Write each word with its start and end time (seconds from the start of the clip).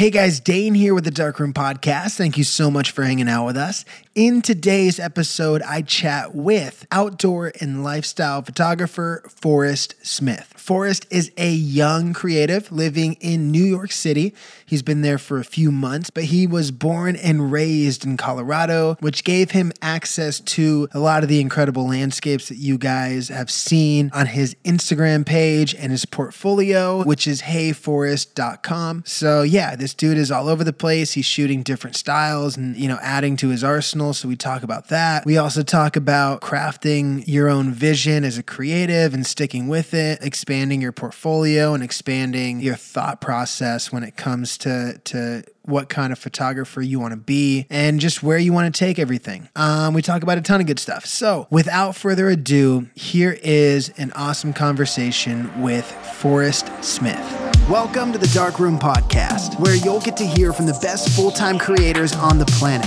Hey 0.00 0.08
guys, 0.08 0.40
Dane 0.40 0.72
here 0.72 0.94
with 0.94 1.04
the 1.04 1.10
Darkroom 1.10 1.52
Podcast. 1.52 2.16
Thank 2.16 2.38
you 2.38 2.44
so 2.44 2.70
much 2.70 2.90
for 2.90 3.02
hanging 3.02 3.28
out 3.28 3.44
with 3.44 3.58
us. 3.58 3.84
In 4.14 4.40
today's 4.40 4.98
episode, 4.98 5.60
I 5.62 5.82
chat 5.82 6.34
with 6.34 6.86
outdoor 6.90 7.52
and 7.60 7.84
lifestyle 7.84 8.40
photographer 8.40 9.22
Forrest 9.28 9.94
Smith. 10.02 10.52
Forrest 10.56 11.06
is 11.10 11.30
a 11.36 11.50
young 11.50 12.12
creative 12.12 12.72
living 12.72 13.18
in 13.20 13.50
New 13.50 13.62
York 13.62 13.92
City. 13.92 14.34
He's 14.66 14.82
been 14.82 15.02
there 15.02 15.18
for 15.18 15.38
a 15.38 15.44
few 15.44 15.70
months, 15.70 16.10
but 16.10 16.24
he 16.24 16.46
was 16.46 16.70
born 16.70 17.14
and 17.14 17.52
raised 17.52 18.04
in 18.04 18.16
Colorado, 18.16 18.96
which 19.00 19.22
gave 19.22 19.50
him 19.52 19.70
access 19.82 20.40
to 20.40 20.88
a 20.92 20.98
lot 20.98 21.22
of 21.22 21.28
the 21.28 21.40
incredible 21.40 21.86
landscapes 21.86 22.48
that 22.48 22.56
you 22.56 22.78
guys 22.78 23.28
have 23.28 23.50
seen 23.50 24.10
on 24.12 24.26
his 24.26 24.56
Instagram 24.64 25.24
page 25.26 25.74
and 25.74 25.92
his 25.92 26.04
portfolio, 26.04 27.04
which 27.04 27.26
is 27.26 27.42
heyforrest.com. 27.42 29.04
So, 29.06 29.42
yeah, 29.42 29.76
this 29.76 29.89
dude 29.94 30.18
is 30.18 30.30
all 30.30 30.48
over 30.48 30.64
the 30.64 30.72
place. 30.72 31.12
He's 31.12 31.24
shooting 31.24 31.62
different 31.62 31.96
styles 31.96 32.56
and, 32.56 32.76
you 32.76 32.88
know, 32.88 32.98
adding 33.02 33.36
to 33.36 33.48
his 33.48 33.64
arsenal. 33.64 34.12
So, 34.12 34.28
we 34.28 34.36
talk 34.36 34.62
about 34.62 34.88
that. 34.88 35.24
We 35.26 35.38
also 35.38 35.62
talk 35.62 35.96
about 35.96 36.40
crafting 36.40 37.24
your 37.26 37.48
own 37.48 37.72
vision 37.72 38.24
as 38.24 38.38
a 38.38 38.42
creative 38.42 39.14
and 39.14 39.26
sticking 39.26 39.68
with 39.68 39.94
it, 39.94 40.22
expanding 40.22 40.80
your 40.80 40.92
portfolio 40.92 41.74
and 41.74 41.82
expanding 41.82 42.60
your 42.60 42.76
thought 42.76 43.20
process 43.20 43.92
when 43.92 44.02
it 44.02 44.16
comes 44.16 44.58
to, 44.58 45.00
to 45.04 45.42
what 45.64 45.88
kind 45.88 46.12
of 46.12 46.18
photographer 46.18 46.82
you 46.82 46.98
want 46.98 47.12
to 47.12 47.16
be 47.16 47.66
and 47.70 48.00
just 48.00 48.22
where 48.22 48.38
you 48.38 48.52
want 48.52 48.72
to 48.72 48.78
take 48.78 48.98
everything. 48.98 49.48
Um, 49.56 49.94
we 49.94 50.02
talk 50.02 50.22
about 50.22 50.38
a 50.38 50.42
ton 50.42 50.60
of 50.60 50.66
good 50.66 50.78
stuff. 50.78 51.06
So, 51.06 51.46
without 51.50 51.96
further 51.96 52.28
ado, 52.28 52.88
here 52.94 53.38
is 53.42 53.90
an 53.90 54.12
awesome 54.12 54.52
conversation 54.52 55.62
with 55.62 55.84
Forrest 55.84 56.68
Smith. 56.82 57.49
Welcome 57.70 58.10
to 58.10 58.18
the 58.18 58.26
Dark 58.34 58.58
Room 58.58 58.80
Podcast, 58.80 59.56
where 59.60 59.76
you'll 59.76 60.00
get 60.00 60.16
to 60.16 60.26
hear 60.26 60.52
from 60.52 60.66
the 60.66 60.76
best 60.82 61.10
full 61.10 61.30
time 61.30 61.56
creators 61.56 62.12
on 62.14 62.36
the 62.36 62.44
planet. 62.46 62.84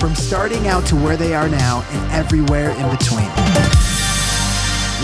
From 0.00 0.16
starting 0.16 0.66
out 0.66 0.84
to 0.86 0.96
where 0.96 1.16
they 1.16 1.36
are 1.36 1.48
now 1.48 1.86
and 1.88 2.12
everywhere 2.12 2.70
in 2.70 2.90
between. 2.90 3.28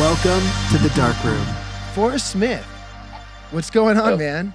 Welcome 0.01 0.43
to 0.73 0.79
the 0.83 0.93
Dark 0.97 1.23
Room. 1.23 1.47
Forrest 1.95 2.33
Smith, 2.33 2.65
what's 3.53 3.71
going 3.71 3.99
on, 3.99 4.11
Yo. 4.11 4.17
man? 4.17 4.53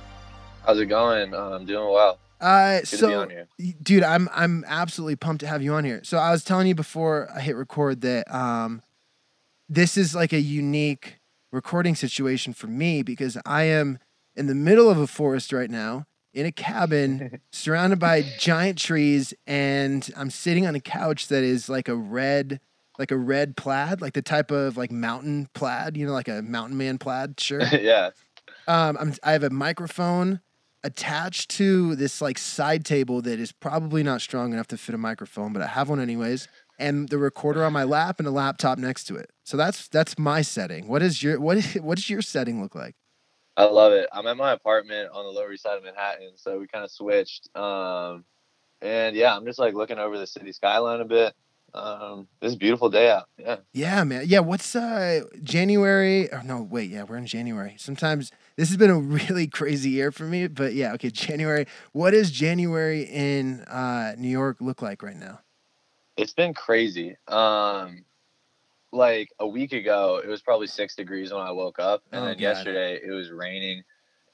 How's 0.65 0.81
it 0.81 0.87
going? 0.87 1.33
Uh, 1.33 1.51
I'm 1.51 1.65
doing 1.65 1.89
well. 1.89 2.19
Uh, 2.41 2.79
Good 2.79 2.85
to 2.87 2.91
be 2.91 2.97
so, 2.97 3.21
on 3.21 3.29
here. 3.29 3.47
dude, 3.81 4.03
I'm 4.03 4.27
I'm 4.33 4.65
absolutely 4.67 5.15
pumped 5.15 5.39
to 5.39 5.47
have 5.47 5.63
you 5.63 5.73
on 5.73 5.85
here. 5.85 6.01
So 6.03 6.17
I 6.17 6.31
was 6.31 6.43
telling 6.43 6.67
you 6.67 6.75
before 6.75 7.29
I 7.33 7.39
hit 7.39 7.55
record 7.55 8.01
that 8.01 8.29
um, 8.29 8.81
this 9.69 9.95
is 9.95 10.13
like 10.13 10.33
a 10.33 10.41
unique 10.41 11.18
recording 11.51 11.95
situation 11.95 12.53
for 12.53 12.67
me 12.67 13.01
because 13.01 13.37
I 13.45 13.63
am 13.63 13.99
in 14.35 14.47
the 14.47 14.55
middle 14.55 14.89
of 14.89 14.97
a 14.97 15.07
forest 15.07 15.51
right 15.51 15.69
now 15.69 16.05
in 16.33 16.45
a 16.45 16.51
cabin 16.51 17.41
surrounded 17.51 17.99
by 17.99 18.23
giant 18.37 18.77
trees 18.77 19.33
and 19.47 20.09
I'm 20.15 20.29
sitting 20.29 20.65
on 20.65 20.75
a 20.75 20.79
couch 20.79 21.27
that 21.27 21.43
is 21.43 21.69
like 21.69 21.87
a 21.87 21.95
red 21.95 22.59
like 22.99 23.11
a 23.11 23.17
red 23.17 23.55
plaid, 23.55 24.01
like 24.01 24.13
the 24.13 24.21
type 24.21 24.51
of 24.51 24.75
like 24.75 24.91
mountain 24.91 25.47
plaid, 25.53 25.95
you 25.95 26.05
know, 26.05 26.11
like 26.11 26.27
a 26.27 26.41
mountain 26.41 26.77
man 26.77 26.97
plaid 26.97 27.39
shirt. 27.39 27.81
yeah. 27.81 28.09
Um, 28.67 28.97
I'm, 28.99 29.13
I 29.23 29.31
have 29.31 29.43
a 29.43 29.49
microphone 29.49 30.41
attached 30.83 31.49
to 31.51 31.95
this 31.95 32.21
like 32.21 32.37
side 32.37 32.85
table 32.85 33.21
that 33.21 33.39
is 33.39 33.51
probably 33.51 34.03
not 34.03 34.21
strong 34.21 34.53
enough 34.53 34.67
to 34.67 34.77
fit 34.77 34.93
a 34.93 34.97
microphone, 34.97 35.53
but 35.53 35.61
I 35.61 35.67
have 35.67 35.89
one 35.89 35.99
anyways, 35.99 36.47
and 36.79 37.09
the 37.09 37.17
recorder 37.17 37.63
on 37.63 37.73
my 37.73 37.83
lap 37.83 38.19
and 38.19 38.27
a 38.27 38.31
laptop 38.31 38.77
next 38.77 39.05
to 39.05 39.15
it. 39.15 39.31
So 39.43 39.57
that's 39.57 39.87
that's 39.87 40.17
my 40.17 40.41
setting. 40.41 40.87
What 40.87 41.01
is 41.01 41.21
your 41.21 41.39
what 41.39 41.57
is 41.57 41.73
what 41.81 41.97
does 41.97 42.09
your 42.09 42.21
setting 42.21 42.61
look 42.61 42.75
like? 42.75 42.95
I 43.57 43.65
love 43.65 43.91
it. 43.91 44.07
I'm 44.13 44.25
at 44.25 44.37
my 44.37 44.53
apartment 44.53 45.09
on 45.13 45.25
the 45.25 45.31
Lower 45.31 45.51
East 45.51 45.63
Side 45.63 45.77
of 45.77 45.83
Manhattan, 45.83 46.31
so 46.35 46.59
we 46.59 46.67
kind 46.67 46.85
of 46.85 46.91
switched. 46.91 47.53
Um, 47.57 48.23
and 48.81 49.15
yeah, 49.17 49.35
I'm 49.35 49.45
just 49.45 49.59
like 49.59 49.73
looking 49.73 49.99
over 49.99 50.17
the 50.17 50.27
city 50.27 50.53
skyline 50.53 51.01
a 51.01 51.05
bit. 51.05 51.33
Um, 51.73 52.27
this 52.41 52.51
is 52.51 52.55
beautiful 52.57 52.89
day 52.89 53.11
out. 53.11 53.27
Yeah. 53.37 53.57
Yeah, 53.73 54.03
man. 54.03 54.23
Yeah, 54.25 54.39
what's 54.39 54.75
uh 54.75 55.21
January? 55.43 56.31
Oh 56.31 56.41
no, 56.41 56.61
wait. 56.61 56.89
Yeah, 56.89 57.03
we're 57.03 57.17
in 57.17 57.25
January. 57.25 57.75
Sometimes 57.77 58.31
this 58.55 58.69
has 58.69 58.77
been 58.77 58.89
a 58.89 58.99
really 58.99 59.47
crazy 59.47 59.89
year 59.89 60.11
for 60.11 60.23
me, 60.23 60.47
but 60.47 60.73
yeah, 60.73 60.93
okay. 60.93 61.09
January. 61.09 61.65
What 61.91 62.11
does 62.11 62.31
January 62.31 63.03
in 63.03 63.61
uh, 63.63 64.15
New 64.17 64.29
York 64.29 64.57
look 64.61 64.81
like 64.81 65.03
right 65.03 65.17
now? 65.17 65.41
It's 66.19 66.33
been 66.33 66.53
crazy. 66.53 67.15
Um, 67.27 68.03
like 68.91 69.29
a 69.39 69.47
week 69.47 69.71
ago, 69.71 70.21
it 70.23 70.27
was 70.27 70.41
probably 70.41 70.67
six 70.67 70.95
degrees 70.95 71.31
when 71.31 71.41
I 71.41 71.51
woke 71.51 71.79
up, 71.79 72.03
and 72.11 72.21
Oh, 72.21 72.25
then 72.25 72.35
God. 72.35 72.41
yesterday 72.41 72.99
it 73.01 73.11
was 73.11 73.31
raining 73.31 73.83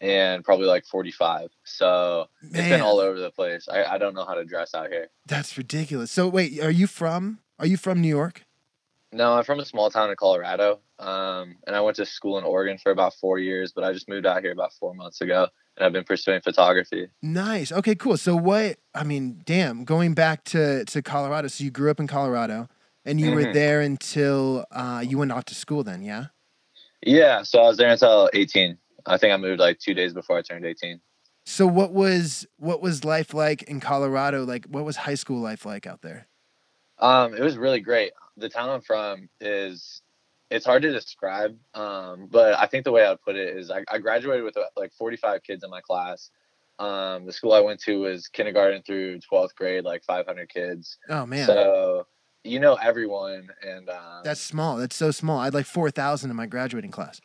and 0.02 0.44
probably 0.44 0.66
like 0.66 0.86
45. 0.86 1.50
So 1.64 2.26
it's 2.42 2.70
been 2.70 2.82
all 2.82 3.00
over 3.00 3.20
the 3.20 3.32
place. 3.32 3.68
I, 3.72 3.84
I 3.84 3.98
don't 3.98 4.14
know 4.16 4.26
how 4.26 4.34
to 4.34 4.46
dress 4.46 4.74
out 4.74 4.90
here. 4.90 5.10
That's 5.28 5.58
ridiculous. 5.58 6.12
So 6.12 6.28
wait, 6.28 6.60
are 6.62 6.72
you 6.72 6.88
from? 6.88 7.40
Are 7.60 7.68
you 7.68 7.78
from 7.78 8.02
New 8.02 8.10
York? 8.10 8.44
No, 9.12 9.34
I'm 9.34 9.44
from 9.44 9.60
a 9.60 9.66
small 9.66 9.90
town 9.92 10.10
in 10.10 10.16
Colorado. 10.16 10.80
Um, 11.00 11.56
and 11.68 11.76
I 11.76 11.82
went 11.82 11.98
to 11.98 12.06
school 12.06 12.38
in 12.38 12.44
Oregon 12.44 12.78
for 12.78 12.92
about 12.92 13.14
four 13.14 13.38
years, 13.40 13.72
but 13.74 13.84
I 13.84 13.94
just 13.94 14.10
moved 14.10 14.26
out 14.26 14.42
here 14.42 14.52
about 14.52 14.74
four 14.74 14.94
months 14.94 15.22
ago 15.22 15.48
and 15.78 15.86
I've 15.86 15.94
been 15.94 16.04
pursuing 16.04 16.42
photography. 16.42 17.08
Nice. 17.22 17.72
Okay, 17.72 17.96
cool. 17.96 18.18
So 18.18 18.36
what? 18.36 18.78
I 18.94 19.04
mean, 19.04 19.42
damn. 19.46 19.84
Going 19.84 20.14
back 20.14 20.44
to 20.46 20.86
to 20.86 21.02
Colorado. 21.02 21.48
So 21.48 21.64
you 21.64 21.72
grew 21.72 21.92
up 21.92 22.00
in 22.00 22.08
Colorado, 22.08 22.68
and 23.06 23.20
you 23.20 23.32
were 23.32 23.44
Mhm. 23.46 23.54
there 23.54 23.82
until 23.82 24.66
uh, 24.72 25.04
you 25.06 25.18
went 25.18 25.32
off 25.32 25.46
to 25.46 25.56
school. 25.56 25.84
Then, 25.84 26.02
yeah. 26.02 26.26
Yeah. 27.02 27.44
So 27.44 27.60
I 27.62 27.68
was 27.68 27.78
there 27.78 27.90
until 27.90 28.30
18. 28.34 28.78
I 29.06 29.18
think 29.18 29.34
I 29.34 29.38
moved 29.38 29.60
like 29.60 29.80
two 29.80 29.94
days 29.94 30.14
before 30.14 30.38
I 30.38 30.42
turned 30.42 30.66
18. 30.66 31.00
So 31.46 31.68
what 31.68 31.92
was 31.94 32.48
what 32.58 32.82
was 32.82 33.04
life 33.06 33.34
like 33.34 33.62
in 33.64 33.80
Colorado? 33.80 34.44
Like, 34.46 34.66
what 34.66 34.84
was 34.84 34.96
high 34.96 35.14
school 35.16 35.40
life 35.42 35.66
like 35.66 35.86
out 35.86 36.02
there? 36.02 36.28
Um, 37.00 37.34
it 37.36 37.42
was 37.42 37.58
really 37.58 37.82
great. 37.82 38.14
The 38.38 38.50
town 38.50 38.70
I'm 38.70 38.82
from 38.82 39.30
is, 39.40 40.02
it's 40.50 40.66
hard 40.66 40.82
to 40.84 40.92
describe. 40.92 41.58
Um, 41.74 42.28
but 42.30 42.58
I 42.58 42.68
think 42.68 42.84
the 42.86 42.92
way 42.92 43.06
I'd 43.06 43.22
put 43.22 43.36
it 43.36 43.58
is 43.58 43.72
I, 43.72 43.84
I 43.90 43.98
graduated 44.00 44.44
with 44.44 44.58
uh, 44.58 44.64
like 44.76 44.94
45 44.94 45.44
kids 45.44 45.64
in 45.64 45.70
my 45.70 45.82
class. 45.82 46.30
Um, 46.78 47.26
the 47.26 47.32
school 47.34 47.54
I 47.54 47.62
went 47.62 47.80
to 47.82 48.02
was 48.02 48.28
kindergarten 48.28 48.82
through 48.84 49.20
12th 49.32 49.56
grade, 49.56 49.86
like 49.86 50.04
500 50.04 50.50
kids. 50.50 50.98
Oh 51.10 51.26
man, 51.26 51.46
So 51.46 52.08
you 52.44 52.60
know 52.60 52.76
everyone, 52.76 53.48
and 53.66 53.90
um, 53.90 54.22
that's 54.24 54.42
small. 54.42 54.78
That's 54.78 54.96
so 54.96 55.12
small. 55.12 55.40
I 55.40 55.46
had 55.46 55.54
like 55.54 55.66
four 55.66 55.90
thousand 55.90 56.30
in 56.30 56.36
my 56.36 56.46
graduating 56.46 56.92
class. 56.92 57.20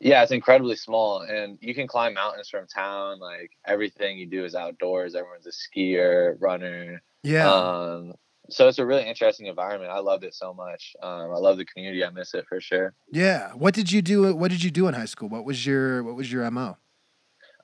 yeah, 0.00 0.22
it's 0.22 0.32
incredibly 0.32 0.74
small, 0.76 1.20
and 1.20 1.58
you 1.60 1.74
can 1.74 1.86
climb 1.86 2.14
mountains 2.14 2.48
from 2.48 2.66
town. 2.66 3.20
Like 3.20 3.52
everything 3.66 4.18
you 4.18 4.26
do 4.26 4.44
is 4.44 4.54
outdoors. 4.54 5.14
Everyone's 5.14 5.46
a 5.46 5.50
skier, 5.52 6.36
runner. 6.40 7.02
Yeah. 7.22 7.50
Um, 7.50 8.14
so 8.50 8.68
it's 8.68 8.78
a 8.78 8.86
really 8.86 9.04
interesting 9.06 9.46
environment. 9.46 9.90
I 9.90 9.98
loved 10.00 10.24
it 10.24 10.34
so 10.34 10.52
much. 10.54 10.94
Um, 11.02 11.32
I 11.32 11.38
love 11.38 11.56
the 11.56 11.64
community. 11.64 12.04
I 12.04 12.10
miss 12.10 12.34
it 12.34 12.44
for 12.48 12.60
sure. 12.60 12.94
yeah. 13.10 13.52
What 13.52 13.74
did 13.74 13.90
you 13.90 14.02
do? 14.02 14.34
What 14.34 14.50
did 14.50 14.62
you 14.62 14.70
do 14.70 14.86
in 14.88 14.94
high 14.94 15.04
school? 15.06 15.28
What 15.28 15.44
was 15.44 15.64
your 15.66 16.02
What 16.02 16.14
was 16.16 16.30
your 16.32 16.48
mo? 16.50 16.76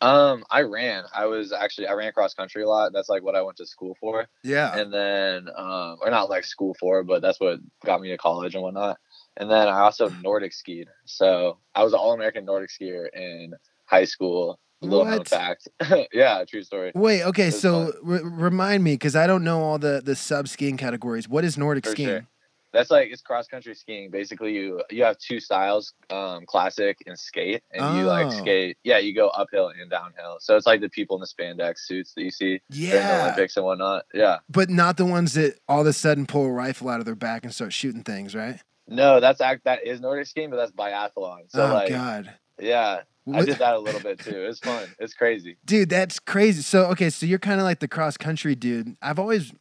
Um, 0.02 0.44
I 0.50 0.62
ran. 0.62 1.04
I 1.14 1.26
was 1.26 1.52
actually 1.52 1.86
I 1.86 1.92
ran 1.92 2.10
cross 2.12 2.32
country 2.32 2.62
a 2.62 2.68
lot. 2.68 2.92
That's 2.94 3.10
like 3.10 3.22
what 3.22 3.36
I 3.36 3.42
went 3.42 3.58
to 3.58 3.66
school 3.66 3.94
for. 4.00 4.26
Yeah. 4.42 4.74
and 4.74 4.90
then 4.92 5.48
um 5.54 5.98
or 6.02 6.10
not 6.10 6.30
like 6.30 6.44
school 6.44 6.74
for 6.80 7.04
but 7.04 7.20
that's 7.20 7.38
what 7.38 7.58
got 7.84 8.00
me 8.00 8.08
to 8.08 8.16
college 8.16 8.54
and 8.54 8.62
whatnot 8.62 8.98
and 9.36 9.50
then 9.50 9.68
i 9.68 9.80
also 9.80 10.08
nordic 10.22 10.52
skied 10.54 10.88
so 11.04 11.58
i 11.74 11.84
was 11.84 11.92
an 11.92 11.98
all-american 11.98 12.44
nordic 12.46 12.70
skier 12.70 13.06
in 13.14 13.52
high 13.84 14.04
school 14.04 14.58
a 14.82 14.86
little 14.86 15.04
known 15.04 15.18
What? 15.18 15.28
fact 15.28 15.68
yeah 16.12 16.44
true 16.48 16.62
story 16.62 16.92
Wait, 16.94 17.22
okay, 17.22 17.50
so 17.50 17.92
re- 18.02 18.20
remind 18.22 18.82
me 18.82 18.94
because 18.94 19.14
I 19.16 19.26
don't 19.26 19.44
know 19.44 19.60
all 19.60 19.78
the 19.78 20.00
the 20.04 20.16
sub 20.16 20.48
skiing 20.48 20.76
categories. 20.76 21.28
What 21.28 21.44
is 21.44 21.56
Nordic 21.58 21.84
For 21.84 21.92
skiing? 21.92 22.08
sure. 22.08 22.26
that's 22.72 22.90
like 22.90 23.10
it's 23.10 23.20
cross 23.22 23.46
country 23.46 23.74
skiing 23.74 24.10
basically 24.10 24.52
you 24.54 24.82
you 24.90 25.02
have 25.04 25.18
two 25.18 25.40
styles 25.40 25.92
um 26.10 26.44
classic 26.46 26.98
and 27.06 27.18
skate 27.18 27.62
and 27.72 27.96
you 27.96 28.04
like 28.06 28.26
Oh. 28.26 28.30
skate 28.30 28.76
yeah 28.84 28.98
you 28.98 29.14
go 29.14 29.28
uphill 29.28 29.68
and 29.68 29.90
downhill 29.90 30.38
so 30.40 30.56
it's 30.56 30.66
like 30.66 30.80
the 30.80 30.88
people 30.88 31.16
in 31.16 31.20
the 31.20 31.26
spandex 31.26 31.78
suits 31.80 32.14
that 32.14 32.22
you 32.22 32.30
see 32.30 32.60
during 32.70 33.06
the 33.08 33.20
olympics 33.20 33.56
and 33.56 33.66
whatnot 33.66 34.04
yeah 34.14 34.38
but 34.48 34.70
not 34.70 34.96
the 34.96 35.04
ones 35.04 35.34
that 35.34 35.58
all 35.68 35.80
of 35.80 35.86
a 35.88 35.92
sudden 35.92 36.26
pull 36.26 36.44
a 36.46 36.50
rifle 36.52 36.88
out 36.88 37.00
of 37.00 37.06
their 37.06 37.14
back 37.16 37.44
and 37.44 37.52
start 37.54 37.72
shooting 37.72 38.02
things, 38.02 38.34
right? 38.34 38.60
no 38.88 39.20
that's 39.20 39.40
act 39.40 39.64
that 39.64 39.84
is 39.86 40.00
nordic 40.00 40.26
skiing 40.26 40.48
but 40.50 40.56
that's 40.56 40.72
biathlon 40.72 41.42
so 41.48 41.68
oh 41.68 41.72
like 41.72 41.88
God, 41.90 42.32
yeah 42.60 43.00
I 43.32 43.42
did 43.42 43.58
that 43.58 43.74
a 43.74 43.78
little 43.78 44.00
bit 44.00 44.20
too. 44.20 44.44
It's 44.48 44.60
fun. 44.60 44.94
It's 44.98 45.14
crazy. 45.14 45.56
dude, 45.64 45.88
that's 45.90 46.18
crazy. 46.18 46.62
So 46.62 46.86
okay, 46.86 47.10
so 47.10 47.26
you're 47.26 47.38
kind 47.38 47.60
of 47.60 47.64
like 47.64 47.80
the 47.80 47.88
cross 47.88 48.16
country 48.16 48.54
dude. 48.54 48.96
I've 49.02 49.18
always 49.18 49.52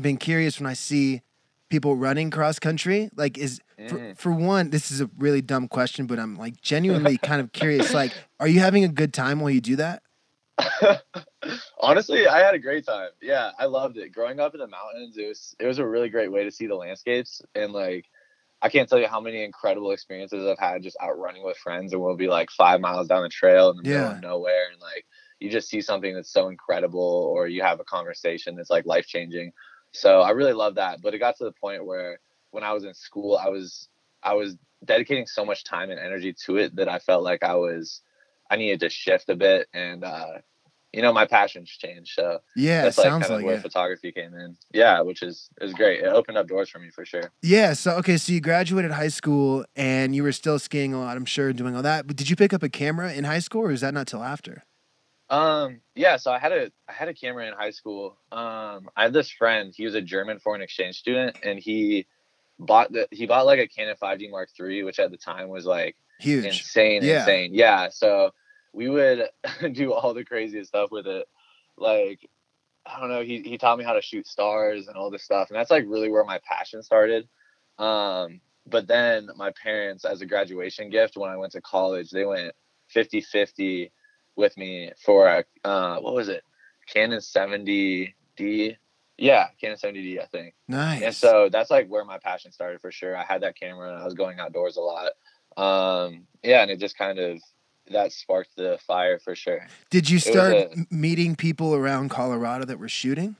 been 0.00 0.16
curious 0.16 0.58
when 0.60 0.66
I 0.66 0.74
see 0.74 1.22
people 1.68 1.96
running 1.96 2.30
cross 2.30 2.58
country. 2.58 3.10
Like, 3.14 3.36
is 3.36 3.60
for, 3.88 3.98
Mhm. 3.98 4.16
for 4.18 4.32
one, 4.32 4.70
this 4.70 4.90
is 4.90 5.00
a 5.00 5.10
really 5.18 5.42
dumb 5.42 5.68
question, 5.68 6.06
but 6.06 6.18
I'm 6.18 6.36
like 6.36 6.60
genuinely 6.62 7.18
kind 7.22 7.40
of 7.40 7.52
curious. 7.52 7.92
Like, 7.94 8.12
are 8.40 8.48
you 8.48 8.60
having 8.60 8.84
a 8.84 8.88
good 8.88 9.12
time 9.12 9.40
while 9.40 9.50
you 9.50 9.60
do 9.60 9.76
that? 9.76 10.02
Honestly, 11.80 12.26
I 12.26 12.40
had 12.40 12.54
a 12.54 12.58
great 12.58 12.84
time. 12.84 13.10
Yeah, 13.22 13.50
I 13.58 13.66
loved 13.66 13.96
it. 13.96 14.10
Growing 14.12 14.40
up 14.40 14.54
in 14.54 14.60
the 14.60 14.66
mountains, 14.66 15.16
it 15.16 15.28
was 15.28 15.54
it 15.60 15.66
was 15.66 15.78
a 15.78 15.86
really 15.86 16.08
great 16.08 16.30
way 16.32 16.44
to 16.44 16.50
see 16.50 16.66
the 16.66 16.74
landscapes 16.74 17.40
and 17.54 17.72
like 17.72 18.06
I 18.60 18.68
can't 18.68 18.88
tell 18.88 18.98
you 18.98 19.06
how 19.06 19.20
many 19.20 19.44
incredible 19.44 19.92
experiences 19.92 20.46
I've 20.46 20.58
had 20.58 20.82
just 20.82 20.96
out 21.00 21.18
running 21.18 21.44
with 21.44 21.56
friends 21.58 21.92
and 21.92 22.02
we'll 22.02 22.16
be 22.16 22.26
like 22.28 22.50
five 22.50 22.80
miles 22.80 23.06
down 23.06 23.22
the 23.22 23.28
trail 23.28 23.70
in 23.70 23.76
the 23.76 23.82
middle 23.84 24.00
Yeah. 24.00 24.16
of 24.16 24.20
nowhere 24.20 24.70
and 24.72 24.80
like 24.80 25.06
you 25.38 25.50
just 25.50 25.68
see 25.68 25.80
something 25.80 26.14
that's 26.14 26.32
so 26.32 26.48
incredible 26.48 27.00
or 27.00 27.46
you 27.46 27.62
have 27.62 27.78
a 27.80 27.84
conversation 27.84 28.56
that's 28.56 28.70
like 28.70 28.86
life 28.86 29.06
changing. 29.06 29.52
So 29.92 30.20
I 30.20 30.30
really 30.30 30.52
love 30.52 30.74
that. 30.74 31.00
But 31.02 31.14
it 31.14 31.18
got 31.18 31.36
to 31.36 31.44
the 31.44 31.52
point 31.52 31.86
where 31.86 32.18
when 32.50 32.64
I 32.64 32.72
was 32.72 32.84
in 32.84 32.94
school, 32.94 33.36
I 33.36 33.48
was 33.48 33.88
I 34.22 34.34
was 34.34 34.56
dedicating 34.84 35.26
so 35.26 35.44
much 35.44 35.64
time 35.64 35.90
and 35.90 36.00
energy 36.00 36.34
to 36.46 36.56
it 36.56 36.74
that 36.76 36.88
I 36.88 36.98
felt 36.98 37.22
like 37.22 37.44
I 37.44 37.54
was 37.54 38.02
I 38.50 38.56
needed 38.56 38.80
to 38.80 38.88
shift 38.88 39.28
a 39.28 39.36
bit 39.36 39.68
and 39.72 40.04
uh 40.04 40.38
you 40.92 41.02
know 41.02 41.12
my 41.12 41.26
passions 41.26 41.68
changed 41.68 42.12
so 42.14 42.38
yeah 42.56 42.82
that's 42.82 42.96
like 42.98 43.04
sounds 43.06 43.22
kind 43.22 43.32
of 43.34 43.38
like 43.38 43.46
where 43.46 43.56
it. 43.56 43.62
photography 43.62 44.10
came 44.12 44.34
in. 44.34 44.56
Yeah 44.72 45.00
which 45.02 45.22
is 45.22 45.48
is 45.60 45.74
great. 45.74 46.00
It 46.00 46.06
opened 46.06 46.38
up 46.38 46.48
doors 46.48 46.70
for 46.70 46.78
me 46.78 46.90
for 46.90 47.04
sure. 47.04 47.30
Yeah 47.42 47.74
so 47.74 47.92
okay 47.96 48.16
so 48.16 48.32
you 48.32 48.40
graduated 48.40 48.90
high 48.92 49.08
school 49.08 49.64
and 49.76 50.14
you 50.14 50.22
were 50.22 50.32
still 50.32 50.58
skiing 50.58 50.94
a 50.94 51.00
lot 51.00 51.16
i'm 51.16 51.24
sure 51.26 51.52
doing 51.52 51.76
all 51.76 51.82
that 51.82 52.06
but 52.06 52.16
did 52.16 52.30
you 52.30 52.36
pick 52.36 52.52
up 52.52 52.62
a 52.62 52.68
camera 52.68 53.12
in 53.12 53.24
high 53.24 53.38
school 53.40 53.62
or 53.62 53.70
is 53.70 53.80
that 53.82 53.92
not 53.94 54.06
till 54.06 54.22
after? 54.22 54.64
Um 55.30 55.80
yeah 55.94 56.16
so 56.16 56.32
i 56.32 56.38
had 56.38 56.52
a 56.52 56.70
i 56.88 56.92
had 56.92 57.08
a 57.08 57.14
camera 57.14 57.46
in 57.46 57.52
high 57.52 57.70
school. 57.70 58.16
Um 58.32 58.88
i 58.96 59.02
had 59.04 59.12
this 59.12 59.30
friend 59.30 59.74
he 59.76 59.84
was 59.84 59.94
a 59.94 60.00
german 60.00 60.38
foreign 60.38 60.62
exchange 60.62 60.96
student 60.96 61.36
and 61.42 61.58
he 61.58 62.06
bought 62.58 62.90
the 62.92 63.06
he 63.10 63.26
bought 63.26 63.44
like 63.46 63.60
a 63.60 63.68
canon 63.68 63.94
5d 64.02 64.30
mark 64.30 64.48
iii 64.60 64.82
which 64.84 64.98
at 64.98 65.10
the 65.10 65.16
time 65.18 65.48
was 65.48 65.66
like 65.66 65.96
huge. 66.18 66.44
insane 66.46 67.02
Yeah. 67.04 67.20
insane. 67.20 67.50
Yeah 67.52 67.88
so 67.90 68.30
we 68.78 68.88
would 68.88 69.28
do 69.72 69.92
all 69.92 70.14
the 70.14 70.24
craziest 70.24 70.68
stuff 70.68 70.92
with 70.92 71.06
it. 71.06 71.28
Like 71.76 72.20
i 72.86 72.98
don't 73.00 73.10
know 73.10 73.22
he, 73.22 73.42
he 73.42 73.58
taught 73.58 73.76
me 73.76 73.84
how 73.84 73.92
to 73.92 74.00
shoot 74.00 74.26
stars 74.26 74.88
and 74.88 74.96
all 74.96 75.10
this 75.10 75.22
stuff 75.22 75.50
and 75.50 75.58
that's 75.58 75.70
like 75.70 75.84
really 75.86 76.10
where 76.10 76.24
my 76.24 76.40
passion 76.48 76.82
started. 76.82 77.28
Um 77.78 78.40
but 78.66 78.86
then 78.86 79.28
my 79.36 79.50
parents 79.62 80.04
as 80.04 80.20
a 80.20 80.26
graduation 80.26 80.90
gift 80.90 81.16
when 81.16 81.30
i 81.30 81.36
went 81.36 81.52
to 81.52 81.60
college 81.60 82.10
they 82.10 82.24
went 82.24 82.54
50 82.88 83.20
50 83.20 83.92
with 84.36 84.56
me 84.56 84.92
for 85.04 85.26
a 85.28 85.44
uh 85.68 85.98
what 85.98 86.14
was 86.14 86.28
it? 86.28 86.44
Canon 86.86 87.18
70d 87.18 88.76
yeah 89.18 89.48
canon 89.60 89.76
70d 89.76 90.22
i 90.22 90.26
think. 90.26 90.54
Nice. 90.68 91.02
and 91.02 91.14
so 91.14 91.48
that's 91.50 91.70
like 91.70 91.88
where 91.88 92.04
my 92.04 92.18
passion 92.18 92.52
started 92.52 92.80
for 92.80 92.92
sure. 92.92 93.16
I 93.16 93.24
had 93.24 93.42
that 93.42 93.56
camera 93.56 93.92
and 93.92 94.00
I 94.00 94.04
was 94.04 94.14
going 94.14 94.38
outdoors 94.38 94.76
a 94.76 94.80
lot. 94.80 95.12
Um, 95.56 96.28
yeah, 96.44 96.62
and 96.62 96.70
it 96.70 96.78
just 96.78 96.96
kind 96.96 97.18
of 97.18 97.40
that 97.92 98.12
sparked 98.12 98.56
the 98.56 98.78
fire 98.86 99.18
for 99.18 99.34
sure. 99.34 99.66
did 99.90 100.08
you 100.08 100.18
start 100.18 100.54
a- 100.54 100.86
meeting 100.90 101.36
people 101.36 101.74
around 101.74 102.08
colorado 102.10 102.64
that 102.64 102.78
were 102.78 102.88
shooting 102.88 103.36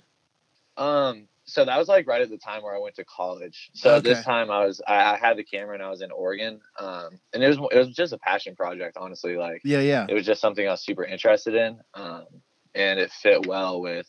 Um, 0.77 1.29
so 1.45 1.65
that 1.65 1.79
was 1.79 1.89
like 1.89 2.07
right 2.07 2.21
at 2.21 2.29
the 2.29 2.37
time 2.37 2.63
where 2.63 2.77
I 2.77 2.79
went 2.79 2.95
to 2.97 3.05
college. 3.05 3.71
So 3.73 3.97
at 3.97 4.05
this 4.05 4.23
time 4.23 4.51
I 4.51 4.67
was 4.67 4.83
I, 4.87 5.15
I 5.15 5.17
had 5.17 5.39
the 5.39 5.45
camera 5.45 5.75
and 5.75 5.83
I 5.83 5.89
was 5.89 6.03
in 6.03 6.11
Oregon. 6.11 6.61
Um, 6.79 7.19
and 7.33 7.43
it 7.43 7.49
was 7.49 7.59
it 7.73 7.79
was 7.79 7.89
just 7.89 8.13
a 8.13 8.19
passion 8.19 8.55
project, 8.55 8.99
honestly. 9.01 9.37
Like 9.37 9.63
yeah 9.65 9.81
yeah 9.81 10.05
it 10.09 10.13
was 10.15 10.27
just 10.27 10.43
something 10.43 10.69
I 10.69 10.73
was 10.73 10.83
super 10.83 11.05
interested 11.05 11.55
in. 11.55 11.81
Um, 11.95 12.27
and 12.75 13.01
it 13.01 13.11
fit 13.11 13.47
well 13.47 13.81
with 13.81 14.07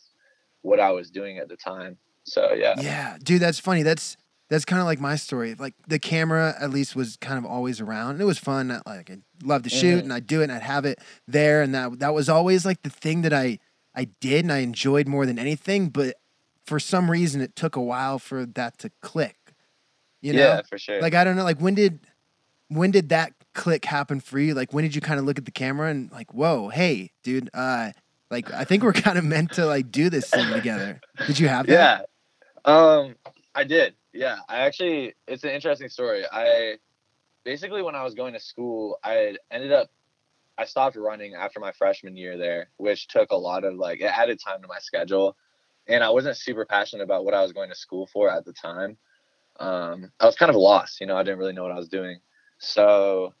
what 0.60 0.80
I 0.80 0.90
was 0.90 1.10
doing 1.10 1.38
at 1.38 1.48
the 1.48 1.56
time. 1.56 1.96
So 2.24 2.52
yeah. 2.52 2.74
Yeah, 2.78 3.16
dude, 3.22 3.40
that's 3.40 3.58
funny. 3.58 3.82
That's 3.82 4.18
that's 4.50 4.64
kind 4.66 4.80
of 4.80 4.86
like 4.86 5.00
my 5.00 5.16
story. 5.16 5.54
Like 5.54 5.74
the 5.88 5.98
camera, 5.98 6.54
at 6.60 6.70
least, 6.70 6.94
was 6.94 7.16
kind 7.16 7.38
of 7.38 7.46
always 7.46 7.80
around. 7.80 8.12
And 8.12 8.20
it 8.20 8.24
was 8.26 8.38
fun. 8.38 8.70
I, 8.70 8.80
like 8.84 9.10
I 9.10 9.18
loved 9.42 9.64
to 9.64 9.70
shoot, 9.70 10.00
Mhm. 10.00 10.02
and 10.02 10.12
I'd 10.12 10.26
do 10.26 10.40
it, 10.40 10.44
and 10.44 10.52
I'd 10.52 10.62
have 10.62 10.84
it 10.84 10.98
there, 11.26 11.62
and 11.62 11.74
that 11.74 12.00
that 12.00 12.12
was 12.12 12.28
always 12.28 12.66
like 12.66 12.82
the 12.82 12.90
thing 12.90 13.22
that 13.22 13.32
I 13.32 13.58
I 13.94 14.04
did, 14.20 14.44
and 14.44 14.52
I 14.52 14.58
enjoyed 14.58 15.08
more 15.08 15.24
than 15.24 15.38
anything. 15.38 15.88
But 15.88 16.16
for 16.66 16.78
some 16.78 17.10
reason, 17.10 17.40
it 17.40 17.56
took 17.56 17.74
a 17.76 17.80
while 17.80 18.18
for 18.18 18.44
that 18.44 18.78
to 18.78 18.90
click. 19.00 19.36
You 20.20 20.34
know, 20.34 20.40
yeah, 20.40 20.60
for 20.68 20.76
sure. 20.78 21.00
like 21.00 21.14
I 21.14 21.24
don't 21.24 21.36
know, 21.36 21.44
like 21.44 21.58
when 21.60 21.74
did 21.74 22.00
when 22.68 22.90
did 22.90 23.08
that 23.08 23.32
click 23.54 23.84
happen 23.86 24.20
for 24.20 24.38
you? 24.38 24.54
Like 24.54 24.72
when 24.72 24.84
did 24.84 24.94
you 24.94 25.00
kind 25.00 25.18
of 25.18 25.24
look 25.26 25.38
at 25.38 25.44
the 25.44 25.50
camera 25.50 25.90
and 25.90 26.10
like, 26.12 26.32
whoa, 26.34 26.68
hey, 26.68 27.10
dude, 27.24 27.50
uh, 27.54 27.90
like 28.30 28.52
I 28.52 28.64
think 28.64 28.82
we're 28.82 28.92
kind 29.06 29.16
of 29.18 29.24
meant 29.24 29.52
to 29.52 29.64
like 29.66 29.90
do 29.90 30.10
this 30.10 30.28
thing 30.30 30.52
together. 30.52 31.00
Did 31.26 31.38
you 31.38 31.48
have 31.48 31.66
that? 31.66 31.72
yeah 31.72 32.00
um 32.70 33.14
i 33.54 33.64
did 33.64 33.94
yeah 34.12 34.38
i 34.48 34.58
actually 34.58 35.14
it's 35.26 35.44
an 35.44 35.50
interesting 35.50 35.88
story. 35.88 36.24
I 36.32 36.76
basically 37.44 37.82
when 37.82 37.94
i 37.94 38.04
was 38.04 38.14
going 38.14 38.34
to 38.34 38.40
school 38.40 38.98
i 39.02 39.36
ended 39.50 39.72
up 39.72 39.88
i 40.58 40.64
stopped 40.64 40.96
running 40.96 41.34
after 41.34 41.58
my 41.58 41.72
freshman 41.72 42.16
year 42.16 42.36
there 42.36 42.68
which 42.76 43.08
took 43.08 43.30
a 43.30 43.36
lot 43.36 43.64
of 43.64 43.74
like 43.76 44.00
it 44.00 44.04
added 44.04 44.38
time 44.44 44.60
to 44.60 44.68
my 44.68 44.78
schedule 44.78 45.36
and 45.88 46.04
i 46.04 46.10
wasn't 46.10 46.36
super 46.36 46.66
passionate 46.66 47.02
about 47.02 47.24
what 47.24 47.34
i 47.34 47.42
was 47.42 47.52
going 47.52 47.70
to 47.70 47.74
school 47.74 48.06
for 48.12 48.30
at 48.30 48.44
the 48.44 48.52
time. 48.52 48.96
Um 49.58 50.10
i 50.20 50.26
was 50.26 50.36
kind 50.36 50.50
of 50.50 50.56
lost 50.56 51.00
you 51.00 51.06
know 51.06 51.16
i 51.16 51.22
didn't 51.22 51.38
really 51.38 51.52
know 51.54 51.62
what 51.62 51.72
i 51.72 51.78
was 51.78 51.88
doing. 51.88 52.18
So 52.58 53.32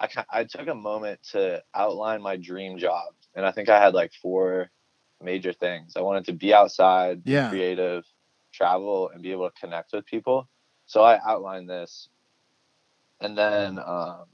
i 0.00 0.08
i 0.30 0.44
took 0.44 0.66
a 0.66 0.74
moment 0.74 1.20
to 1.32 1.62
outline 1.74 2.22
my 2.22 2.36
dream 2.36 2.76
job 2.78 3.14
and 3.36 3.46
i 3.46 3.52
think 3.52 3.68
i 3.68 3.80
had 3.80 3.94
like 3.94 4.12
four 4.20 4.70
major 5.22 5.52
things. 5.52 5.94
I 5.96 6.00
wanted 6.00 6.24
to 6.26 6.32
be 6.32 6.52
outside 6.52 7.22
Yeah. 7.24 7.48
creative 7.48 8.04
travel 8.52 9.10
and 9.12 9.22
be 9.22 9.32
able 9.32 9.48
to 9.48 9.60
connect 9.60 9.92
with 9.92 10.06
people. 10.06 10.48
So 10.86 11.02
i 11.02 11.20
outlined 11.26 11.68
this. 11.68 12.08
And 13.20 13.36
then 13.36 13.78
um 13.78 14.24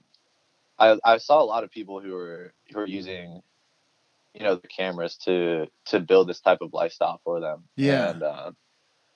i 0.79 0.99
i 1.05 1.19
saw 1.19 1.43
a 1.43 1.45
lot 1.45 1.65
of 1.65 1.71
people 1.71 2.01
who 2.01 2.13
were 2.13 2.53
who 2.71 2.79
were 2.79 2.87
using 2.87 3.43
you 4.35 4.45
know 4.45 4.57
the 4.57 4.69
cameras 4.69 5.17
to 5.25 5.67
to 5.87 6.01
build 6.01 6.29
this 6.29 6.41
type 6.41 6.59
of 6.61 6.73
lifestyle 6.73 7.21
for 7.25 7.41
them. 7.41 7.65
Yeah. 7.77 8.11
and 8.11 8.23
uh, 8.23 8.51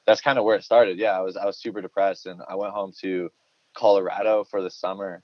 that's 0.06 0.20
kind 0.20 0.38
of 0.38 0.44
where 0.44 0.56
it 0.56 0.64
started. 0.64 0.98
Yeah 0.98 1.18
i 1.18 1.20
was 1.20 1.36
i 1.36 1.46
was 1.46 1.58
super 1.58 1.80
depressed 1.80 2.26
and 2.26 2.40
i 2.48 2.54
went 2.54 2.72
home 2.72 2.92
to 3.00 3.30
colorado 3.74 4.44
for 4.44 4.62
the 4.62 4.70
summer 4.70 5.22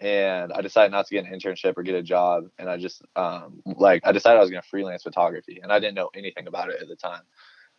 and 0.00 0.52
i 0.52 0.60
decided 0.60 0.90
not 0.90 1.06
to 1.06 1.14
get 1.14 1.24
an 1.26 1.32
internship 1.32 1.74
or 1.76 1.82
get 1.82 1.94
a 1.94 2.02
job 2.02 2.44
and 2.58 2.70
i 2.70 2.76
just 2.76 3.02
um 3.16 3.62
like 3.76 4.00
i 4.06 4.12
decided 4.12 4.38
i 4.38 4.40
was 4.40 4.50
going 4.50 4.62
to 4.62 4.68
freelance 4.68 5.02
photography 5.02 5.60
and 5.62 5.72
i 5.72 5.78
didn't 5.78 5.94
know 5.94 6.10
anything 6.14 6.46
about 6.46 6.70
it 6.70 6.80
at 6.80 6.88
the 6.88 6.96
time 6.96 7.22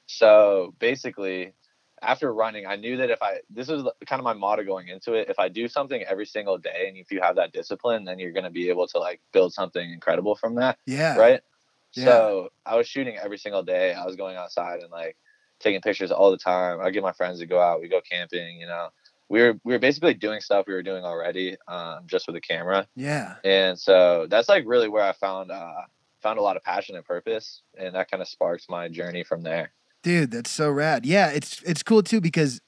so 0.08 0.74
basically 0.80 1.54
after 2.02 2.34
running 2.34 2.66
i 2.66 2.76
knew 2.76 2.98
that 2.98 3.10
if 3.10 3.22
i 3.22 3.40
this 3.50 3.68
was 3.68 3.84
kind 4.08 4.20
of 4.20 4.24
my 4.24 4.34
motto 4.34 4.64
going 4.64 4.88
into 4.88 5.14
it 5.14 5.30
if 5.30 5.38
i 5.40 5.48
do 5.48 5.68
something 5.68 6.02
every 6.04 6.26
single 6.26 6.58
day 6.58 6.86
and 6.88 6.98
if 6.98 7.12
you 7.12 7.22
have 7.22 7.36
that 7.36 7.54
discipline 7.54 8.04
then 8.06 8.18
you're 8.20 8.32
going 8.32 8.44
to 8.44 8.50
be 8.50 8.70
able 8.70 8.88
to 8.88 8.98
like 8.98 9.22
build 9.32 9.54
something 9.54 9.92
incredible 9.92 10.36
from 10.36 10.56
that 10.56 10.78
Yeah. 10.86 11.16
right? 11.18 11.42
Yeah. 11.94 12.06
so 12.06 12.50
i 12.66 12.76
was 12.76 12.88
shooting 12.88 13.18
every 13.18 13.38
single 13.38 13.64
day. 13.64 13.94
I 13.94 14.06
was 14.06 14.16
going 14.16 14.36
outside 14.38 14.80
and 14.82 14.90
like 14.92 15.18
taking 15.60 15.82
pictures 15.82 16.12
all 16.12 16.32
the 16.32 16.38
time. 16.38 16.80
I 16.82 16.90
get 16.90 17.04
my 17.04 17.12
friends 17.12 17.38
to 17.40 17.46
go 17.46 17.62
out. 17.62 17.82
We 17.82 17.88
go 17.88 18.02
camping 18.02 18.60
you 18.60 18.66
know. 18.66 18.90
We 19.30 19.42
were 19.42 19.54
we 19.64 19.74
were 19.74 19.80
basically 19.80 20.14
doing 20.16 20.40
stuff 20.42 20.66
we 20.68 20.74
were 20.74 20.84
doing 20.84 21.04
already 21.06 21.56
um, 21.68 22.00
just 22.08 22.26
with 22.28 22.36
a 22.36 22.42
camera. 22.42 22.88
Yeah. 22.96 23.36
and 23.44 23.78
so 23.80 24.26
that's 24.30 24.50
like 24.50 24.64
really 24.66 24.88
where 24.90 25.04
i 25.04 25.12
found 25.14 25.52
uh 25.52 25.82
found 26.24 26.40
a 26.40 26.42
lot 26.42 26.56
of 26.58 26.64
passion 26.64 26.96
and 26.96 27.06
purpose 27.06 27.62
and 27.78 27.94
that 27.96 28.10
kind 28.10 28.22
of 28.22 28.28
sparked 28.28 28.66
my 28.70 28.88
journey 28.88 29.24
from 29.24 29.42
there 29.42 29.72
Dude, 30.04 30.32
that's 30.32 30.50
so 30.52 30.70
rad. 30.72 31.06
Yeah, 31.06 31.30
it's 31.30 31.62
it's 31.64 31.84
cool 31.84 32.02
too 32.04 32.22
because 32.22 32.62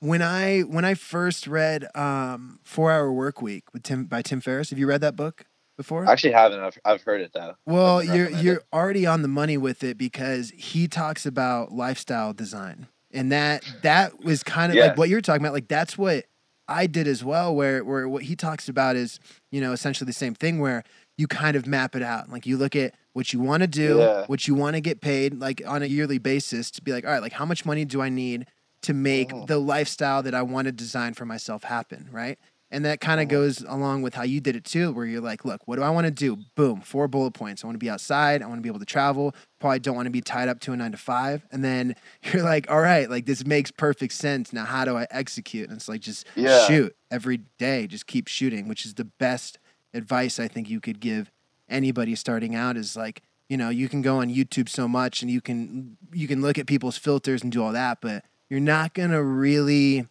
when 0.00 0.22
I 0.22 0.60
when 0.60 0.84
I 0.84 0.94
first 0.94 1.46
read 1.46 1.86
um 1.96 2.60
Four 2.62 2.92
Hour 2.92 3.12
Work 3.12 3.42
Week 3.42 3.64
with 3.72 3.82
Tim 3.82 4.04
by 4.04 4.22
Tim 4.22 4.40
Ferriss, 4.40 4.70
have 4.70 4.78
you 4.78 4.86
read 4.86 5.00
that 5.00 5.16
book 5.16 5.46
before? 5.76 6.06
I 6.06 6.12
actually 6.12 6.32
haven't 6.32 6.60
i've, 6.60 6.78
I've 6.84 7.02
heard 7.02 7.20
it 7.20 7.32
though 7.34 7.54
well, 7.66 8.02
you're 8.02 8.30
you're 8.30 8.62
already 8.72 9.06
on 9.06 9.22
the 9.22 9.28
money 9.28 9.56
with 9.56 9.82
it 9.82 9.98
because 9.98 10.50
he 10.50 10.86
talks 10.88 11.26
about 11.26 11.72
lifestyle 11.72 12.32
design. 12.32 12.86
And 13.12 13.32
that 13.32 13.64
that 13.82 14.22
was 14.24 14.42
kind 14.44 14.70
of 14.70 14.76
Yeah. 14.76 14.86
like 14.86 14.96
what 14.98 15.08
you're 15.08 15.20
talking 15.20 15.42
about. 15.42 15.52
Like 15.52 15.66
that's 15.68 15.98
what 15.98 16.26
I 16.68 16.86
did 16.86 17.08
as 17.08 17.24
well, 17.24 17.52
where 17.52 17.82
where 17.82 18.08
what 18.08 18.22
he 18.22 18.36
talks 18.36 18.68
about 18.68 18.94
is, 18.94 19.18
you 19.50 19.60
know, 19.60 19.72
essentially 19.72 20.06
the 20.06 20.12
same 20.12 20.34
thing 20.34 20.60
where 20.60 20.84
you 21.18 21.26
kind 21.26 21.56
of 21.56 21.66
map 21.66 21.96
it 21.96 22.02
out. 22.02 22.30
Like 22.30 22.46
you 22.46 22.56
look 22.56 22.76
at 22.76 22.94
what 23.12 23.32
you 23.32 23.40
want 23.40 23.62
to 23.62 23.66
do, 23.66 23.98
Yeah. 23.98 24.24
what 24.26 24.46
you 24.46 24.54
want 24.54 24.74
to 24.76 24.80
get 24.80 25.00
paid, 25.00 25.34
like 25.38 25.62
on 25.66 25.82
a 25.82 25.86
yearly 25.86 26.18
basis, 26.18 26.70
to 26.72 26.82
be 26.82 26.92
like, 26.92 27.04
all 27.04 27.10
right, 27.10 27.22
like 27.22 27.32
how 27.32 27.44
much 27.44 27.64
money 27.66 27.84
do 27.84 28.00
I 28.00 28.08
need 28.08 28.46
to 28.82 28.94
make 28.94 29.30
Mhm. 29.30 29.46
the 29.46 29.58
lifestyle 29.58 30.22
that 30.22 30.34
I 30.34 30.42
want 30.42 30.66
to 30.66 30.72
design 30.72 31.14
for 31.14 31.26
myself 31.26 31.64
happen, 31.64 32.08
right? 32.10 32.38
And 32.72 32.84
that 32.84 33.00
kind 33.00 33.20
of 33.20 33.26
Mhm. 33.26 33.30
goes 33.30 33.62
along 33.62 34.02
with 34.02 34.14
how 34.14 34.22
you 34.22 34.40
did 34.40 34.54
it 34.54 34.64
too, 34.64 34.92
where 34.92 35.04
you're 35.04 35.20
like, 35.20 35.44
look, 35.44 35.66
what 35.66 35.74
do 35.76 35.82
I 35.82 35.90
want 35.90 36.04
to 36.06 36.10
do? 36.12 36.36
Boom, 36.54 36.80
four 36.82 37.08
bullet 37.08 37.32
points. 37.32 37.64
I 37.64 37.66
want 37.66 37.74
to 37.74 37.80
be 37.84 37.90
outside. 37.90 38.42
I 38.42 38.46
want 38.46 38.58
to 38.58 38.62
be 38.62 38.68
able 38.68 38.78
to 38.78 38.86
travel. 38.86 39.34
Probably 39.58 39.80
don't 39.80 39.96
want 39.96 40.06
to 40.06 40.10
be 40.10 40.20
tied 40.20 40.48
up 40.48 40.60
to 40.60 40.72
a 40.72 40.76
nine 40.76 40.92
to 40.92 40.96
five. 40.96 41.44
And 41.50 41.64
then 41.64 41.96
you're 42.32 42.44
like, 42.44 42.70
all 42.70 42.80
right, 42.80 43.10
like 43.10 43.26
this 43.26 43.44
makes 43.44 43.72
perfect 43.72 44.12
sense. 44.12 44.52
Now, 44.52 44.64
how 44.66 44.84
do 44.84 44.96
I 44.96 45.08
execute? 45.10 45.68
And 45.68 45.76
it's 45.78 45.88
like, 45.88 46.00
just 46.00 46.24
Yeah. 46.36 46.64
shoot 46.68 46.94
every 47.10 47.38
day. 47.58 47.88
Just 47.88 48.06
keep 48.06 48.28
shooting, 48.28 48.68
which 48.68 48.86
is 48.86 48.94
the 48.94 49.04
best 49.18 49.58
advice 49.92 50.38
I 50.38 50.46
think 50.46 50.70
you 50.70 50.80
could 50.80 51.00
give 51.00 51.32
anybody 51.70 52.14
starting 52.14 52.54
out 52.54 52.76
is 52.76 52.96
like, 52.96 53.22
you 53.48 53.56
know, 53.56 53.70
you 53.70 53.88
can 53.88 54.02
go 54.02 54.18
on 54.18 54.28
YouTube 54.28 54.68
so 54.68 54.86
much 54.86 55.22
and 55.22 55.30
you 55.30 55.40
can 55.40 55.96
you 56.12 56.28
can 56.28 56.42
look 56.42 56.58
at 56.58 56.66
people's 56.66 56.96
filters 56.96 57.42
and 57.42 57.50
do 57.50 57.62
all 57.62 57.72
that, 57.72 58.00
but 58.00 58.24
you're 58.48 58.60
not 58.60 58.94
gonna 58.94 59.22
really 59.22 60.06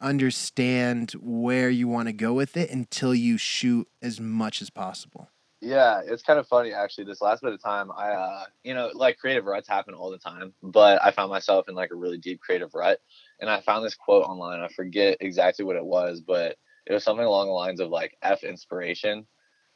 understand 0.00 1.12
where 1.12 1.70
you 1.70 1.88
want 1.88 2.08
to 2.08 2.12
go 2.12 2.32
with 2.32 2.56
it 2.56 2.70
until 2.70 3.14
you 3.14 3.38
shoot 3.38 3.88
as 4.02 4.20
much 4.20 4.60
as 4.60 4.68
possible. 4.68 5.30
Yeah, 5.60 6.02
it's 6.04 6.22
kind 6.22 6.38
of 6.38 6.46
funny 6.46 6.74
actually. 6.74 7.04
This 7.04 7.22
last 7.22 7.42
bit 7.42 7.54
of 7.54 7.62
time, 7.62 7.90
I, 7.90 8.10
uh, 8.10 8.44
you 8.64 8.74
know, 8.74 8.90
like 8.92 9.18
creative 9.18 9.46
ruts 9.46 9.66
happen 9.66 9.94
all 9.94 10.10
the 10.10 10.18
time, 10.18 10.52
but 10.62 11.02
I 11.02 11.10
found 11.10 11.30
myself 11.30 11.68
in 11.68 11.74
like 11.74 11.90
a 11.90 11.96
really 11.96 12.18
deep 12.18 12.40
creative 12.40 12.74
rut, 12.74 13.00
and 13.40 13.48
I 13.48 13.62
found 13.62 13.84
this 13.84 13.94
quote 13.94 14.26
online. 14.26 14.60
I 14.60 14.68
forget 14.68 15.16
exactly 15.20 15.64
what 15.64 15.76
it 15.76 15.84
was, 15.84 16.20
but 16.20 16.58
it 16.86 16.92
was 16.92 17.02
something 17.02 17.24
along 17.24 17.46
the 17.46 17.52
lines 17.54 17.80
of 17.80 17.88
like 17.88 18.14
"f 18.20 18.44
inspiration," 18.44 19.26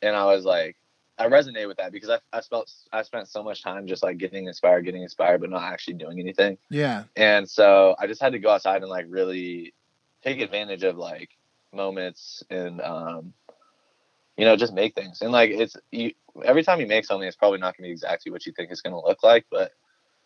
and 0.03 0.15
I 0.15 0.27
was 0.27 0.45
like, 0.45 0.77
I 1.19 1.27
resonate 1.27 1.67
with 1.67 1.77
that 1.79 1.93
because 1.93 2.11
I 2.11 2.19
I 2.33 2.41
felt 2.41 2.73
I 2.93 3.03
spent 3.03 3.29
so 3.29 3.43
much 3.43 3.63
time 3.63 3.87
just 3.87 4.03
like 4.03 4.19
getting 4.19 4.47
inspired, 4.47 4.85
getting 4.85 5.03
inspired, 5.03 5.41
but 5.41 5.51
not 5.51 5.63
actually 5.63 5.95
doing 5.95 6.21
anything. 6.21 6.59
Yeah. 6.71 7.05
And 7.17 7.49
so 7.49 7.97
I 7.99 8.07
just 8.07 8.23
had 8.23 8.33
to 8.33 8.39
go 8.39 8.51
outside 8.51 8.83
and 8.83 8.91
like 8.91 9.07
really 9.09 9.75
take 10.23 10.41
advantage 10.41 10.85
of 10.85 10.97
like 10.97 11.31
moments 11.73 12.43
and 12.51 12.81
um 12.81 13.33
you 14.37 14.45
know 14.45 14.57
just 14.57 14.73
make 14.73 14.95
things 14.95 15.21
and 15.21 15.33
like 15.33 15.51
it's 15.51 15.77
you 15.93 16.13
every 16.45 16.63
time 16.63 16.81
you 16.81 16.87
make 16.87 17.05
something 17.05 17.29
it's 17.29 17.37
probably 17.37 17.59
not 17.59 17.77
going 17.77 17.85
to 17.85 17.89
be 17.89 17.93
exactly 17.93 18.33
what 18.33 18.47
you 18.47 18.53
think 18.53 18.71
it's 18.71 18.81
going 18.81 18.93
to 18.93 19.07
look 19.07 19.23
like 19.23 19.45
but 19.51 19.73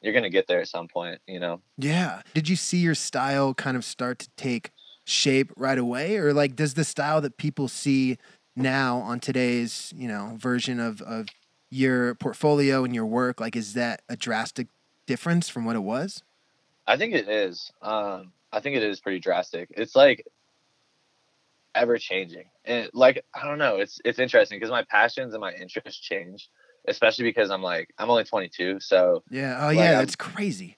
you're 0.00 0.12
going 0.12 0.22
to 0.22 0.30
get 0.30 0.46
there 0.46 0.60
at 0.60 0.68
some 0.68 0.86
point 0.86 1.20
you 1.26 1.40
know 1.40 1.60
Yeah. 1.78 2.22
Did 2.34 2.48
you 2.48 2.56
see 2.56 2.78
your 2.78 2.94
style 2.94 3.54
kind 3.54 3.76
of 3.76 3.84
start 3.84 4.20
to 4.20 4.28
take 4.36 4.70
shape 5.04 5.52
right 5.56 5.78
away 5.78 6.16
or 6.16 6.32
like 6.32 6.54
does 6.54 6.74
the 6.74 6.84
style 6.84 7.20
that 7.20 7.36
people 7.36 7.66
see 7.66 8.18
now 8.56 8.98
on 8.98 9.20
today's, 9.20 9.92
you 9.96 10.08
know, 10.08 10.34
version 10.38 10.78
of 10.80 11.00
of 11.02 11.28
your 11.70 12.14
portfolio 12.16 12.84
and 12.84 12.94
your 12.94 13.06
work 13.06 13.40
like 13.40 13.56
is 13.56 13.72
that 13.72 14.02
a 14.08 14.14
drastic 14.16 14.66
difference 15.06 15.48
from 15.48 15.64
what 15.64 15.74
it 15.76 15.80
was? 15.82 16.22
i 16.86 16.96
think 16.96 17.14
it 17.14 17.28
is 17.28 17.70
um 17.80 18.32
i 18.52 18.60
think 18.60 18.76
it 18.76 18.82
is 18.82 19.00
pretty 19.00 19.18
drastic 19.20 19.68
it's 19.70 19.94
like 19.96 20.26
ever 21.74 21.96
changing 21.96 22.44
and 22.66 22.90
like 22.92 23.24
i 23.34 23.46
don't 23.46 23.56
know 23.58 23.76
it's 23.76 24.00
it's 24.04 24.18
interesting 24.18 24.58
because 24.58 24.70
my 24.70 24.82
passions 24.90 25.32
and 25.32 25.40
my 25.40 25.52
interests 25.54 26.00
change 26.00 26.50
especially 26.88 27.24
because 27.24 27.50
i'm 27.50 27.62
like 27.62 27.88
i'm 27.98 28.10
only 28.10 28.24
22 28.24 28.78
so 28.80 29.22
Yeah. 29.30 29.56
Oh 29.62 29.66
Like, 29.68 29.76
yeah, 29.78 29.98
I'm- 29.98 30.08
crazy. 30.18 30.76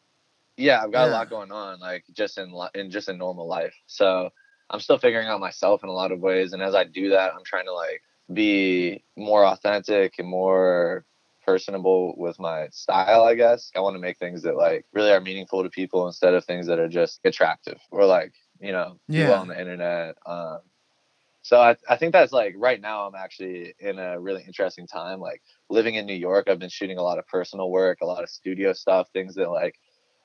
yeah 0.57 0.81
i've 0.83 0.93
got 0.93 1.09
a 1.09 1.11
lot 1.13 1.29
going 1.31 1.51
on 1.51 1.81
like 1.81 2.05
just 2.13 2.39
in 2.39 2.53
in 2.75 2.91
just 2.91 3.09
in 3.09 3.19
normal 3.19 3.49
life 3.49 3.75
so 3.87 4.31
i'm 4.71 4.81
still 4.81 4.99
figuring 4.99 5.29
out 5.29 5.41
myself 5.41 5.83
in 5.83 5.89
a 5.89 5.93
lot 5.93 6.13
of 6.13 6.21
ways 6.21 6.53
and 6.53 6.63
as 6.63 6.75
i 6.75 6.85
do 6.85 7.11
that 7.11 7.33
i'm 7.35 7.45
trying 7.45 7.67
to 7.67 7.73
like 7.73 8.03
be 8.33 9.03
more 9.17 9.45
authentic 9.45 10.15
and 10.19 10.29
more 10.29 11.05
personable 11.45 12.15
with 12.17 12.39
my 12.39 12.69
style 12.71 13.23
i 13.25 13.35
guess 13.35 13.71
i 13.77 13.81
want 13.81 13.95
to 13.95 14.01
make 14.01 14.19
things 14.19 14.43
that 14.43 14.57
like 14.57 14.87
really 14.95 15.13
are 15.13 15.21
meaningful 15.21 15.63
to 15.63 15.69
people 15.69 16.07
instead 16.07 16.33
of 16.35 16.45
things 16.45 16.67
that 16.67 16.79
are 16.79 16.89
just 16.89 17.21
attractive 17.25 17.79
or 17.91 18.07
like 18.07 18.33
you 18.61 18.73
know 18.73 18.99
Yeah. 19.09 19.39
on 19.39 19.49
the 19.49 19.61
internet 19.61 20.17
um 20.27 20.61
so 21.43 21.61
I, 21.61 21.77
I 21.87 21.97
think 21.97 22.15
that's 22.15 22.33
like 22.33 22.55
right 22.57 22.81
now 22.81 23.07
i'm 23.07 23.15
actually 23.15 23.75
in 23.79 23.99
a 23.99 24.19
really 24.19 24.43
interesting 24.45 24.87
time 24.87 25.21
like 25.21 25.43
living 25.69 25.97
in 25.97 26.07
new 26.07 26.15
york 26.15 26.49
i've 26.49 26.59
been 26.59 26.71
shooting 26.71 26.97
a 26.97 27.03
lot 27.03 27.19
of 27.19 27.27
personal 27.27 27.71
work 27.71 27.99
a 28.01 28.07
lot 28.07 28.23
of 28.23 28.31
studio 28.31 28.73
stuff 28.73 29.09
things 29.13 29.35
that 29.35 29.51
like 29.51 29.79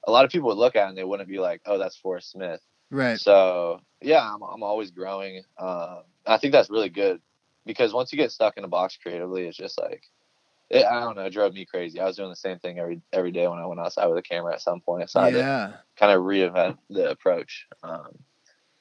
a 0.08 0.12
lot 0.12 0.24
of 0.24 0.31
people 0.31 0.48
would 0.48 0.58
look 0.58 0.77
at 0.77 0.88
and 0.88 0.98
they 0.98 1.03
wouldn't 1.03 1.27
be 1.27 1.39
like 1.39 1.62
oh 1.65 1.77
that's 1.77 1.98
forrest 1.98 2.31
smith 2.31 2.62
Right. 2.91 3.19
so 3.19 3.81
yeah, 4.01 4.34
I'm 4.34 4.41
I'm 4.43 4.63
always 4.63 4.91
growing. 4.91 5.43
Um, 5.58 6.03
I 6.25 6.38
think 6.38 6.53
that's 6.53 6.69
really 6.69 6.89
good 6.89 7.22
because 7.65 7.93
once 7.93 8.12
you 8.12 8.17
get 8.17 8.31
stuck 8.31 8.58
in 8.58 8.63
a 8.63 8.67
box 8.67 8.98
creatively, 9.01 9.48
it's 9.48 9.58
just 9.58 9.79
like 9.79 10.03
it, 10.69 10.86
I 10.86 11.00
don't 11.01 11.15
know, 11.15 11.24
it 11.24 11.31
drove 11.34 11.53
me 11.53 11.65
crazy. 11.65 12.00
I 12.00 12.05
was 12.05 12.15
doing 12.15 12.29
the 12.29 12.36
same 12.36 12.60
thing 12.60 12.79
every 12.79 13.01
every 13.13 13.31
day 13.31 13.48
when 13.48 13.60
I 13.60 13.65
went 13.65 13.79
outside 13.79 14.08
with 14.08 14.17
a 14.17 14.22
camera 14.24 14.53
at 14.53 14.62
some 14.62 14.81
point. 14.81 15.10
So 15.10 15.19
I 15.22 15.29
Yeah. 15.29 15.74
kind 15.98 16.12
of 16.12 16.24
reinvent 16.24 16.77
the 16.89 17.10
approach. 17.12 17.67
Um, 17.84 18.19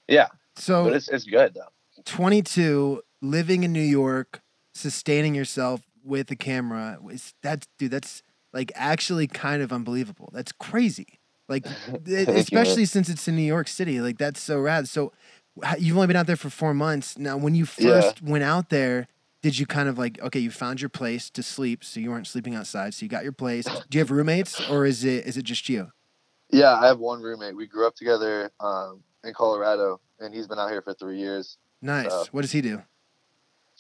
yeah, 0.08 0.28
but 0.54 0.62
So 0.62 0.86
it's 0.94 1.08
it's 1.08 1.24
good 1.24 1.54
though. 1.54 2.02
22 2.04 3.02
living 3.22 3.64
in 3.64 3.72
New 3.72 3.80
York, 3.80 4.40
sustaining 4.74 5.34
yourself 5.34 5.82
with 6.02 6.30
a 6.30 6.36
camera. 6.36 6.98
Is 7.10 7.34
that's 7.42 7.66
dude, 7.78 7.90
that's 7.90 8.22
like 8.52 8.72
actually 8.74 9.26
kind 9.26 9.62
of 9.62 9.72
unbelievable. 9.72 10.30
That's 10.32 10.52
crazy. 10.52 11.17
Like 11.48 11.66
it- 11.66 11.72
Thank 11.86 12.08
you, 12.08 12.26
man. 12.26 12.36
especially 12.36 12.84
since 12.84 13.08
it's 13.08 13.26
in 13.28 13.36
New 13.36 13.42
York 13.42 13.68
City. 13.68 14.00
Like 14.00 14.18
that's 14.18 14.40
so 14.40 14.60
rad. 14.60 14.88
So 14.88 15.12
you've 15.78 15.96
only 15.96 16.06
been 16.06 16.16
out 16.16 16.26
there 16.26 16.36
for 16.36 16.50
4 16.50 16.74
months. 16.74 17.18
Now 17.18 17.36
when 17.36 17.54
you 17.54 17.66
Yeah. 17.78 18.00
first 18.00 18.22
went 18.22 18.44
out 18.44 18.70
there, 18.70 19.08
did 19.42 19.58
you 19.58 19.66
kind 19.66 19.88
of 19.88 19.98
like 19.98 20.20
okay, 20.22 20.38
you 20.40 20.50
found 20.50 20.80
your 20.80 20.88
place 20.90 21.30
to 21.30 21.42
sleep, 21.42 21.84
so 21.84 22.00
you 22.00 22.10
weren't 22.10 22.26
sleeping 22.26 22.54
outside, 22.54 22.92
so 22.94 23.04
you 23.04 23.08
got 23.08 23.22
your 23.22 23.32
place. 23.32 23.64
Do 23.64 23.98
you 23.98 24.00
have 24.00 24.10
roommates 24.10 24.60
or 24.68 24.84
is 24.86 25.04
it 25.04 25.26
is 25.26 25.36
it 25.36 25.42
just 25.44 25.68
you? 25.68 25.90
Yeah, 26.50 26.74
I 26.74 26.86
have 26.86 26.98
one 26.98 27.20
roommate. 27.22 27.54
We 27.56 27.66
grew 27.66 27.86
up 27.86 27.94
together 27.94 28.50
um, 28.60 29.02
in 29.22 29.34
Colorado, 29.34 30.00
and 30.18 30.34
he's 30.34 30.46
been 30.48 30.58
out 30.58 30.70
here 30.70 30.80
for 30.82 30.94
three 30.94 31.18
years. 31.18 31.58
Nice. 31.82 32.08
So- 32.10 32.24
what 32.32 32.40
does 32.42 32.52
he 32.52 32.60
do? 32.62 32.82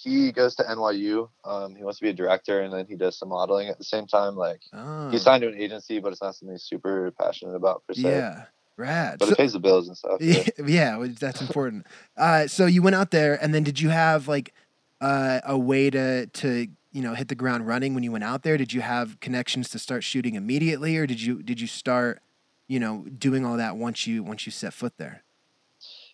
He 0.00 0.30
goes 0.30 0.54
to 0.56 0.62
NYU. 0.62 1.28
Um, 1.44 1.74
he 1.74 1.82
wants 1.82 1.98
to 1.98 2.04
be 2.04 2.10
a 2.10 2.12
director, 2.12 2.60
and 2.62 2.72
then 2.72 2.86
he 2.86 2.94
does 2.94 3.18
some 3.18 3.30
modeling 3.30 3.68
at 3.68 3.78
the 3.78 3.84
same 3.84 4.06
time. 4.06 4.36
Like 4.36 4.60
Oh. 4.72 5.10
he's 5.10 5.22
signed 5.22 5.42
to 5.42 5.48
an 5.48 5.56
agency, 5.58 5.98
but 5.98 6.12
it's 6.12 6.22
not 6.22 6.36
something 6.36 6.54
he's 6.54 6.62
super 6.62 7.10
passionate 7.18 7.56
about 7.56 7.82
per 7.86 7.94
se. 7.94 8.02
yeah. 8.02 8.44
Rad. 8.76 9.18
But 9.18 9.26
So- 9.26 9.32
it 9.32 9.38
pays 9.38 9.52
the 9.54 9.58
bills 9.58 9.88
and 9.88 9.96
stuff. 9.96 10.18
yeah, 10.20 10.44
Yeah. 10.58 10.98
yeah, 11.00 11.06
that's 11.18 11.40
important. 11.40 11.84
Uh, 12.16 12.46
so 12.46 12.66
you 12.66 12.80
went 12.80 12.94
out 12.94 13.10
there, 13.10 13.34
and 13.42 13.52
then 13.52 13.64
did 13.64 13.80
you 13.80 13.88
have 13.88 14.28
like 14.28 14.54
uh, 15.00 15.40
a 15.44 15.58
way 15.58 15.90
to 15.90 16.26
to 16.26 16.68
you 16.92 17.02
know 17.02 17.14
hit 17.14 17.26
the 17.28 17.34
ground 17.34 17.66
running 17.66 17.94
when 17.94 18.04
you 18.04 18.12
went 18.12 18.22
out 18.24 18.44
there? 18.44 18.56
Did 18.56 18.72
you 18.72 18.80
have 18.82 19.18
connections 19.18 19.68
to 19.70 19.80
start 19.80 20.04
shooting 20.04 20.36
immediately, 20.36 20.96
or 20.96 21.06
did 21.08 21.20
you 21.20 21.42
did 21.42 21.60
you 21.60 21.66
start 21.66 22.20
you 22.68 22.78
know 22.78 23.04
doing 23.18 23.44
all 23.44 23.56
that 23.56 23.76
once 23.76 24.06
you 24.06 24.22
once 24.22 24.46
you 24.46 24.52
set 24.52 24.72
foot 24.72 24.92
there? 24.96 25.24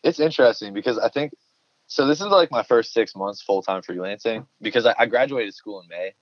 It's 0.02 0.18
interesting 0.20 0.72
because 0.72 0.98
I 0.98 1.08
think 1.10 1.32
so. 1.86 2.06
This 2.06 2.20
is 2.20 2.26
like 2.26 2.50
my 2.50 2.62
first 2.62 2.92
six 2.92 3.14
months 3.14 3.42
full 3.42 3.62
time 3.62 3.82
freelancing 3.82 4.46
because 4.60 4.86
I, 4.86 4.94
I 4.98 5.06
graduated 5.06 5.54
school 5.54 5.80
in 5.80 5.88
May. 5.88 6.14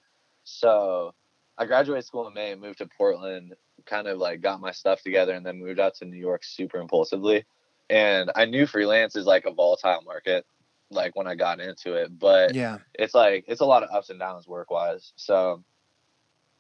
So 0.45 1.14
I 1.59 1.66
graduated 1.66 2.04
school 2.04 2.26
in 2.28 2.35
May 2.35 2.52
and 2.52 2.61
moved 2.61 2.78
to 2.78 2.87
Portland, 2.87 3.54
kind 3.87 4.09
of 4.09 4.19
like 4.19 4.40
got 4.40 4.61
my 4.61 4.73
stuff 4.73 5.02
together 5.02 5.35
and 5.35 5.45
then 5.45 5.61
moved 5.61 5.81
out 5.81 5.95
to 5.97 6.04
New 6.04 6.16
York 6.16 6.42
super 6.45 6.78
impulsively. 6.78 7.45
And 7.90 8.31
I 8.35 8.47
knew 8.47 8.66
freelance 8.66 9.16
is 9.16 9.26
like 9.26 9.45
a 9.45 9.52
volatile 9.52 10.02
market, 10.04 10.47
like 10.90 11.14
when 11.14 11.26
I 11.26 11.35
got 11.35 11.61
into 11.61 11.95
it, 11.95 12.19
but 12.19 12.54
Yeah, 12.54 12.78
it's 12.95 13.14
like 13.14 13.45
it's 13.49 13.61
a 13.61 13.66
lot 13.66 13.83
of 13.83 13.90
ups 13.92 14.11
and 14.11 14.19
downs 14.19 14.47
work 14.47 14.71
wise. 14.71 15.12
So 15.16 15.62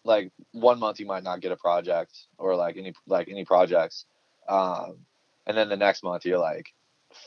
like 0.04 0.32
one 0.52 0.78
month 0.78 1.00
you 1.00 1.06
might 1.06 1.22
not 1.22 1.40
get 1.40 1.52
a 1.52 1.56
project 1.56 2.26
or 2.38 2.56
like 2.56 2.76
any 2.76 2.92
like 3.06 3.28
any 3.28 3.44
projects. 3.44 4.06
Um 4.48 4.98
and 5.46 5.56
then 5.56 5.68
the 5.68 5.76
next 5.76 6.02
month 6.02 6.24
you're 6.26 6.38
like 6.38 6.72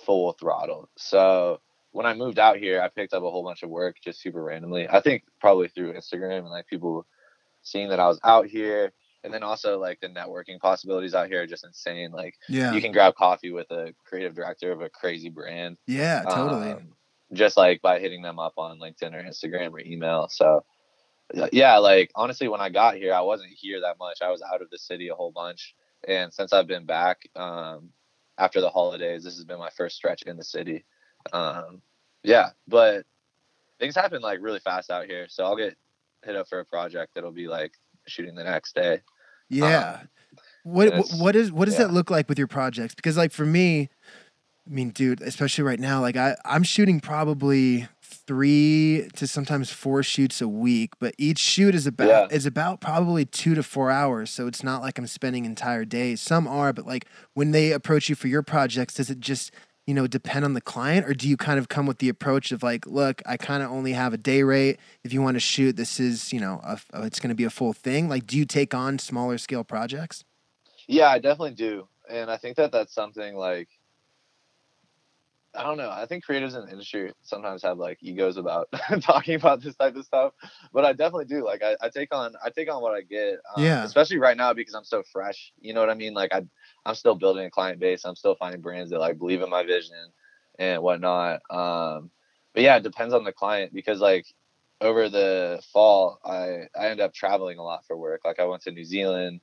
full 0.05 0.33
throttle. 0.33 0.89
So 0.97 1.61
when 1.91 2.05
I 2.05 2.13
moved 2.13 2.39
out 2.39 2.57
here, 2.57 2.81
I 2.81 2.89
picked 2.89 3.13
up 3.13 3.23
a 3.23 3.31
whole 3.31 3.43
bunch 3.43 3.63
of 3.63 3.69
work 3.69 3.97
just 4.03 4.21
super 4.21 4.43
randomly. 4.43 4.87
I 4.89 4.99
think 4.99 5.23
probably 5.39 5.69
through 5.69 5.93
Instagram 5.93 6.39
and 6.39 6.49
like 6.49 6.67
people 6.67 7.05
seeing 7.63 7.89
that 7.89 7.99
I 7.99 8.07
was 8.07 8.19
out 8.23 8.47
here. 8.47 8.91
And 9.23 9.33
then 9.33 9.41
also 9.41 9.79
like 9.79 9.99
the 10.01 10.07
networking 10.09 10.59
possibilities 10.59 11.15
out 11.15 11.29
here 11.29 11.41
are 11.41 11.47
just 11.47 11.65
insane. 11.65 12.11
Like 12.11 12.35
yeah, 12.47 12.73
you 12.73 12.81
can 12.81 12.91
grab 12.91 13.15
coffee 13.15 13.49
with 13.49 13.71
a 13.71 13.93
creative 14.03 14.35
director 14.35 14.71
of 14.71 14.81
a 14.81 14.89
crazy 14.89 15.29
brand 15.29 15.77
yeah, 15.87 16.21
totally. 16.29 16.73
um, 16.73 16.89
just 17.33 17.57
like 17.57 17.81
by 17.81 17.99
hitting 17.99 18.21
them 18.21 18.37
up 18.37 18.53
on 18.57 18.79
LinkedIn 18.79 19.13
or 19.13 19.23
Instagram 19.23 19.71
or 19.71 19.79
email. 19.79 20.27
So, 20.29 20.63
yeah, 21.51 21.77
like 21.77 22.11
honestly, 22.13 22.47
when 22.47 22.61
I 22.61 22.69
got 22.69 22.97
here, 22.97 23.13
I 23.13 23.21
wasn't 23.21 23.51
here 23.55 23.81
that 23.81 23.97
much. 23.97 24.21
I 24.21 24.29
was 24.29 24.43
out 24.43 24.61
of 24.61 24.69
the 24.69 24.77
city 24.77 25.07
a 25.07 25.15
whole 25.15 25.31
bunch. 25.31 25.75
And 26.07 26.31
since 26.31 26.53
I've 26.53 26.67
been 26.67 26.85
back 26.85 27.27
um, 27.35 27.89
after 28.37 28.61
the 28.61 28.69
holidays, 28.69 29.23
this 29.23 29.35
has 29.35 29.45
been 29.45 29.59
my 29.59 29.69
first 29.69 29.95
stretch 29.95 30.23
in 30.23 30.37
the 30.37 30.43
city. 30.43 30.85
Um, 31.33 31.81
yeah, 32.23 32.49
but 32.67 33.05
things 33.79 33.95
happen 33.95 34.21
like 34.21 34.39
really 34.41 34.59
fast 34.59 34.89
out 34.89 35.05
here. 35.05 35.27
So 35.29 35.43
I'll 35.43 35.55
get 35.55 35.77
hit 36.23 36.35
up 36.35 36.47
for 36.47 36.59
a 36.59 36.65
project 36.65 37.13
that'll 37.15 37.31
be 37.31 37.47
like 37.47 37.73
shooting 38.07 38.35
the 38.35 38.43
next 38.43 38.75
day. 38.75 39.01
Yeah. 39.49 39.99
Um, 40.01 40.09
what 40.63 40.87
and 40.87 40.97
what 40.97 41.05
it's- 41.05 41.21
what 41.21 41.35
is 41.35 41.51
what 41.51 41.65
does 41.65 41.75
yeah. 41.75 41.85
that 41.85 41.93
look 41.93 42.09
like 42.09 42.27
with 42.27 42.37
your 42.37 42.47
projects? 42.47 42.95
Because 42.95 43.17
like 43.17 43.31
for 43.31 43.45
me, 43.45 43.89
I 44.67 44.69
mean, 44.69 44.89
dude, 44.89 45.21
especially 45.21 45.63
right 45.63 45.79
now, 45.79 46.01
like 46.01 46.17
I 46.17 46.35
I'm 46.43 46.63
shooting 46.63 46.99
probably 46.99 47.87
three 48.15 49.09
to 49.15 49.27
sometimes 49.27 49.71
four 49.71 50.03
shoots 50.03 50.41
a 50.41 50.47
week, 50.47 50.93
but 50.99 51.13
each 51.17 51.39
shoot 51.39 51.75
is 51.75 51.87
about 51.87 52.07
Yeah. 52.07 52.27
is 52.35 52.45
about 52.45 52.81
probably 52.81 53.25
two 53.25 53.55
to 53.55 53.63
four 53.63 53.91
hours. 53.91 54.29
So 54.31 54.47
it's 54.47 54.63
not 54.63 54.81
like 54.81 54.97
I'm 54.97 55.07
spending 55.07 55.45
entire 55.45 55.85
days. 55.85 56.21
Some 56.21 56.47
are, 56.47 56.73
but 56.73 56.85
like 56.87 57.05
when 57.33 57.51
they 57.51 57.71
approach 57.71 58.09
you 58.09 58.15
for 58.15 58.27
your 58.27 58.43
projects, 58.43 58.95
does 58.95 59.09
it 59.09 59.19
just 59.19 59.51
you 59.87 59.93
know 59.93 60.07
depend 60.07 60.45
on 60.45 60.53
the 60.53 60.61
client, 60.61 61.07
or 61.07 61.13
do 61.13 61.29
you 61.29 61.37
kind 61.37 61.59
of 61.59 61.69
come 61.69 61.85
with 61.85 61.99
the 61.99 62.09
approach 62.09 62.51
of 62.51 62.63
like, 62.63 62.87
look, 62.87 63.21
I 63.25 63.37
kind 63.37 63.61
of 63.63 63.71
only 63.71 63.93
have 63.93 64.13
a 64.13 64.17
day 64.17 64.43
rate. 64.43 64.79
If 65.03 65.13
you 65.13 65.21
want 65.21 65.35
to 65.35 65.39
shoot, 65.41 65.75
this 65.77 65.99
is 65.99 66.33
you 66.33 66.39
know 66.39 66.59
a, 66.63 66.79
it's 67.05 67.19
going 67.19 67.29
to 67.29 67.35
be 67.35 67.43
a 67.45 67.49
full 67.49 67.73
thing. 67.73 68.09
Like, 68.09 68.25
do 68.27 68.37
you 68.37 68.45
take 68.45 68.73
on 68.73 68.99
smaller 68.99 69.37
scale 69.37 69.63
projects? 69.63 70.23
Yeah, 70.87 71.09
I 71.09 71.19
definitely 71.19 71.55
do. 71.55 71.87
And 72.09 72.29
I 72.29 72.37
think 72.37 72.57
that 72.57 72.71
that's 72.71 72.93
something 72.93 73.35
like 73.35 73.67
I 75.57 75.63
don't 75.63 75.77
know. 75.77 75.89
I 75.89 76.05
think 76.05 76.25
creatives 76.25 76.55
in 76.55 76.65
the 76.65 76.71
industry 76.71 77.11
sometimes 77.23 77.63
have 77.63 77.77
like 77.77 77.97
egos 78.01 78.37
about 78.37 78.67
talking 79.01 79.35
about 79.35 79.61
this 79.61 79.75
type 79.75 79.95
of 79.95 80.05
stuff, 80.05 80.33
but 80.73 80.85
I 80.85 80.93
definitely 80.93 81.25
do. 81.25 81.43
Like 81.45 81.63
I, 81.63 81.75
I 81.81 81.89
take 81.89 82.13
on 82.13 82.33
I 82.43 82.49
take 82.49 82.71
on 82.71 82.81
what 82.81 82.93
I 82.93 83.01
get. 83.01 83.39
Um, 83.55 83.63
Yeah. 83.63 83.83
Especially 83.83 84.17
right 84.17 84.37
now 84.37 84.53
because 84.53 84.75
I'm 84.75 84.83
so 84.83 85.03
fresh. 85.11 85.53
You 85.59 85.73
know 85.73 85.79
what 85.79 85.89
I 85.89 85.95
mean? 85.95 86.13
Like 86.13 86.33
I 86.33 86.43
I'm 86.85 86.95
still 86.95 87.15
building 87.15 87.45
a 87.45 87.49
client 87.49 87.79
base. 87.79 88.05
I'm 88.05 88.15
still 88.15 88.35
finding 88.35 88.61
brands 88.61 88.91
that 88.91 88.99
like 88.99 89.17
believe 89.17 89.41
in 89.41 89.49
my 89.49 89.63
vision 89.63 90.11
and 90.59 90.81
whatnot. 90.81 91.41
Um, 91.49 92.11
but 92.53 92.63
yeah, 92.63 92.77
it 92.77 92.83
depends 92.83 93.13
on 93.13 93.23
the 93.23 93.33
client 93.33 93.73
because 93.73 93.99
like 93.99 94.25
over 94.81 95.09
the 95.09 95.61
fall 95.71 96.19
I 96.25 96.67
I 96.79 96.89
end 96.89 96.99
up 97.01 97.13
traveling 97.13 97.57
a 97.59 97.63
lot 97.63 97.85
for 97.85 97.97
work. 97.97 98.21
Like 98.25 98.39
I 98.39 98.45
went 98.45 98.63
to 98.63 98.71
New 98.71 98.85
Zealand 98.85 99.41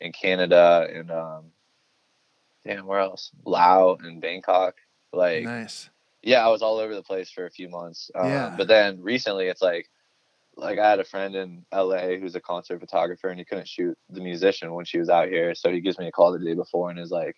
and 0.00 0.14
Canada 0.14 0.88
and 0.92 1.10
um 1.10 1.44
damn 2.64 2.86
where 2.86 3.00
else? 3.00 3.30
Laos 3.44 4.00
and 4.02 4.20
Bangkok. 4.20 4.76
Like 5.12 5.44
nice. 5.44 5.90
yeah, 6.22 6.44
I 6.44 6.48
was 6.48 6.62
all 6.62 6.78
over 6.78 6.94
the 6.94 7.02
place 7.02 7.30
for 7.30 7.46
a 7.46 7.50
few 7.50 7.68
months. 7.68 8.10
Um, 8.14 8.28
Yeah. 8.28 8.54
But 8.56 8.68
then 8.68 9.00
recently, 9.02 9.46
it's 9.46 9.62
like 9.62 9.88
like 10.56 10.78
I 10.78 10.90
had 10.90 11.00
a 11.00 11.04
friend 11.04 11.34
in 11.34 11.64
LA 11.72 12.16
who's 12.18 12.34
a 12.34 12.40
concert 12.40 12.80
photographer 12.80 13.28
and 13.28 13.38
he 13.38 13.44
couldn't 13.44 13.68
shoot 13.68 13.96
the 14.10 14.20
musician 14.20 14.72
when 14.74 14.84
she 14.84 14.98
was 14.98 15.08
out 15.08 15.28
here. 15.28 15.54
So 15.54 15.70
he 15.70 15.80
gives 15.80 15.98
me 15.98 16.06
a 16.06 16.12
call 16.12 16.32
the 16.32 16.38
day 16.38 16.54
before 16.54 16.90
and 16.90 16.98
is 16.98 17.10
like, 17.10 17.36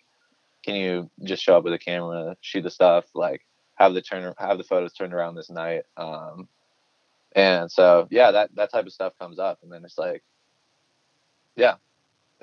Can 0.63 0.75
you 0.75 1.09
just 1.23 1.43
show 1.43 1.57
up 1.57 1.63
with 1.63 1.73
a 1.73 1.79
camera, 1.79 2.35
shoot 2.41 2.61
the 2.63 2.71
stuff, 2.71 3.05
like 3.13 3.41
have 3.75 3.93
the 3.93 4.01
turn 4.01 4.33
have 4.37 4.57
the 4.57 4.63
photos 4.63 4.93
turned 4.93 5.13
around 5.13 5.35
this 5.35 5.49
night. 5.49 5.83
Um 5.97 6.47
and 7.35 7.71
so 7.71 8.07
yeah, 8.11 8.31
that 8.31 8.53
that 8.55 8.71
type 8.71 8.85
of 8.85 8.93
stuff 8.93 9.13
comes 9.17 9.39
up 9.39 9.59
and 9.63 9.71
then 9.71 9.83
it's 9.83 9.97
like 9.97 10.23
yeah. 11.55 11.75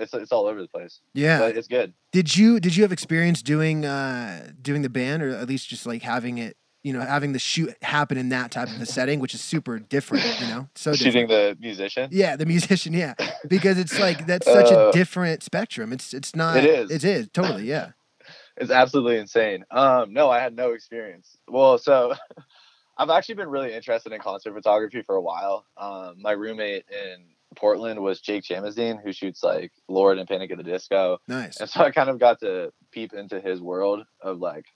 It's 0.00 0.14
it's 0.14 0.32
all 0.32 0.46
over 0.46 0.60
the 0.60 0.68
place. 0.68 1.00
Yeah. 1.14 1.38
But 1.38 1.56
it's 1.56 1.68
good. 1.68 1.92
Did 2.12 2.36
you 2.36 2.58
did 2.60 2.74
you 2.76 2.82
have 2.82 2.92
experience 2.92 3.42
doing 3.42 3.84
uh 3.84 4.50
doing 4.60 4.82
the 4.82 4.88
band 4.88 5.22
or 5.22 5.30
at 5.30 5.48
least 5.48 5.68
just 5.68 5.86
like 5.86 6.02
having 6.02 6.38
it 6.38 6.56
you 6.82 6.92
know 6.94 7.00
having 7.00 7.32
the 7.32 7.38
shoot 7.38 7.74
happen 7.82 8.16
in 8.16 8.30
that 8.30 8.50
type 8.50 8.68
of 8.68 8.80
a 8.80 8.86
setting 8.86 9.20
which 9.20 9.34
is 9.34 9.40
super 9.42 9.78
different 9.78 10.24
you 10.40 10.46
know 10.48 10.66
so 10.74 10.94
Shooting 10.94 11.26
different. 11.26 11.60
the 11.60 11.66
musician. 11.66 12.08
yeah 12.10 12.36
the 12.36 12.46
musician 12.46 12.94
yeah 12.94 13.12
because 13.48 13.78
it's 13.78 13.98
like 14.00 14.26
that's 14.26 14.46
such 14.46 14.70
a 14.70 14.78
Uh, 14.88 14.90
different 14.92 15.42
spectrum 15.42 15.92
it's 15.92 16.14
it's 16.14 16.34
not 16.34 16.56
It 16.56 16.64
is. 16.64 16.90
it 16.90 17.04
is 17.04 17.28
totally 17.34 17.64
yeah 17.64 17.90
It's 18.56 18.70
absolutely 18.70 19.16
insane. 19.18 19.64
Um, 19.70 20.12
no, 20.12 20.28
I 20.28 20.38
had 20.40 20.54
no 20.54 20.72
experience. 20.72 21.38
Well, 21.48 21.78
so 21.78 22.14
I've 22.98 23.08
actually 23.08 23.36
been 23.36 23.48
really 23.48 23.72
interested 23.72 24.12
in 24.12 24.20
concert 24.20 24.52
photography 24.52 25.00
for 25.02 25.16
a 25.16 25.22
while. 25.22 25.64
Um, 25.78 26.16
my 26.20 26.32
roommate 26.32 26.84
in 26.90 27.24
Portland 27.56 28.00
was 28.00 28.20
Jake 28.20 28.44
Jamazdine, 28.44 29.02
who 29.02 29.12
shoots 29.12 29.42
like 29.42 29.72
Lorde 29.88 30.18
and 30.18 30.28
Panic 30.28 30.50
at 30.50 30.56
the 30.56 30.62
Disco. 30.62 31.18
nice 31.26 31.60
And 31.60 31.68
so 31.68 31.80
I 31.80 31.90
kind 31.90 32.08
of 32.08 32.18
got 32.18 32.40
to 32.40 32.72
peep 32.90 33.12
into 33.12 33.40
his 33.40 33.60
world 33.60 34.04
of 34.20 34.38
like 34.38 34.66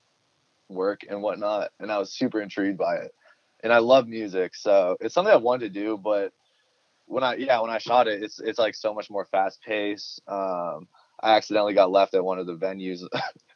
work 0.68 1.02
and 1.08 1.22
whatnot. 1.22 1.70
And 1.78 1.90
I 1.92 1.98
was 1.98 2.12
super 2.12 2.40
intrigued 2.40 2.78
by 2.78 2.96
it. 2.96 3.12
And 3.62 3.72
I 3.72 3.78
love 3.78 4.06
music. 4.06 4.54
So 4.54 4.96
it's 5.00 5.14
something 5.14 5.32
I 5.32 5.36
wanted 5.36 5.72
to 5.72 5.80
do, 5.80 5.96
but 5.96 6.32
when 7.06 7.22
I 7.22 7.36
yeah, 7.36 7.60
when 7.60 7.70
I 7.70 7.78
shot 7.78 8.08
it, 8.08 8.22
it's 8.22 8.40
it's 8.40 8.58
like 8.58 8.74
so 8.74 8.94
much 8.94 9.10
more 9.10 9.26
fast 9.26 9.60
paced. 9.62 10.20
Um 10.26 10.88
I 11.22 11.36
accidentally 11.36 11.74
got 11.74 11.90
left 11.90 12.14
at 12.14 12.24
one 12.24 12.38
of 12.38 12.46
the 12.46 12.56
venues 12.56 13.00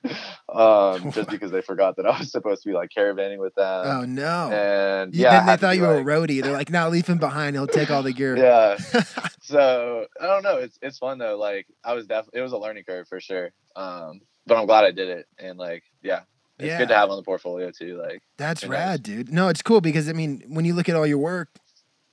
um 0.55 1.11
just 1.15 1.29
because 1.29 1.50
they 1.50 1.61
forgot 1.61 1.97
that 1.97 2.07
I 2.07 2.19
was 2.19 2.31
supposed 2.31 2.62
to 2.62 2.69
be 2.69 2.75
like 2.75 2.91
caravanning 2.97 3.38
with 3.38 3.55
them. 3.55 3.67
oh 3.87 4.05
no 4.05 4.53
And 4.53 5.15
You- 5.15 5.23
yeah, 5.23 5.31
I 5.31 5.37
then 5.38 5.47
they 5.47 5.57
thought 5.57 5.77
you 5.77 5.83
were 5.83 5.99
a 5.99 6.05
roadie 6.05 6.43
they're 6.43 6.53
like 6.53 6.71
now 6.71 6.88
leave 6.88 7.07
him 7.07 7.19
behind 7.19 7.57
he'll 7.57 7.67
take 7.67 7.91
all 7.91 8.03
the 8.03 8.12
gear 8.12 8.37
yeah 8.37 8.77
so 9.43 10.07
i 10.21 10.27
don't 10.27 10.43
know 10.43 10.59
it's 10.59 10.79
it's 10.83 10.99
fun 10.99 11.19
though 11.19 11.37
like 11.38 11.67
i 11.85 11.95
was 11.95 12.07
definitely 12.07 12.41
it 12.41 12.43
was 12.43 12.53
a 12.53 12.59
learning 12.59 12.85
curve 12.85 13.07
for 13.09 13.21
sure 13.21 13.50
um 13.77 14.21
but 14.47 14.57
i'm 14.57 14.67
glad 14.67 14.85
i 14.85 14.91
did 14.91 15.09
it 15.09 15.27
and 15.38 15.59
like 15.59 15.83
yeah 16.03 16.21
it's 16.59 16.77
good 16.77 16.88
to 16.88 16.95
have 16.95 17.09
on 17.11 17.17
the 17.17 17.23
portfolio 17.23 17.71
too 17.71 18.00
like 18.03 18.21
That's 18.37 18.62
Who 18.62 18.69
knows? 18.69 18.75
rad, 18.79 19.03
dude. 19.05 19.33
No, 19.33 19.49
it's 19.49 19.62
cool 19.62 19.81
because 19.81 20.09
I 20.09 20.12
mean, 20.12 20.43
when 20.49 20.65
you 20.65 20.75
look 20.75 20.88
at 20.88 20.97
all 20.97 21.07
your 21.07 21.19
work, 21.19 21.50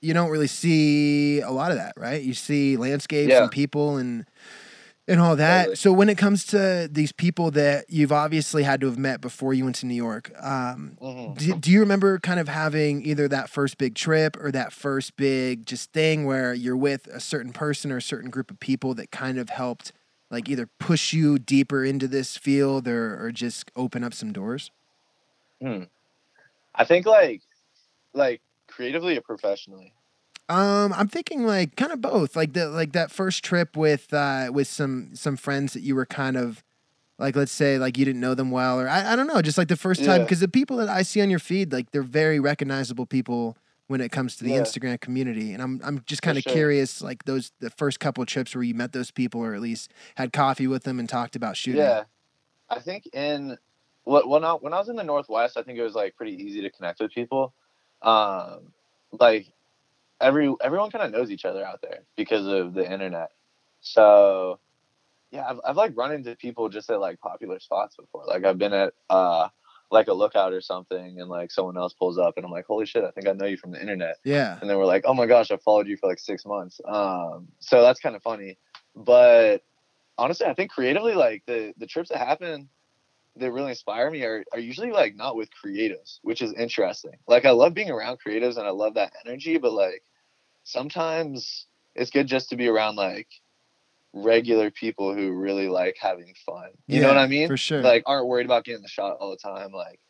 you 0.00 0.14
don't 0.14 0.30
really 0.30 0.46
see 0.46 1.40
a 1.40 1.50
lot 1.50 1.72
of 1.72 1.78
that, 1.78 1.94
right? 1.96 2.22
You 2.22 2.32
see 2.32 2.76
landscapes 2.76 3.30
Yeah. 3.32 3.42
and 3.42 3.50
people 3.50 3.96
and 3.96 4.24
and 5.08 5.20
all 5.20 5.36
that. 5.36 5.58
Totally. 5.58 5.76
So 5.76 5.92
when 5.92 6.08
it 6.08 6.18
comes 6.18 6.44
to 6.46 6.88
these 6.90 7.12
people 7.12 7.50
that 7.52 7.86
you've 7.88 8.12
obviously 8.12 8.62
had 8.62 8.80
to 8.80 8.86
have 8.86 8.98
met 8.98 9.20
before 9.20 9.54
you 9.54 9.64
went 9.64 9.76
to 9.76 9.86
New 9.86 9.94
York, 9.94 10.32
um, 10.40 10.98
mhm. 11.00 11.38
do, 11.38 11.54
do 11.54 11.70
you 11.70 11.80
remember 11.80 12.18
kind 12.18 12.40
of 12.40 12.48
having 12.48 13.04
either 13.04 13.28
that 13.28 13.48
first 13.48 13.78
big 13.78 13.94
trip 13.94 14.36
or 14.36 14.50
that 14.50 14.72
first 14.72 15.16
big 15.16 15.66
just 15.66 15.92
thing 15.92 16.24
where 16.24 16.52
you're 16.54 16.76
with 16.76 17.06
a 17.08 17.20
certain 17.20 17.52
person 17.52 17.92
or 17.92 17.98
a 17.98 18.02
certain 18.02 18.30
group 18.30 18.50
of 18.50 18.58
people 18.60 18.94
that 18.94 19.10
kind 19.10 19.38
of 19.38 19.50
helped 19.50 19.92
like 20.30 20.48
either 20.48 20.68
push 20.80 21.12
you 21.12 21.38
deeper 21.38 21.84
into 21.84 22.08
this 22.08 22.36
field 22.36 22.88
or, 22.88 23.24
or 23.24 23.30
just 23.30 23.70
open 23.76 24.02
up 24.02 24.12
some 24.12 24.32
doors? 24.32 24.70
Hmm. 25.60 25.84
i 26.74 26.84
think 26.84 27.06
like 27.06 27.40
like 28.12 28.42
creatively 28.66 29.16
or 29.16 29.22
professionally 29.22 29.94
Um, 30.48 30.92
I'm 30.92 31.08
thinking 31.08 31.44
like 31.44 31.76
kind 31.76 31.92
of 31.92 32.00
both. 32.00 32.36
Like 32.36 32.52
the 32.52 32.68
like 32.68 32.92
that 32.92 33.10
first 33.10 33.44
trip 33.44 33.76
with 33.76 34.12
uh 34.12 34.50
with 34.52 34.68
some 34.68 35.10
some 35.14 35.36
friends 35.36 35.72
that 35.72 35.80
you 35.80 35.94
were 35.96 36.06
kind 36.06 36.36
of 36.36 36.62
like 37.18 37.34
let's 37.34 37.52
say 37.52 37.78
like 37.78 37.98
you 37.98 38.04
didn't 38.04 38.20
know 38.20 38.34
them 38.34 38.50
well 38.50 38.78
or 38.80 38.88
I, 38.88 39.12
I 39.12 39.16
don't 39.16 39.26
know, 39.26 39.42
just 39.42 39.58
like 39.58 39.68
the 39.68 39.76
first 39.76 40.04
time 40.04 40.22
because 40.22 40.40
the 40.40 40.48
people 40.48 40.76
that 40.76 40.88
I 40.88 41.02
see 41.02 41.20
on 41.20 41.30
your 41.30 41.38
feed 41.40 41.72
like 41.72 41.90
they're 41.90 42.02
very 42.02 42.38
recognizable 42.38 43.06
people 43.06 43.56
when 43.88 44.00
it 44.00 44.10
comes 44.12 44.36
to 44.36 44.44
the 44.44 44.52
Yeah. 44.52 44.60
Instagram 44.60 45.00
community. 45.00 45.52
And 45.52 45.62
I'm 45.62 45.80
I'm 45.82 46.02
just 46.06 46.22
kind 46.22 46.36
of 46.38 46.44
sure. 46.44 46.52
curious 46.52 47.02
like 47.02 47.24
those 47.24 47.52
the 47.60 47.70
first 47.70 47.98
couple 47.98 48.22
of 48.22 48.28
trips 48.28 48.54
where 48.54 48.62
you 48.62 48.74
met 48.74 48.92
those 48.92 49.10
people 49.10 49.40
or 49.40 49.54
at 49.54 49.60
least 49.60 49.90
had 50.16 50.32
coffee 50.32 50.66
with 50.68 50.84
them 50.84 51.00
and 51.00 51.08
talked 51.08 51.34
about 51.34 51.56
shooting. 51.56 51.80
yeah 51.82 52.04
i 52.68 52.80
think 52.80 53.06
in 53.12 53.56
what 54.04 54.28
when 54.28 54.44
I, 54.44 54.52
when 54.54 54.72
I 54.72 54.78
was 54.78 54.88
in 54.88 54.96
the 54.96 55.04
northwest 55.04 55.56
i 55.56 55.62
think 55.62 55.78
it 55.78 55.82
was 55.82 55.94
like 55.94 56.16
pretty 56.16 56.32
easy 56.42 56.60
to 56.62 56.70
connect 56.70 56.98
with 57.00 57.12
people 57.12 57.54
um 58.02 58.72
like 59.12 59.46
every 60.20 60.52
everyone 60.62 60.90
kind 60.90 61.04
of 61.04 61.10
knows 61.12 61.30
each 61.30 61.44
other 61.44 61.64
out 61.64 61.80
there 61.82 62.00
because 62.16 62.46
of 62.46 62.74
the 62.74 62.90
internet 62.90 63.30
so 63.80 64.58
yeah 65.30 65.46
I've, 65.48 65.60
I've 65.64 65.76
like 65.76 65.96
run 65.96 66.12
into 66.12 66.34
people 66.36 66.68
just 66.68 66.90
at 66.90 67.00
like 67.00 67.20
popular 67.20 67.58
spots 67.60 67.96
before 67.96 68.24
like 68.26 68.44
i've 68.44 68.58
been 68.58 68.72
at 68.72 68.92
uh 69.10 69.48
like 69.90 70.08
a 70.08 70.12
lookout 70.14 70.52
or 70.52 70.60
something 70.60 71.20
and 71.20 71.28
like 71.28 71.52
someone 71.52 71.76
else 71.76 71.92
pulls 71.92 72.18
up 72.18 72.34
and 72.36 72.44
i'm 72.44 72.50
like 72.50 72.66
holy 72.66 72.86
shit 72.86 73.04
i 73.04 73.10
think 73.12 73.28
i 73.28 73.32
know 73.32 73.46
you 73.46 73.56
from 73.56 73.70
the 73.70 73.80
internet 73.80 74.16
Yeah. 74.24 74.58
and 74.60 74.68
then 74.68 74.78
we're 74.78 74.86
like, 74.86 75.04
oh 75.06 75.14
my 75.14 75.26
gosh, 75.26 75.50
I 75.52 75.56
followed 75.58 75.86
you 75.86 75.96
for 75.96 76.08
like 76.08 76.18
six 76.18 76.44
months. 76.44 76.80
Um, 76.84 77.48
so 77.60 77.82
that's 77.82 78.00
kind 78.00 78.16
of 78.16 78.22
funny. 78.22 78.58
But 78.96 79.58
honestly, 80.18 80.46
I 80.46 80.54
think 80.54 80.70
creatively, 80.72 81.14
like 81.14 81.44
the 81.46 81.72
the 81.78 81.86
trips 81.86 82.08
that 82.08 82.18
happen 82.18 82.68
that 83.36 83.52
really 83.52 83.70
inspire 83.70 84.10
me 84.10 84.22
are, 84.22 84.44
are 84.52 84.58
usually 84.58 84.90
like 84.90 85.14
not 85.16 85.36
with 85.36 85.48
creatives, 85.64 86.18
which 86.22 86.42
is 86.42 86.52
interesting. 86.54 87.16
Like 87.28 87.44
I 87.44 87.50
love 87.50 87.74
being 87.74 87.90
around 87.90 88.18
creatives 88.26 88.56
and 88.56 88.66
I 88.66 88.70
love 88.70 88.94
that 88.94 89.12
energy, 89.24 89.58
but 89.58 89.72
like 89.72 90.02
sometimes 90.64 91.66
it's 91.94 92.10
good 92.10 92.26
just 92.26 92.50
to 92.50 92.56
be 92.56 92.68
around 92.68 92.96
like 92.96 93.28
regular 94.12 94.70
people 94.70 95.14
who 95.14 95.32
really 95.32 95.68
like 95.68 95.96
having 96.00 96.34
fun. 96.44 96.70
You 96.86 97.00
know 97.00 97.08
what 97.08 97.18
I 97.18 97.26
mean? 97.26 97.48
for 97.48 97.56
sure. 97.56 97.82
Like 97.82 98.04
aren't 98.06 98.26
worried 98.26 98.46
about 98.46 98.64
getting 98.64 98.82
the 98.82 98.88
shot 98.88 99.18
all 99.20 99.30
the 99.30 99.36
time. 99.36 99.72
Like 99.72 100.00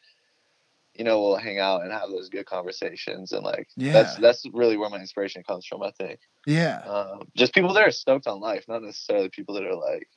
you 0.94 1.04
know, 1.04 1.20
we'll 1.20 1.36
hang 1.36 1.58
out 1.58 1.82
and 1.82 1.92
have 1.92 2.08
those 2.08 2.30
good 2.30 2.46
conversations 2.46 3.32
and 3.32 3.44
like 3.44 3.68
that's 3.76 4.16
that's 4.16 4.46
really 4.52 4.76
where 4.76 4.88
my 4.88 4.98
inspiration 4.98 5.42
comes 5.42 5.66
from, 5.66 5.82
I 5.82 5.90
think. 5.90 6.20
Yeah. 6.46 6.78
Um, 6.86 7.28
just 7.36 7.52
people 7.52 7.74
that 7.74 7.86
are 7.86 7.90
stoked 7.90 8.26
on 8.26 8.40
life, 8.40 8.64
not 8.68 8.82
necessarily 8.82 9.28
people 9.28 9.54
that 9.56 9.64
are 9.64 9.74
like 9.74 10.08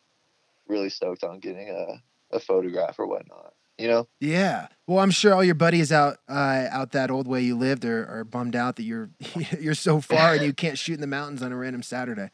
really 0.68 0.90
stoked 0.90 1.24
on 1.24 1.40
getting 1.40 1.70
a, 1.70 2.02
a 2.32 2.40
photograph 2.40 2.98
or 3.00 3.08
whatnot. 3.08 3.54
You 3.78 3.88
know? 3.88 4.08
Yeah. 4.20 4.68
Well, 4.88 5.00
I'm 5.00 5.12
sure 5.12 5.34
all 5.34 5.44
your 5.44 5.56
buddies 5.56 5.92
out 5.92 6.18
uh, 6.28 6.68
out 6.70 6.92
that 6.92 7.10
old 7.10 7.28
way 7.28 7.42
you 7.42 7.56
lived 7.58 7.86
are, 7.86 8.06
are 8.08 8.24
bummed 8.26 8.56
out 8.56 8.76
that 8.76 8.84
you're 8.84 9.10
you're 9.60 9.74
so 9.74 10.02
far 10.02 10.34
and 10.34 10.44
you 10.44 10.54
can't 10.54 10.78
shoot 10.78 10.96
in 10.96 11.02
the 11.02 11.08
mountains 11.08 11.42
on 11.42 11.52
a 11.52 11.56
random 11.56 11.82
Saturday. 11.82 12.30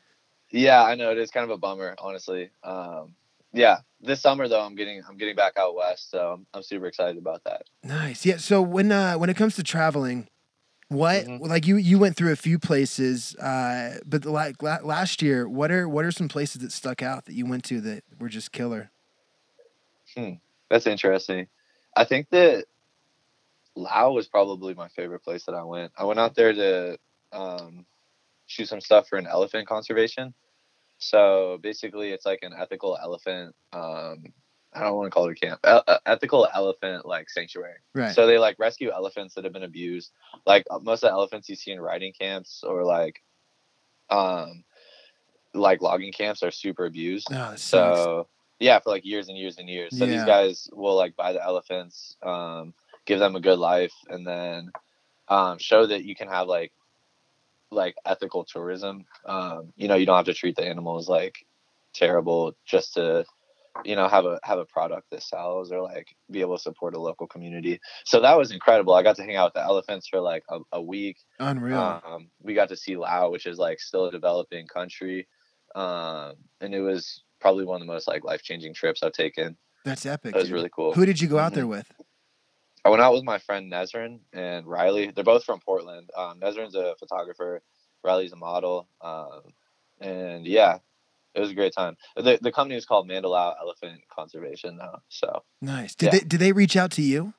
Yeah, 0.51 0.83
I 0.83 0.95
know 0.95 1.11
it 1.11 1.17
is 1.17 1.31
kind 1.31 1.43
of 1.43 1.49
a 1.51 1.57
bummer, 1.57 1.95
honestly. 1.99 2.49
Um, 2.63 3.13
yeah, 3.53 3.79
this 4.01 4.21
summer 4.21 4.47
though, 4.47 4.61
I'm 4.61 4.75
getting 4.75 5.03
I'm 5.07 5.17
getting 5.17 5.35
back 5.35 5.53
out 5.57 5.75
west, 5.75 6.09
so 6.09 6.33
I'm, 6.33 6.47
I'm 6.53 6.63
super 6.63 6.87
excited 6.87 7.17
about 7.17 7.43
that. 7.43 7.63
Nice. 7.83 8.25
Yeah. 8.25 8.37
So 8.37 8.61
when 8.61 8.91
uh, 8.91 9.15
when 9.15 9.29
it 9.29 9.37
comes 9.37 9.55
to 9.57 9.63
traveling, 9.63 10.27
what 10.89 11.25
Mhm. 11.25 11.47
like 11.47 11.67
you 11.67 11.77
you 11.77 11.99
went 11.99 12.15
through 12.15 12.31
a 12.31 12.35
few 12.35 12.57
places, 12.59 13.35
uh, 13.35 13.99
but 14.05 14.25
like 14.25 14.63
la- 14.63 14.79
last 14.83 15.21
year, 15.21 15.47
what 15.47 15.71
are 15.71 15.87
what 15.87 16.05
are 16.05 16.11
some 16.11 16.27
places 16.27 16.61
that 16.61 16.71
stuck 16.71 17.01
out 17.03 17.25
that 17.25 17.33
you 17.33 17.45
went 17.45 17.63
to 17.65 17.81
that 17.81 18.03
were 18.19 18.29
just 18.29 18.51
killer? 18.51 18.91
That's 20.69 20.87
interesting. 20.87 21.47
I 21.95 22.05
think 22.05 22.29
that 22.31 22.65
Lao 23.75 24.11
was 24.11 24.27
probably 24.27 24.73
my 24.73 24.87
favorite 24.89 25.23
place 25.23 25.45
that 25.45 25.55
I 25.55 25.63
went. 25.63 25.91
I 25.97 26.05
went 26.05 26.19
out 26.19 26.35
there 26.35 26.53
to 26.53 26.97
um, 27.31 27.85
shoot 28.47 28.67
some 28.67 28.81
stuff 28.81 29.07
for 29.07 29.17
an 29.17 29.27
elephant 29.27 29.67
conservation. 29.67 30.33
So 30.97 31.59
basically, 31.61 32.11
it's 32.11 32.25
like 32.25 32.39
an 32.41 32.53
ethical 32.57 32.97
elephant. 33.01 33.53
Um, 33.73 34.33
I 34.73 34.81
don't 34.81 34.95
want 34.95 35.07
to 35.07 35.11
call 35.11 35.29
it 35.29 35.37
a 35.37 35.45
camp. 35.45 35.59
E- 35.67 35.95
ethical 36.05 36.47
elephant 36.53 37.05
like 37.05 37.29
sanctuary. 37.29 37.79
Right. 37.93 38.13
So 38.13 38.27
they 38.27 38.37
like 38.37 38.57
rescue 38.59 38.91
elephants 38.91 39.35
that 39.35 39.43
have 39.43 39.53
been 39.53 39.63
abused. 39.63 40.11
Like 40.45 40.65
uh, 40.69 40.79
most 40.79 41.03
of 41.03 41.09
the 41.09 41.13
elephants 41.13 41.49
you 41.49 41.55
see 41.55 41.71
in 41.71 41.79
riding 41.79 42.13
camps 42.13 42.63
or 42.65 42.83
like, 42.83 43.21
um, 44.09 44.63
like 45.53 45.81
logging 45.81 46.11
camps 46.11 46.43
are 46.43 46.51
super 46.51 46.85
abused. 46.85 47.27
oh. 47.31 47.55
So 47.55 48.27
yeah, 48.59 48.79
for 48.79 48.89
like 48.91 49.05
years 49.05 49.29
and 49.29 49.37
years 49.37 49.57
and 49.57 49.69
years. 49.69 49.95
So 49.97 50.05
Yeah. 50.05 50.11
these 50.11 50.23
guys 50.25 50.69
will 50.73 50.95
like 50.95 51.15
buy 51.15 51.33
the 51.33 51.43
elephants, 51.43 52.15
um, 52.23 52.73
give 53.05 53.19
them 53.19 53.35
a 53.35 53.41
good 53.41 53.59
life, 53.59 53.93
and 54.09 54.25
then 54.25 54.71
um, 55.27 55.57
show 55.59 55.85
that 55.85 56.05
you 56.05 56.15
can 56.15 56.27
have 56.27 56.47
like 56.47 56.71
like 57.71 57.95
ethical 58.05 58.45
tourism. 58.45 59.05
Um, 59.25 59.73
you 59.75 59.87
know, 59.87 59.95
you 59.95 60.05
don't 60.05 60.17
have 60.17 60.25
to 60.25 60.33
treat 60.33 60.55
the 60.55 60.65
animals 60.67 61.09
like 61.09 61.35
terrible 61.93 62.53
just 62.65 62.93
to 62.95 63.25
you 63.83 63.95
know 63.95 64.07
have 64.07 64.25
a 64.25 64.39
have 64.43 64.59
a 64.59 64.65
product 64.65 65.09
that 65.11 65.23
sells 65.23 65.71
or 65.71 65.81
like 65.81 66.07
be 66.31 66.41
able 66.41 66.57
to 66.57 66.61
support 66.61 66.95
a 66.95 66.99
local 67.01 67.27
community. 67.27 67.79
So 68.05 68.21
that 68.21 68.37
was 68.37 68.51
incredible. 68.51 68.93
I 68.93 69.03
got 69.03 69.15
to 69.17 69.23
hang 69.23 69.35
out 69.35 69.47
with 69.47 69.55
the 69.55 69.63
elephants 69.63 70.07
for 70.07 70.19
like 70.21 70.43
a, 70.49 70.59
a 70.73 70.81
week. 70.81 71.17
Unreal. 71.39 72.01
Um, 72.05 72.29
we 72.41 72.53
got 72.53 72.69
to 72.69 72.77
see 72.77 72.95
Laos, 72.95 73.31
which 73.31 73.45
is 73.45 73.57
like 73.57 73.79
still 73.79 74.05
a 74.05 74.11
developing 74.11 74.67
country, 74.67 75.27
um, 75.75 76.35
and 76.61 76.73
it 76.73 76.81
was 76.81 77.23
probably 77.45 77.63
one 77.63 77.79
of 77.79 77.85
the 77.85 77.93
most 77.93 78.07
like 78.07 78.23
life 78.23 78.41
changing 78.41 78.73
trips 78.73 79.03
I've 79.03 79.11
taken. 79.13 79.55
That's 79.83 80.03
epic. 80.07 80.33
That 80.33 80.39
was 80.39 80.47
dude. 80.47 80.55
really 80.55 80.69
cool. 80.75 80.93
Who 80.93 81.05
did 81.05 81.21
you 81.21 81.27
go 81.27 81.37
out 81.37 81.51
Mhm. 81.51 81.55
there 81.55 81.67
with? 81.67 81.91
I 82.83 82.89
went 82.89 83.03
out 83.03 83.13
with 83.13 83.23
my 83.23 83.37
friend 83.37 83.71
Nezrin 83.71 84.21
and 84.33 84.65
Riley. 84.65 85.11
They're 85.11 85.23
both 85.23 85.43
from 85.43 85.59
Portland. 85.59 86.09
Um, 86.17 86.39
Nezrin's 86.39 86.73
a 86.73 86.95
photographer. 86.97 87.61
Riley's 88.03 88.31
a 88.33 88.35
model. 88.35 88.87
Um, 88.99 89.41
and 90.01 90.47
yeah, 90.47 90.79
it 91.35 91.39
was 91.39 91.51
a 91.51 91.53
great 91.53 91.71
time. 91.73 91.97
The 92.15 92.39
the 92.41 92.51
company 92.51 92.77
is 92.77 92.85
called 92.85 93.07
MandaLao 93.07 93.53
Elephant 93.61 94.01
Conservation 94.09 94.77
now. 94.77 95.03
So 95.09 95.43
nice. 95.61 95.93
Did 95.93 96.05
Yeah. 96.07 96.11
they 96.13 96.19
did 96.21 96.39
they 96.39 96.51
reach 96.51 96.75
out 96.75 96.89
to 96.93 97.03
you 97.03 97.35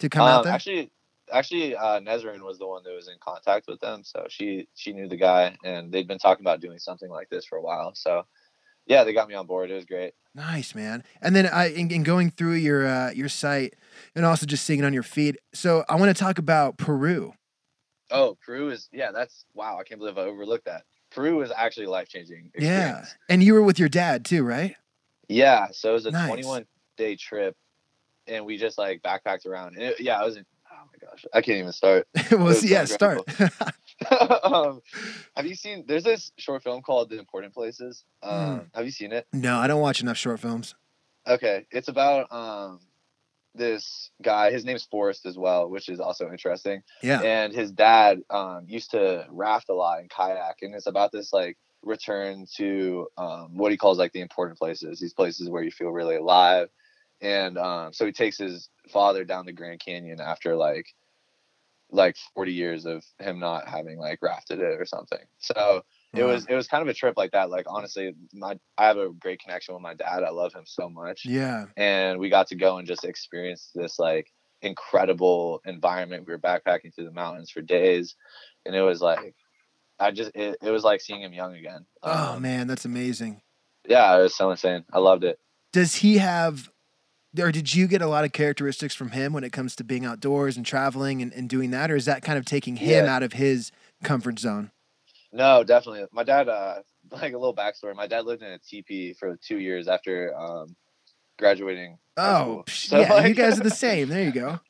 to 0.00 0.10
come 0.10 0.24
um, 0.24 0.28
out 0.28 0.44
there? 0.44 0.52
actually, 0.52 0.90
actually, 1.32 1.74
uh, 1.76 2.00
Nezrin 2.00 2.42
was 2.42 2.58
the 2.58 2.66
one 2.66 2.82
that 2.84 2.92
was 2.94 3.08
in 3.08 3.16
contact 3.20 3.68
with 3.68 3.80
them. 3.80 4.04
So 4.04 4.26
she 4.28 4.68
she 4.74 4.92
knew 4.92 5.08
the 5.08 5.16
guy, 5.16 5.56
and 5.64 5.90
they'd 5.90 6.06
been 6.06 6.18
talking 6.18 6.44
about 6.44 6.60
doing 6.60 6.78
something 6.78 7.08
like 7.08 7.30
this 7.30 7.46
for 7.46 7.56
a 7.56 7.62
while. 7.62 7.94
So 7.94 8.26
yeah, 8.86 9.04
they 9.04 9.12
got 9.12 9.28
me 9.28 9.34
on 9.34 9.46
board. 9.46 9.70
It 9.70 9.74
was 9.74 9.84
great. 9.84 10.14
Nice, 10.34 10.74
man. 10.74 11.02
And 11.22 11.34
then 11.34 11.46
I 11.46 11.68
in, 11.68 11.90
in 11.90 12.02
going 12.02 12.30
through 12.30 12.54
your 12.54 12.86
uh, 12.86 13.10
your 13.10 13.28
site 13.28 13.74
and 14.14 14.24
also 14.24 14.46
just 14.46 14.64
seeing 14.64 14.80
it 14.80 14.84
on 14.84 14.92
your 14.92 15.02
feed. 15.02 15.38
So 15.54 15.84
I 15.88 15.96
want 15.96 16.14
to 16.14 16.20
talk 16.20 16.38
about 16.38 16.76
Peru. 16.78 17.32
Oh, 18.10 18.36
Peru 18.44 18.70
is 18.70 18.88
yeah. 18.92 19.12
That's 19.12 19.44
wow. 19.54 19.78
I 19.78 19.84
can't 19.84 19.98
believe 19.98 20.18
I 20.18 20.22
overlooked 20.22 20.66
that. 20.66 20.84
Peru 21.10 21.40
is 21.42 21.50
actually 21.56 21.86
life 21.86 22.08
changing. 22.08 22.50
Yeah. 22.58 23.04
And 23.28 23.42
you 23.42 23.54
were 23.54 23.62
with 23.62 23.78
your 23.78 23.88
dad 23.88 24.24
too, 24.24 24.44
right? 24.44 24.76
Yeah, 25.28 25.68
so 25.72 25.90
it 25.90 25.94
was 25.94 26.06
a 26.06 26.10
Nice. 26.10 26.28
21 26.28 26.66
day 26.96 27.16
trip, 27.16 27.56
and 28.26 28.44
we 28.46 28.58
just 28.58 28.78
like 28.78 29.02
backpacked 29.02 29.46
around. 29.46 29.74
And 29.74 29.82
it, 29.84 30.00
yeah, 30.00 30.20
I 30.20 30.24
was 30.24 30.36
in. 30.36 30.44
Oh 30.70 30.84
my 30.92 31.08
gosh, 31.08 31.24
I 31.32 31.40
can't 31.40 31.58
even 31.58 31.72
start. 31.72 32.06
well, 32.30 32.44
was 32.44 32.68
yeah, 32.68 32.84
so 32.84 32.94
start. 32.94 33.20
um, 34.42 34.80
have 35.34 35.46
you 35.46 35.54
seen? 35.54 35.84
There's 35.86 36.04
this 36.04 36.32
short 36.36 36.62
film 36.62 36.82
called 36.82 37.10
"The 37.10 37.18
Important 37.18 37.54
Places." 37.54 38.04
Um, 38.22 38.58
Hmm. 38.58 38.64
Have 38.74 38.84
you 38.84 38.90
seen 38.90 39.12
it? 39.12 39.26
no, 39.32 39.56
I 39.58 39.66
don't 39.66 39.80
watch 39.80 40.00
enough 40.00 40.16
short 40.18 40.40
films. 40.40 40.74
Okay, 41.26 41.66
it's 41.70 41.88
about 41.88 42.30
um 42.32 42.80
this 43.54 44.10
guy. 44.22 44.50
His 44.50 44.64
name's 44.64 44.84
Forrest 44.84 45.24
as 45.26 45.38
well, 45.38 45.68
which 45.70 45.88
is 45.88 45.98
also 45.98 46.30
interesting. 46.30 46.82
Yeah. 47.02 47.20
And 47.22 47.54
his 47.54 47.72
dad 47.72 48.20
um 48.30 48.64
used 48.68 48.90
to 48.90 49.26
raft 49.30 49.68
a 49.70 49.74
lot 49.74 50.00
and 50.00 50.10
kayak, 50.10 50.56
and 50.62 50.74
it's 50.74 50.86
about 50.86 51.10
this 51.12 51.32
like 51.32 51.56
return 51.82 52.46
to 52.56 53.06
um 53.16 53.56
what 53.56 53.70
he 53.70 53.78
calls 53.78 53.98
like 53.98 54.12
the 54.12 54.20
important 54.20 54.58
places, 54.58 55.00
these 55.00 55.14
places 55.14 55.48
where 55.48 55.62
you 55.62 55.70
feel 55.70 55.90
really 55.90 56.16
alive. 56.16 56.68
And 57.22 57.56
um 57.56 57.92
so 57.94 58.04
he 58.04 58.12
takes 58.12 58.36
his 58.36 58.68
father 58.92 59.24
down 59.24 59.46
the 59.46 59.52
Grand 59.52 59.80
Canyon 59.80 60.20
after 60.20 60.54
like 60.54 60.86
like 61.96 62.16
40 62.34 62.52
years 62.52 62.86
of 62.86 63.04
him 63.18 63.38
not 63.38 63.68
having 63.68 63.98
like 63.98 64.20
rafted 64.22 64.60
it 64.60 64.80
or 64.80 64.86
something. 64.86 65.18
So 65.38 65.82
it 66.14 66.22
Wow. 66.22 66.28
was 66.30 66.46
it 66.46 66.54
was 66.54 66.68
kind 66.68 66.82
of 66.82 66.88
a 66.88 66.94
trip 66.94 67.14
like 67.16 67.32
that. 67.32 67.50
Like 67.50 67.66
honestly, 67.68 68.14
my 68.32 68.58
I 68.78 68.86
have 68.86 68.96
a 68.98 69.10
great 69.10 69.40
connection 69.40 69.74
with 69.74 69.82
my 69.82 69.94
dad. 69.94 70.22
I 70.22 70.30
love 70.30 70.52
him 70.54 70.64
so 70.64 70.88
much 70.88 71.24
Yeah. 71.26 71.66
and 71.76 72.18
we 72.18 72.28
got 72.30 72.46
to 72.48 72.54
go 72.54 72.78
and 72.78 72.86
just 72.86 73.04
experience 73.04 73.70
this 73.74 73.98
like 73.98 74.32
incredible 74.62 75.60
environment. 75.66 76.24
We 76.26 76.32
were 76.32 76.38
backpacking 76.38 76.94
through 76.94 77.04
the 77.06 77.12
mountains 77.12 77.50
for 77.50 77.60
days, 77.60 78.14
and 78.64 78.74
it 78.74 78.82
was 78.82 79.00
like 79.00 79.34
I 79.98 80.10
just 80.10 80.30
it, 80.34 80.56
it 80.62 80.70
was 80.70 80.84
like 80.84 81.00
seeing 81.00 81.22
him 81.22 81.32
young 81.32 81.54
again. 81.54 81.86
Oh 82.02 82.34
Um, 82.34 82.42
man, 82.42 82.66
that's 82.66 82.84
amazing. 82.84 83.40
yeah, 83.88 84.16
it 84.18 84.22
was 84.22 84.34
so 84.34 84.50
insane. 84.50 84.84
I 84.92 84.98
loved 84.98 85.24
it. 85.24 85.38
Does 85.72 85.96
he 85.96 86.18
have 86.18 86.70
or 87.40 87.52
did 87.52 87.74
you 87.74 87.86
get 87.86 88.02
a 88.02 88.06
lot 88.06 88.24
of 88.24 88.32
characteristics 88.32 88.94
from 88.94 89.10
him 89.10 89.32
when 89.32 89.44
it 89.44 89.52
comes 89.52 89.76
to 89.76 89.84
being 89.84 90.04
outdoors 90.04 90.56
and 90.56 90.64
traveling 90.66 91.22
and, 91.22 91.32
and 91.32 91.48
doing 91.48 91.70
that? 91.70 91.90
Or 91.90 91.96
is 91.96 92.04
that 92.06 92.22
kind 92.22 92.38
of 92.38 92.44
taking 92.44 92.76
him 92.76 93.04
Yeah. 93.04 93.14
out 93.14 93.22
of 93.22 93.34
his 93.34 93.72
comfort 94.02 94.38
zone? 94.38 94.70
No, 95.32 95.64
definitely. 95.64 96.06
My 96.12 96.22
dad, 96.22 96.48
uh, 96.48 96.76
like 97.10 97.32
a 97.32 97.38
little 97.38 97.54
backstory. 97.54 97.94
My 97.94 98.06
dad 98.06 98.24
lived 98.24 98.42
in 98.42 98.52
a 98.52 98.58
teepee 98.58 99.12
for 99.14 99.36
two 99.36 99.58
years 99.58 99.88
after 99.88 100.36
um, 100.36 100.74
graduating. 101.38 101.98
Oh, 102.16 102.64
So, 102.68 103.00
yeah, 103.00 103.26
you 103.26 103.34
guys 103.34 103.60
are 103.60 103.64
the 103.64 103.70
same. 103.86 104.08
There 104.08 104.22
you 104.22 104.32
go. 104.32 104.60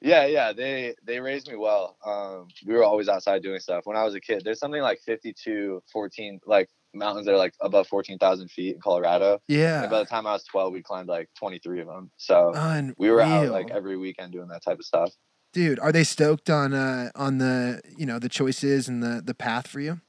Yeah, 0.00 0.26
yeah, 0.26 0.52
they 0.52 0.94
they 1.02 1.20
raised 1.20 1.48
me 1.48 1.56
well. 1.56 1.96
Um, 2.04 2.48
we 2.66 2.74
were 2.74 2.84
always 2.84 3.08
outside 3.08 3.42
doing 3.42 3.58
stuff. 3.60 3.86
When 3.86 3.96
I 3.96 4.04
was 4.04 4.14
a 4.14 4.20
kid, 4.20 4.42
there's 4.44 4.58
something 4.58 4.82
like 4.82 5.00
52, 5.00 5.82
14, 5.90 6.40
like 6.46 6.68
mountains 6.94 7.26
that 7.26 7.32
are 7.34 7.38
like 7.38 7.54
above 7.60 7.86
14,000 7.88 8.50
feet 8.50 8.74
in 8.74 8.80
Colorado. 8.80 9.40
Yeah. 9.48 9.82
And 9.82 9.90
by 9.90 9.98
the 10.00 10.06
time 10.06 10.26
I 10.26 10.32
was 10.32 10.44
12, 10.44 10.72
we 10.72 10.82
climbed 10.82 11.08
like 11.08 11.28
23 11.38 11.80
of 11.80 11.86
them. 11.88 12.10
So 12.16 12.52
Unreal. 12.54 12.94
we 12.98 13.10
were 13.10 13.22
out 13.22 13.50
like 13.50 13.70
every 13.70 13.96
weekend 13.96 14.32
doing 14.32 14.48
that 14.48 14.62
type 14.64 14.78
of 14.78 14.84
stuff. 14.84 15.12
Dude, 15.52 15.78
are 15.78 15.92
they 15.92 16.02
stoked 16.04 16.50
on 16.50 16.72
uh 16.74 17.10
on 17.14 17.38
the 17.38 17.80
you 17.96 18.06
know 18.06 18.18
the 18.18 18.28
choices 18.28 18.88
and 18.88 19.02
the 19.02 19.22
the 19.24 19.34
path 19.34 19.68
for 19.68 19.78
you? 19.80 20.00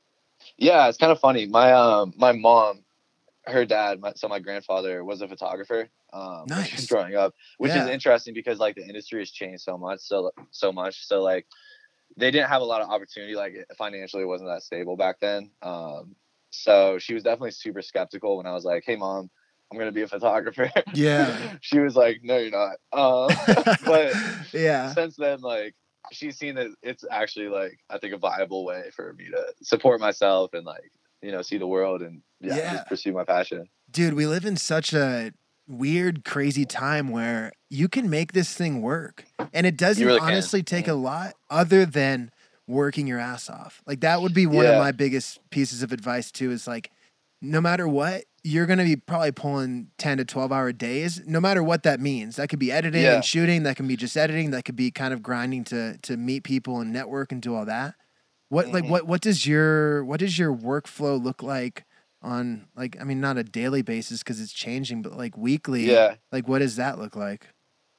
Yeah, 0.58 0.88
it's 0.88 0.98
kind 0.98 1.12
of 1.12 1.19
funny. 1.19 1.45
My 1.45 1.71
um 1.71 2.13
my 2.17 2.32
mom, 2.32 2.84
her 3.45 3.63
dad, 3.65 4.00
my, 4.00 4.13
so 4.15 4.28
my 4.28 4.39
grandfather 4.39 5.04
was 5.04 5.21
a 5.21 5.28
photographer. 5.28 5.89
Um, 6.13 6.45
Nice. 6.48 6.88
growing 6.88 7.15
up, 7.15 7.34
which 7.58 7.74
Yeah. 7.74 7.84
is 7.84 7.89
interesting 7.89 8.34
because 8.34 8.58
like 8.58 8.76
the 8.76 8.86
industry 8.88 9.19
has 9.19 9.32
changed 9.32 9.63
so 9.63 9.78
much, 9.78 10.00
so 10.02 10.32
so 10.52 10.71
much. 10.71 11.06
So 11.06 11.21
like 11.21 11.45
they 12.17 12.32
didn't 12.32 12.48
have 12.50 12.62
a 12.62 12.65
lot 12.65 12.82
of 12.82 12.89
opportunity. 12.89 13.36
Like 13.36 13.54
financially, 13.78 14.24
it 14.24 14.28
wasn't 14.28 14.50
that 14.50 14.63
stable 14.63 14.95
back 14.95 15.19
then. 15.19 15.52
Um, 15.62 16.15
so 16.57 16.97
she 16.99 17.13
was 17.13 17.23
definitely 17.23 17.51
super 17.51 17.81
skeptical 17.81 18.37
when 18.37 18.45
I 18.45 18.53
was 18.53 18.63
like, 18.65 18.83
"Hey, 18.85 18.95
mom, 18.95 19.29
I'm 19.71 19.77
gonna 19.77 19.91
be 19.91 20.01
a 20.03 20.07
photographer." 20.07 20.71
Yeah. 20.93 21.53
she 21.61 21.79
was 21.79 21.95
like, 21.95 22.21
"No, 22.23 22.37
you're 22.37 22.51
not." 22.51 22.77
Um, 22.93 23.35
but 23.85 24.13
yeah. 24.53 24.93
since 24.93 25.15
then, 25.15 25.41
like 25.41 25.75
she's 26.11 26.37
seen 26.37 26.55
that 26.55 26.67
it's 26.81 27.03
actually 27.09 27.49
like 27.49 27.79
I 27.89 27.97
think 27.97 28.13
a 28.13 28.17
viable 28.17 28.65
way 28.65 28.91
for 28.95 29.13
me 29.13 29.25
to 29.31 29.53
support 29.63 29.99
myself 29.99 30.53
and 30.53 30.65
like 30.65 30.91
you 31.21 31.31
know 31.31 31.41
see 31.41 31.57
the 31.57 31.67
world 31.67 32.01
and 32.01 32.21
yeah, 32.41 32.55
Yeah. 32.55 32.73
just 32.73 32.87
pursue 32.87 33.11
my 33.13 33.23
passion. 33.23 33.67
Dude, 33.89 34.13
we 34.13 34.25
live 34.27 34.45
in 34.45 34.57
such 34.57 34.93
a 34.93 35.31
weird, 35.67 36.23
crazy 36.23 36.65
time 36.65 37.09
where 37.09 37.51
you 37.69 37.87
can 37.87 38.09
make 38.09 38.33
this 38.33 38.53
thing 38.53 38.81
work. 38.81 39.25
And 39.53 39.65
it 39.65 39.77
doesn't 39.77 40.05
really 40.05 40.19
can. 40.19 40.29
honestly 40.29 40.61
take 40.63 40.87
a 40.87 40.93
lot 40.93 41.33
other 41.49 41.85
than 41.85 42.31
working 42.67 43.08
your 43.08 43.19
ass 43.19 43.49
off. 43.49 43.82
Like 43.86 44.01
that 44.01 44.21
would 44.21 44.34
be 44.34 44.45
one 44.47 44.65
of 44.65 44.78
my 44.78 44.91
biggest 44.91 45.39
pieces 45.49 45.84
of 45.84 45.91
advice 45.91 46.32
too 46.32 46.51
is 46.51 46.67
like 46.67 46.91
no 47.41 47.62
matter 47.62 47.88
what, 47.88 48.23
you're 48.43 48.65
going 48.65 48.80
to 48.80 48.86
be 48.86 48.95
probably 48.95 49.32
pulling 49.32 49.91
10 49.97 50.17
to 50.17 50.25
12 50.25 50.51
hour 50.51 50.71
days, 50.71 51.21
no 51.28 51.39
matter 51.39 51.62
what 51.62 51.84
that 51.84 51.99
means. 51.99 52.38
That 52.38 52.47
could 52.47 52.60
be 52.60 52.71
editing 52.71 53.04
Yeah. 53.04 53.15
and 53.15 53.25
shooting, 53.25 53.63
that 53.63 53.75
can 53.75 53.88
be 53.88 53.95
just 53.95 54.15
editing, 54.17 54.51
that 54.51 54.65
could 54.65 54.75
be 54.75 54.89
kind 54.89 55.13
of 55.13 55.21
grinding 55.21 55.63
to 55.65 55.97
to 55.99 56.17
meet 56.17 56.43
people 56.43 56.80
and 56.80 56.91
network 56.91 57.32
and 57.32 57.41
do 57.41 57.54
all 57.54 57.65
that. 57.65 57.95
What 58.49 58.69
like 58.69 58.86
Mhm. 58.86 58.89
what 58.89 59.08
what 59.08 59.21
does 59.21 59.45
your 59.45 60.04
what 60.06 60.19
does 60.19 60.39
your 60.39 60.56
workflow 60.56 61.21
look 61.21 61.43
like 61.43 61.84
on 62.21 62.67
like 62.75 62.97
I 62.99 63.04
mean 63.04 63.19
not 63.21 63.38
a 63.38 63.43
daily 63.43 63.82
basis 63.84 64.19
because 64.23 64.39
it's 64.41 64.54
changing, 64.54 65.01
but 65.04 65.15
like 65.15 65.38
weekly. 65.38 65.91
Yeah, 65.91 66.15
Like 66.32 66.47
what 66.47 66.60
does 66.60 66.78
that 66.78 66.97
look 66.97 67.15
like? 67.15 67.47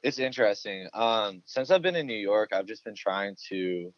it's 0.03 0.19
interesting. 0.19 0.87
Um, 0.93 1.41
since 1.45 1.69
I've 1.71 1.81
been 1.81 1.95
in 1.95 2.07
New 2.07 2.17
York, 2.17 2.49
I've 2.53 2.65
just 2.67 2.83
been 2.83 2.95
trying 2.95 3.35
to. 3.49 3.93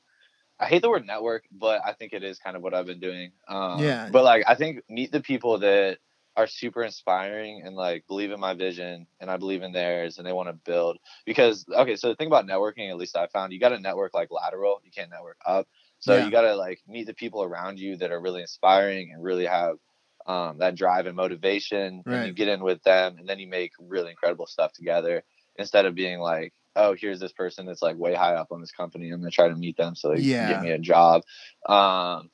I 0.59 0.65
hate 0.65 0.81
the 0.81 0.89
word 0.89 1.05
network, 1.05 1.45
but 1.51 1.81
I 1.85 1.93
think 1.93 2.13
it 2.13 2.23
is 2.23 2.37
kind 2.39 2.55
of 2.55 2.61
what 2.61 2.73
I've 2.73 2.85
been 2.85 2.99
doing. 2.99 3.31
Um, 3.47 3.79
Yeah. 3.79 4.09
But 4.11 4.23
like, 4.23 4.43
I 4.47 4.55
think 4.55 4.83
meet 4.89 5.11
the 5.11 5.21
people 5.21 5.59
that 5.59 5.99
are 6.35 6.47
super 6.47 6.83
inspiring 6.83 7.63
and 7.65 7.75
like 7.75 8.05
believe 8.07 8.31
in 8.31 8.39
my 8.39 8.53
vision 8.53 9.07
and 9.19 9.29
I 9.29 9.37
believe 9.37 9.61
in 9.61 9.71
theirs 9.73 10.17
and 10.17 10.27
they 10.27 10.31
want 10.31 10.47
to 10.47 10.53
build. 10.53 10.97
Because 11.25 11.65
okay, 11.69 11.95
so 11.95 12.09
the 12.09 12.15
thing 12.15 12.27
about 12.27 12.45
networking, 12.45 12.89
at 12.89 12.97
least 12.97 13.17
I 13.17 13.27
found, 13.27 13.51
you 13.51 13.59
got 13.59 13.69
to 13.69 13.79
network 13.79 14.13
like 14.13 14.31
lateral. 14.31 14.81
You 14.83 14.91
can't 14.91 15.09
network 15.09 15.37
up. 15.45 15.67
So 15.99 16.15
Yeah. 16.15 16.25
you 16.25 16.31
got 16.31 16.41
to 16.41 16.55
like 16.55 16.81
meet 16.87 17.07
the 17.07 17.13
people 17.13 17.43
around 17.43 17.79
you 17.79 17.97
that 17.97 18.11
are 18.11 18.21
really 18.21 18.41
inspiring 18.41 19.11
and 19.13 19.23
really 19.23 19.45
have 19.45 19.77
um, 20.25 20.59
that 20.59 20.75
drive 20.75 21.07
and 21.07 21.15
motivation. 21.15 22.03
And 22.05 22.27
you 22.27 22.33
get 22.33 22.47
in 22.47 22.63
with 22.63 22.83
them, 22.83 23.17
and 23.17 23.27
then 23.27 23.39
you 23.39 23.47
make 23.47 23.71
really 23.79 24.11
incredible 24.11 24.47
stuff 24.47 24.71
together 24.73 25.23
instead 25.57 25.85
of 25.85 25.95
being 25.95 26.19
like, 26.19 26.53
oh, 26.79 26.95
here's 26.99 27.19
this 27.19 27.31
person 27.33 27.65
that's 27.65 27.81
like 27.81 27.97
way 27.97 28.13
high 28.13 28.35
up 28.35 28.51
on 28.51 28.61
this 28.61 28.71
company. 28.71 29.09
I'm 29.09 29.19
gonna 29.19 29.31
try 29.31 29.49
to 29.49 29.55
meet 29.55 29.77
them 29.77 29.95
so 29.95 30.09
they 30.09 30.15
can 30.15 30.23
Yeah. 30.23 30.47
get 30.47 30.61
me 30.61 30.71
a 30.71 30.77
job. 30.79 31.23
Um, 31.67 32.29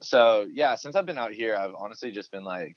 so 0.00 0.46
yeah, 0.52 0.76
since 0.76 0.96
I've 0.96 1.06
been 1.06 1.18
out 1.18 1.32
here, 1.32 1.56
I've 1.56 1.74
honestly 1.74 2.10
just 2.10 2.30
been 2.30 2.44
like 2.44 2.76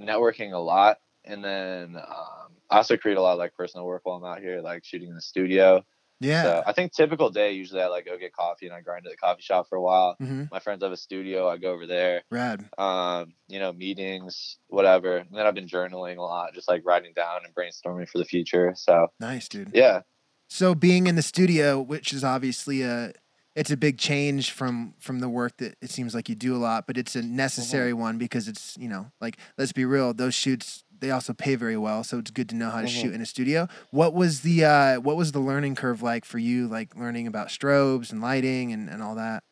networking 0.00 0.52
a 0.52 0.58
lot, 0.58 0.98
and 1.24 1.42
then 1.44 1.96
um, 1.96 2.52
I 2.70 2.76
also 2.76 2.96
create 2.96 3.16
a 3.16 3.22
lot 3.22 3.32
of 3.32 3.38
like 3.38 3.54
personal 3.54 3.86
work 3.86 4.02
while 4.04 4.16
I'm 4.16 4.24
out 4.24 4.40
here, 4.40 4.60
like 4.60 4.84
shooting 4.84 5.08
in 5.08 5.14
the 5.14 5.20
studio. 5.20 5.84
Yeah. 6.24 6.42
So 6.42 6.62
I 6.66 6.72
think 6.72 6.92
typical 6.92 7.30
day 7.30 7.52
usually 7.52 7.82
I 7.82 7.86
like 7.88 8.06
go 8.06 8.16
get 8.18 8.32
coffee 8.32 8.66
and 8.66 8.74
I 8.74 8.80
grind 8.80 9.06
at 9.06 9.10
the 9.10 9.16
coffee 9.16 9.42
shop 9.42 9.68
for 9.68 9.76
a 9.76 9.82
while. 9.82 10.16
hmm 10.18 10.44
My 10.50 10.58
friends 10.58 10.82
have 10.82 10.92
a 10.92 10.96
studio, 10.96 11.48
I 11.48 11.56
go 11.58 11.72
over 11.72 11.86
there. 11.86 12.22
Rad. 12.30 12.68
Um, 12.78 13.34
you 13.48 13.58
know, 13.58 13.72
meetings, 13.72 14.58
whatever. 14.68 15.18
And 15.18 15.28
then 15.32 15.46
I've 15.46 15.54
been 15.54 15.68
journaling 15.68 16.16
a 16.16 16.22
lot, 16.22 16.54
just 16.54 16.68
like 16.68 16.82
writing 16.84 17.12
down 17.14 17.40
and 17.44 17.54
brainstorming 17.54 18.08
for 18.08 18.18
the 18.18 18.24
future. 18.24 18.72
So 18.76 19.08
Nice, 19.20 19.48
dude. 19.48 19.70
yeah, 19.74 20.00
So 20.48 20.74
being 20.74 21.06
in 21.06 21.16
the 21.16 21.22
studio, 21.22 21.80
which 21.80 22.12
is 22.12 22.24
obviously 22.24 22.82
a 22.82 23.12
it's 23.54 23.70
a 23.70 23.76
big 23.76 23.98
change 23.98 24.50
from 24.50 24.94
from 24.98 25.20
the 25.20 25.28
work 25.28 25.58
that 25.58 25.76
it 25.82 25.90
seems 25.90 26.14
like 26.14 26.28
you 26.30 26.34
do 26.34 26.56
a 26.56 26.58
lot, 26.58 26.86
but 26.86 26.96
it's 26.96 27.14
a 27.14 27.22
necessary 27.22 27.92
Mm-hmm. 27.92 28.00
one 28.00 28.18
because 28.18 28.48
it's, 28.48 28.76
you 28.78 28.88
know, 28.88 29.10
like 29.20 29.36
let's 29.58 29.72
be 29.72 29.84
real, 29.84 30.14
those 30.14 30.34
shoots 30.34 30.84
they 31.02 31.10
also 31.10 31.34
pay 31.34 31.54
very 31.56 31.76
well, 31.76 32.02
so 32.02 32.18
it's 32.18 32.30
good 32.30 32.48
to 32.48 32.54
know 32.54 32.70
how 32.70 32.80
to 32.80 32.86
Mhm. 32.86 33.02
shoot 33.02 33.12
in 33.14 33.20
a 33.20 33.26
studio. 33.26 33.68
What 33.90 34.14
was 34.14 34.40
the 34.40 34.64
uh 34.64 35.00
what 35.00 35.16
was 35.16 35.32
the 35.32 35.40
learning 35.40 35.74
curve 35.74 36.02
like 36.02 36.24
for 36.24 36.38
you 36.38 36.66
like 36.68 36.96
learning 36.96 37.26
about 37.26 37.48
strobes 37.48 38.10
and 38.10 38.22
lighting 38.22 38.72
and 38.72 38.88
and 38.88 39.02
all 39.02 39.14
that? 39.16 39.42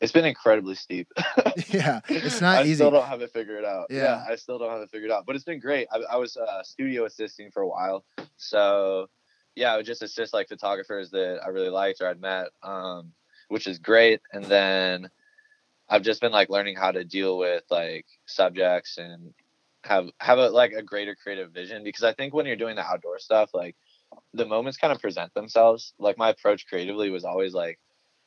it's 0.00 0.10
been 0.10 0.24
incredibly 0.24 0.74
steep. 0.74 1.06
yeah, 1.68 2.00
it's 2.08 2.40
not 2.40 2.58
I 2.58 2.62
easy. 2.62 2.72
I 2.72 2.74
still 2.74 2.90
don't 2.90 3.06
have 3.06 3.22
it 3.22 3.32
figured 3.32 3.64
out. 3.64 3.86
Yeah. 3.88 4.02
Yeah. 4.02 4.24
I 4.28 4.34
still 4.34 4.58
don't 4.58 4.70
have 4.70 4.80
it 4.82 4.90
figured 4.90 5.12
out, 5.12 5.26
but 5.26 5.36
it's 5.36 5.44
been 5.44 5.60
great. 5.60 5.86
I, 5.92 5.98
I 6.10 6.16
was 6.16 6.36
uh, 6.36 6.62
studio 6.64 7.04
assisting 7.04 7.52
for 7.52 7.62
a 7.62 7.68
while, 7.68 8.04
so 8.36 9.08
yeah, 9.54 9.72
I 9.72 9.76
would 9.76 9.86
just 9.86 10.02
assist 10.02 10.34
like 10.34 10.48
photographers 10.48 11.10
that 11.10 11.40
I 11.44 11.48
really 11.48 11.68
liked 11.68 12.00
or 12.00 12.08
I'd 12.08 12.20
met, 12.20 12.48
um, 12.64 13.12
which 13.48 13.66
is 13.68 13.78
great. 13.78 14.20
And 14.32 14.44
then 14.44 15.08
I've 15.88 16.02
just 16.02 16.20
been 16.20 16.32
like 16.32 16.48
learning 16.50 16.74
how 16.76 16.90
to 16.90 17.04
deal 17.04 17.38
with 17.38 17.62
like 17.70 18.06
subjects 18.26 18.98
and 18.98 19.32
have 19.84 20.08
have 20.20 20.38
a 20.38 20.48
like 20.50 20.72
a 20.72 20.82
greater 20.82 21.14
creative 21.14 21.52
vision 21.52 21.82
because 21.84 22.04
I 22.04 22.12
think 22.12 22.34
when 22.34 22.46
you're 22.46 22.56
doing 22.56 22.76
the 22.76 22.84
outdoor 22.84 23.18
stuff, 23.18 23.50
like 23.54 23.76
the 24.34 24.44
moments 24.46 24.76
kind 24.78 24.92
of 24.92 25.00
present 25.00 25.32
themselves. 25.34 25.94
Like 25.98 26.18
my 26.18 26.30
approach 26.30 26.66
creatively 26.66 27.10
was 27.10 27.24
always 27.24 27.54
like, 27.54 27.78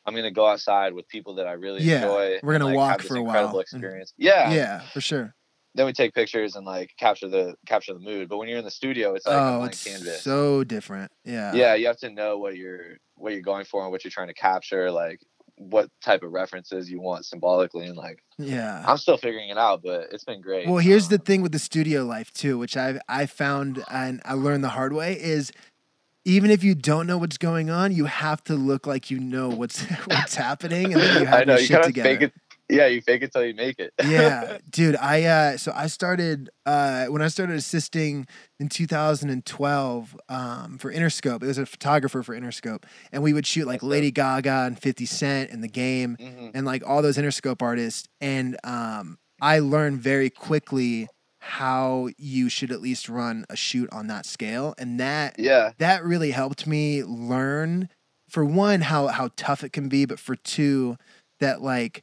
I'm 0.05 0.15
gonna 0.15 0.31
go 0.31 0.45
outside 0.47 0.93
with 0.93 1.07
people 1.07 1.35
that 1.35 1.47
I 1.47 1.53
really 1.53 1.83
Yeah, 1.83 1.97
enjoy. 1.97 2.39
we're 2.43 2.53
gonna 2.53 2.65
like, 2.65 2.75
walk 2.75 3.01
for 3.01 3.15
a 3.17 3.21
while 3.21 3.29
incredible 3.35 3.59
and- 3.59 3.63
experience. 3.63 4.13
Yeah, 4.17 4.51
Yeah, 4.51 4.79
for 4.93 5.01
sure. 5.01 5.35
Then 5.75 5.85
we 5.87 5.91
take 5.93 6.13
pictures 6.13 6.55
and 6.55 6.65
like 6.65 6.91
capture 6.97 7.27
the 7.27 7.55
capture 7.67 7.93
the 7.93 7.99
mood. 7.99 8.29
But 8.29 8.37
when 8.37 8.47
you're 8.47 8.59
in 8.59 8.63
the 8.65 8.71
studio, 8.71 9.13
it's 9.13 9.27
like 9.27 9.35
oh, 9.35 9.63
it's 9.65 9.83
canvas. 9.83 10.21
so 10.21 10.63
different. 10.63 11.11
Yeah. 11.25 11.53
yeah, 11.53 11.75
you 11.75 11.87
have 11.87 11.97
to 11.97 12.09
know 12.09 12.37
what 12.37 12.55
you're 12.55 12.97
what 13.15 13.33
you're 13.33 13.41
going 13.41 13.65
for 13.65 13.83
and 13.83 13.91
what 13.91 14.03
you're 14.03 14.11
trying 14.11 14.27
to 14.29 14.33
capture. 14.33 14.89
Like 14.89 15.19
what 15.57 15.89
type 16.03 16.23
of 16.23 16.31
references 16.31 16.89
you 16.91 16.99
want 17.01 17.25
symbolically, 17.25 17.85
and 17.87 17.95
like 17.97 18.19
Yeah. 18.37 18.83
I'm 18.87 18.97
still 18.97 19.17
figuring 19.17 19.49
it 19.49 19.57
out, 19.57 19.81
but 19.83 20.09
it's 20.11 20.23
been 20.25 20.41
great. 20.41 20.67
Well, 20.67 20.77
here's 20.79 21.07
the 21.07 21.15
Um, 21.15 21.21
thing 21.21 21.41
with 21.41 21.51
the 21.53 21.59
studio 21.59 22.03
life 22.03 22.31
too, 22.33 22.57
which 22.57 22.75
I 22.75 22.99
I 23.07 23.25
found 23.25 23.83
and 23.89 24.21
I 24.25 24.33
learned 24.33 24.63
the 24.63 24.69
hard 24.69 24.93
way 24.93 25.13
is 25.19 25.51
even 26.25 26.49
if 26.49 26.63
you 26.63 26.73
don't 26.73 27.05
know 27.05 27.17
what's 27.19 27.37
going 27.37 27.69
on, 27.69 27.91
you 27.91 28.05
have 28.05 28.43
to 28.45 28.55
look 28.55 28.87
like 28.87 29.11
you 29.11 29.19
know 29.19 29.47
what's 29.49 29.81
what's 30.07 30.35
happening, 30.35 30.91
and 30.93 31.01
then 31.01 31.21
you 31.21 31.25
have 31.27 31.41
I 31.41 31.43
know 31.43 31.53
your 31.53 31.61
you 31.61 31.67
shit 31.67 31.83
together. 31.83 32.09
fake 32.09 32.21
it. 32.23 32.33
Yeah, 32.69 32.87
you 32.87 33.01
fake 33.01 33.21
it 33.21 33.31
till 33.31 33.45
you 33.45 33.53
make 33.53 33.77
it. 33.79 33.93
yeah, 34.07 34.57
dude. 34.71 34.95
I 34.95 35.23
uh, 35.23 35.57
so 35.57 35.71
I 35.75 35.87
started 35.87 36.49
uh, 36.65 37.05
when 37.07 37.21
I 37.21 37.27
started 37.27 37.55
assisting 37.57 38.27
in 38.59 38.69
2012 38.69 40.17
um, 40.29 40.77
for 40.77 40.91
Interscope. 40.91 41.43
It 41.43 41.47
was 41.47 41.57
a 41.57 41.65
photographer 41.65 42.23
for 42.23 42.35
Interscope, 42.37 42.83
and 43.11 43.21
we 43.23 43.33
would 43.33 43.45
shoot 43.45 43.67
like. 43.67 43.83
Lady 43.83 44.09
Gaga 44.11 44.63
and 44.65 44.79
50 44.81 45.05
Cent 45.05 45.51
and 45.51 45.63
the 45.63 45.67
game, 45.67 46.17
Mhm. 46.19 46.51
and 46.55 46.65
like 46.65 46.81
all 46.85 47.01
those 47.01 47.17
Interscope 47.17 47.61
artists. 47.61 48.07
And 48.19 48.57
um, 48.63 49.17
I 49.41 49.59
learned 49.59 49.99
very 50.01 50.29
quickly 50.31 51.07
how 51.39 52.09
you 52.17 52.49
should 52.49 52.71
at 52.71 52.81
least 52.81 53.07
run 53.07 53.45
a 53.49 53.55
shoot 53.55 53.87
on 53.91 54.07
that 54.07 54.25
scale, 54.25 54.73
and 54.79 54.99
that 54.99 55.37
Yeah, 55.37 55.73
that 55.77 56.03
really 56.03 56.31
helped 56.31 56.65
me 56.65 57.03
learn 57.03 57.89
for 58.29 58.43
one 58.43 58.81
how 58.81 59.07
how 59.07 59.29
tough 59.37 59.63
it 59.63 59.71
can 59.71 59.87
be 59.87 60.05
but 60.05 60.19
for 60.19 60.35
two 60.35 60.97
that 61.39 61.61
like 61.61 62.01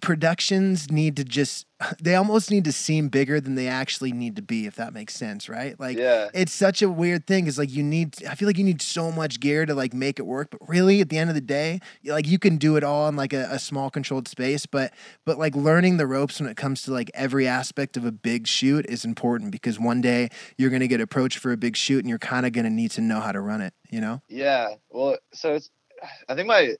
productions 0.00 0.90
need 0.90 1.16
to 1.16 1.24
just 1.24 1.66
they 2.00 2.14
almost 2.14 2.50
need 2.50 2.64
to 2.64 2.72
seem 2.72 3.08
bigger 3.08 3.40
than 3.40 3.54
they 3.54 3.68
actually 3.68 4.12
need 4.12 4.36
to 4.36 4.42
be 4.42 4.66
if 4.66 4.76
that 4.76 4.92
makes 4.92 5.14
sense 5.14 5.48
right 5.48 5.78
like 5.78 5.96
yeah, 5.96 6.28
it's 6.34 6.52
such 6.52 6.82
a 6.82 6.88
weird 6.88 7.26
thing 7.26 7.46
is 7.46 7.58
like 7.58 7.70
you 7.70 7.82
need 7.82 8.14
i 8.28 8.34
feel 8.34 8.46
like 8.46 8.58
you 8.58 8.64
need 8.64 8.80
so 8.82 9.10
much 9.10 9.40
gear 9.40 9.66
to 9.66 9.74
like 9.74 9.94
make 9.94 10.18
it 10.18 10.26
work 10.26 10.48
but 10.50 10.60
really 10.68 11.00
at 11.00 11.08
the 11.08 11.18
end 11.18 11.30
of 11.30 11.34
the 11.34 11.40
day 11.40 11.80
like 12.04 12.26
you 12.26 12.38
can 12.38 12.56
do 12.56 12.76
it 12.76 12.84
all 12.84 13.08
in 13.08 13.16
like 13.16 13.32
a, 13.32 13.48
a 13.50 13.58
small 13.58 13.90
controlled 13.90 14.28
space 14.28 14.66
but 14.66 14.92
but 15.24 15.38
like 15.38 15.54
learning 15.54 15.96
the 15.96 16.06
ropes 16.06 16.40
when 16.40 16.48
it 16.48 16.56
comes 16.56 16.82
to 16.82 16.92
like 16.92 17.10
every 17.14 17.46
aspect 17.46 17.96
of 17.96 18.04
a 18.04 18.12
big 18.12 18.46
shoot 18.46 18.84
is 18.88 19.04
important 19.04 19.50
because 19.50 19.78
one 19.78 20.00
day 20.00 20.28
you're 20.58 20.70
going 20.70 20.80
to 20.80 20.88
get 20.88 21.00
approached 21.00 21.38
for 21.38 21.52
a 21.52 21.56
big 21.56 21.76
shoot 21.76 21.98
and 22.00 22.08
you're 22.08 22.18
kind 22.18 22.46
of 22.46 22.52
going 22.52 22.64
to 22.64 22.70
need 22.70 22.90
to 22.90 23.00
know 23.00 23.20
how 23.20 23.32
to 23.32 23.40
run 23.40 23.60
it 23.60 23.74
you 23.90 24.00
know 24.00 24.20
yeah. 24.34 24.74
Well, 24.90 25.18
so 25.32 25.54
it's. 25.54 25.70
I 26.28 26.34
think 26.34 26.48
my 26.48 26.74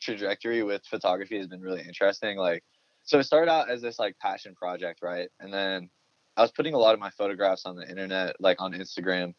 trajectory 0.00 0.62
with 0.62 0.82
photography 0.86 1.38
has 1.38 1.46
been 1.46 1.60
really 1.60 1.82
interesting. 1.82 2.36
Like, 2.36 2.62
so 3.04 3.18
it 3.18 3.24
started 3.24 3.50
out 3.50 3.70
as 3.70 3.82
this 3.82 3.98
like 3.98 4.18
passion 4.18 4.54
project, 4.54 5.00
right? 5.02 5.28
And 5.40 5.52
then 5.52 5.90
I 6.36 6.42
was 6.42 6.52
putting 6.52 6.74
a 6.74 6.78
lot 6.78 6.94
of 6.94 7.00
my 7.00 7.10
photographs 7.10 7.66
on 7.66 7.76
the 7.76 7.88
internet, 7.88 8.36
like 8.40 8.60
on 8.60 8.72
Instagram, 8.72 9.34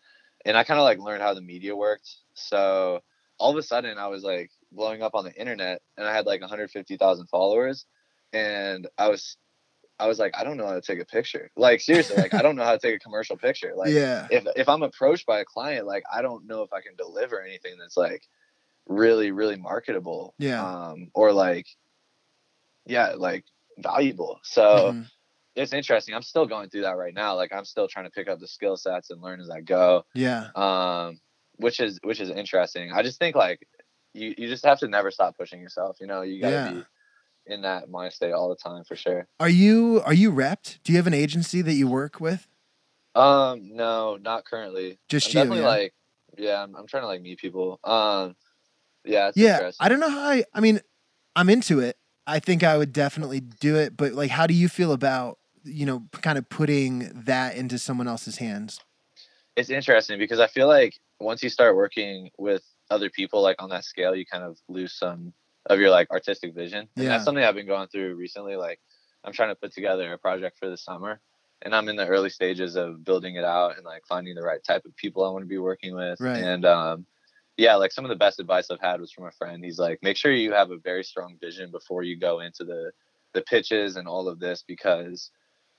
and 0.45 0.57
I 0.57 0.63
kind 0.63 0.79
of 0.79 0.83
like 0.83 0.99
learned 0.99 1.21
how 1.21 1.33
the 1.33 1.41
media 1.41 1.75
worked. 1.75 2.09
So 2.33 2.99
all 3.39 3.51
of 3.51 3.57
a 3.57 3.63
sudden, 3.63 3.97
I 3.97 4.07
was 4.07 4.23
like 4.23 4.51
blowing 4.71 5.01
up 5.01 5.15
on 5.15 5.23
the 5.23 5.33
internet, 5.33 5.81
and 5.97 6.05
I 6.05 6.13
had 6.13 6.25
like 6.25 6.41
150,000 6.41 7.27
followers, 7.27 7.85
and 8.31 8.87
I 8.97 9.09
was, 9.09 9.37
I 9.97 10.07
was 10.07 10.19
like, 10.19 10.33
I 10.37 10.43
don't 10.43 10.57
know 10.57 10.67
how 10.67 10.75
to 10.75 10.81
take 10.81 10.99
a 10.99 11.05
picture. 11.05 11.49
Like 11.55 11.81
seriously, 11.81 12.17
like 12.17 12.33
I 12.33 12.41
don't 12.41 12.55
know 12.55 12.63
how 12.63 12.73
to 12.73 12.79
take 12.79 12.95
a 12.95 12.99
commercial 12.99 13.37
picture. 13.37 13.73
Like 13.75 13.89
yeah 13.93 14.27
if 14.29 14.45
if 14.55 14.69
I'm 14.69 14.83
approached 14.83 15.25
by 15.25 15.39
a 15.39 15.45
client, 15.45 15.87
like 15.87 16.03
I 16.13 16.21
don't 16.21 16.45
know 16.45 16.63
if 16.63 16.73
I 16.73 16.81
can 16.81 16.95
deliver 16.95 17.41
anything 17.41 17.75
that's 17.79 17.97
like 17.97 18.23
really, 18.87 19.31
really 19.31 19.55
marketable. 19.57 20.35
Yeah. 20.37 20.63
Um, 20.63 21.09
or 21.13 21.31
like, 21.33 21.67
yeah, 22.85 23.13
like 23.17 23.45
valuable. 23.77 24.39
So 24.43 24.91
Mhm. 24.93 25.09
it's 25.55 25.73
interesting. 25.73 26.15
I'm 26.15 26.21
still 26.21 26.45
going 26.45 26.69
through 26.69 26.81
that 26.81 26.97
right 26.97 27.13
now. 27.13 27.35
Like 27.35 27.53
I'm 27.53 27.65
still 27.65 27.87
trying 27.87 28.05
to 28.05 28.11
pick 28.11 28.27
up 28.27 28.39
the 28.39 28.47
skill 28.47 28.77
sets 28.77 29.09
and 29.09 29.21
learn 29.21 29.39
as 29.39 29.49
I 29.49 29.61
go. 29.61 30.05
yeah 30.13 30.49
Um, 30.55 31.19
which 31.57 31.79
is 31.79 31.99
which 32.03 32.19
is 32.19 32.29
interesting. 32.29 32.91
I 32.91 33.03
just 33.03 33.19
think 33.19 33.35
like 33.35 33.67
you 34.13 34.33
you 34.37 34.47
just 34.47 34.65
have 34.65 34.79
to 34.79 34.87
never 34.87 35.11
stop 35.11 35.37
pushing 35.37 35.61
yourself. 35.61 35.97
You 36.01 36.07
know, 36.07 36.21
you 36.21 36.41
gotta 36.41 36.55
Yeah. 36.55 36.73
be 36.73 36.85
in 37.45 37.61
that 37.63 37.89
mind 37.89 38.13
state 38.13 38.31
all 38.33 38.49
the 38.49 38.55
time 38.55 38.83
for 38.85 38.95
sure. 38.95 39.27
are 39.39 39.49
you 39.49 40.01
are 40.05 40.13
you 40.13 40.31
repped 40.31 40.79
do 40.83 40.93
you 40.93 40.97
have 40.97 41.07
an 41.07 41.13
agency 41.13 41.61
that 41.61 41.73
you 41.73 41.87
work 41.87 42.19
with 42.21 42.47
Um, 43.15 43.75
no, 43.75 44.17
not 44.17 44.45
currently. 44.45 44.99
Just 45.09 45.27
I'm 45.27 45.31
you, 45.31 45.43
definitely 45.43 45.63
yeah? 45.63 45.67
like, 45.67 45.93
yeah, 46.37 46.63
I'm, 46.63 46.75
I'm 46.75 46.87
trying 46.87 47.03
to 47.03 47.07
like 47.07 47.21
meet 47.21 47.39
people. 47.39 47.79
Um, 47.83 48.35
yeah, 49.05 49.27
it's 49.29 49.37
yeah 49.37 49.71
i 49.79 49.89
don't 49.89 49.99
know 49.99 50.09
how 50.09 50.29
I, 50.29 50.43
I 50.53 50.59
mean 50.59 50.79
i'm 51.35 51.49
into 51.49 51.79
it 51.79 51.97
i 52.27 52.39
think 52.39 52.63
i 52.63 52.77
would 52.77 52.93
definitely 52.93 53.39
do 53.39 53.75
it 53.75 53.97
but 53.97 54.13
like 54.13 54.29
how 54.31 54.47
do 54.47 54.53
you 54.53 54.69
feel 54.69 54.91
about 54.91 55.39
you 55.63 55.85
know 55.85 56.03
kind 56.21 56.37
of 56.37 56.47
putting 56.49 57.11
that 57.25 57.55
into 57.55 57.77
someone 57.79 58.07
else's 58.07 58.37
hands 58.37 58.79
It's 59.55 59.69
interesting 59.69 60.17
because 60.17 60.39
I 60.39 60.47
feel 60.47 60.67
like 60.67 60.95
once 61.19 61.43
you 61.43 61.49
start 61.49 61.75
working 61.75 62.31
with 62.39 62.63
other 62.89 63.09
people 63.09 63.41
like 63.41 63.61
on 63.61 63.69
that 63.69 63.85
scale, 63.85 64.15
you 64.15 64.25
kind 64.25 64.43
of 64.43 64.57
lose 64.67 64.93
some 64.97 65.31
of 65.69 65.79
your 65.79 65.91
like 65.91 66.09
artistic 66.11 66.53
vision. 66.55 66.89
And 66.95 67.03
Yeah. 67.05 67.09
that's 67.09 67.23
something 67.23 67.43
I've 67.43 67.53
been 67.55 67.67
going 67.67 67.87
through 67.87 68.15
recently. 68.15 68.55
Like 68.55 68.79
I'm 69.23 69.31
trying 69.31 69.49
to 69.49 69.55
put 69.55 69.71
together 69.71 70.11
a 70.11 70.17
project 70.17 70.57
for 70.57 70.69
the 70.69 70.75
summer 70.75 71.21
and 71.61 71.73
I'm 71.75 71.87
in 71.87 71.95
the 71.95 72.07
early 72.07 72.29
stages 72.31 72.75
of 72.75 73.03
building 73.05 73.35
it 73.35 73.45
out 73.45 73.77
and 73.77 73.85
like 73.85 74.03
finding 74.09 74.33
the 74.35 74.41
right 74.41 74.61
type 74.63 74.83
of 74.85 74.95
people 74.97 75.23
I 75.23 75.29
want 75.31 75.43
to 75.43 75.47
be 75.47 75.59
working 75.59 75.95
with. 75.95 76.19
Right. 76.19 76.43
And 76.43 76.65
um 76.65 77.05
yeah, 77.57 77.75
like 77.75 77.91
some 77.91 78.05
of 78.05 78.09
the 78.09 78.15
best 78.15 78.39
advice 78.39 78.69
I've 78.71 78.79
had 78.79 78.99
was 78.99 79.11
from 79.11 79.27
a 79.27 79.31
friend. 79.31 79.63
He's 79.63 79.79
like, 79.79 79.99
make 80.01 80.17
sure 80.17 80.31
you 80.31 80.53
have 80.53 80.71
a 80.71 80.77
very 80.77 81.03
strong 81.03 81.37
vision 81.39 81.71
before 81.71 82.03
you 82.03 82.17
go 82.19 82.39
into 82.39 82.63
the 82.63 82.91
the 83.33 83.41
pitches 83.41 83.95
and 83.95 84.07
all 84.07 84.27
of 84.27 84.39
this 84.39 84.63
because 84.67 85.31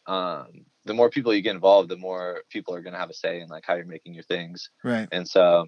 um 0.07 0.67
the 0.85 0.95
more 0.95 1.09
people 1.09 1.33
you 1.33 1.43
get 1.43 1.55
involved, 1.55 1.89
the 1.89 1.97
more 1.97 2.43
people 2.51 2.75
are 2.75 2.83
gonna 2.83 2.99
have 2.99 3.11
a 3.11 3.15
say 3.15 3.41
in 3.41 3.49
like 3.49 3.65
how 3.67 3.75
you're 3.75 3.87
making 3.87 4.15
your 4.15 4.25
things. 4.25 4.71
right 4.83 5.09
And 5.13 5.29
so 5.29 5.67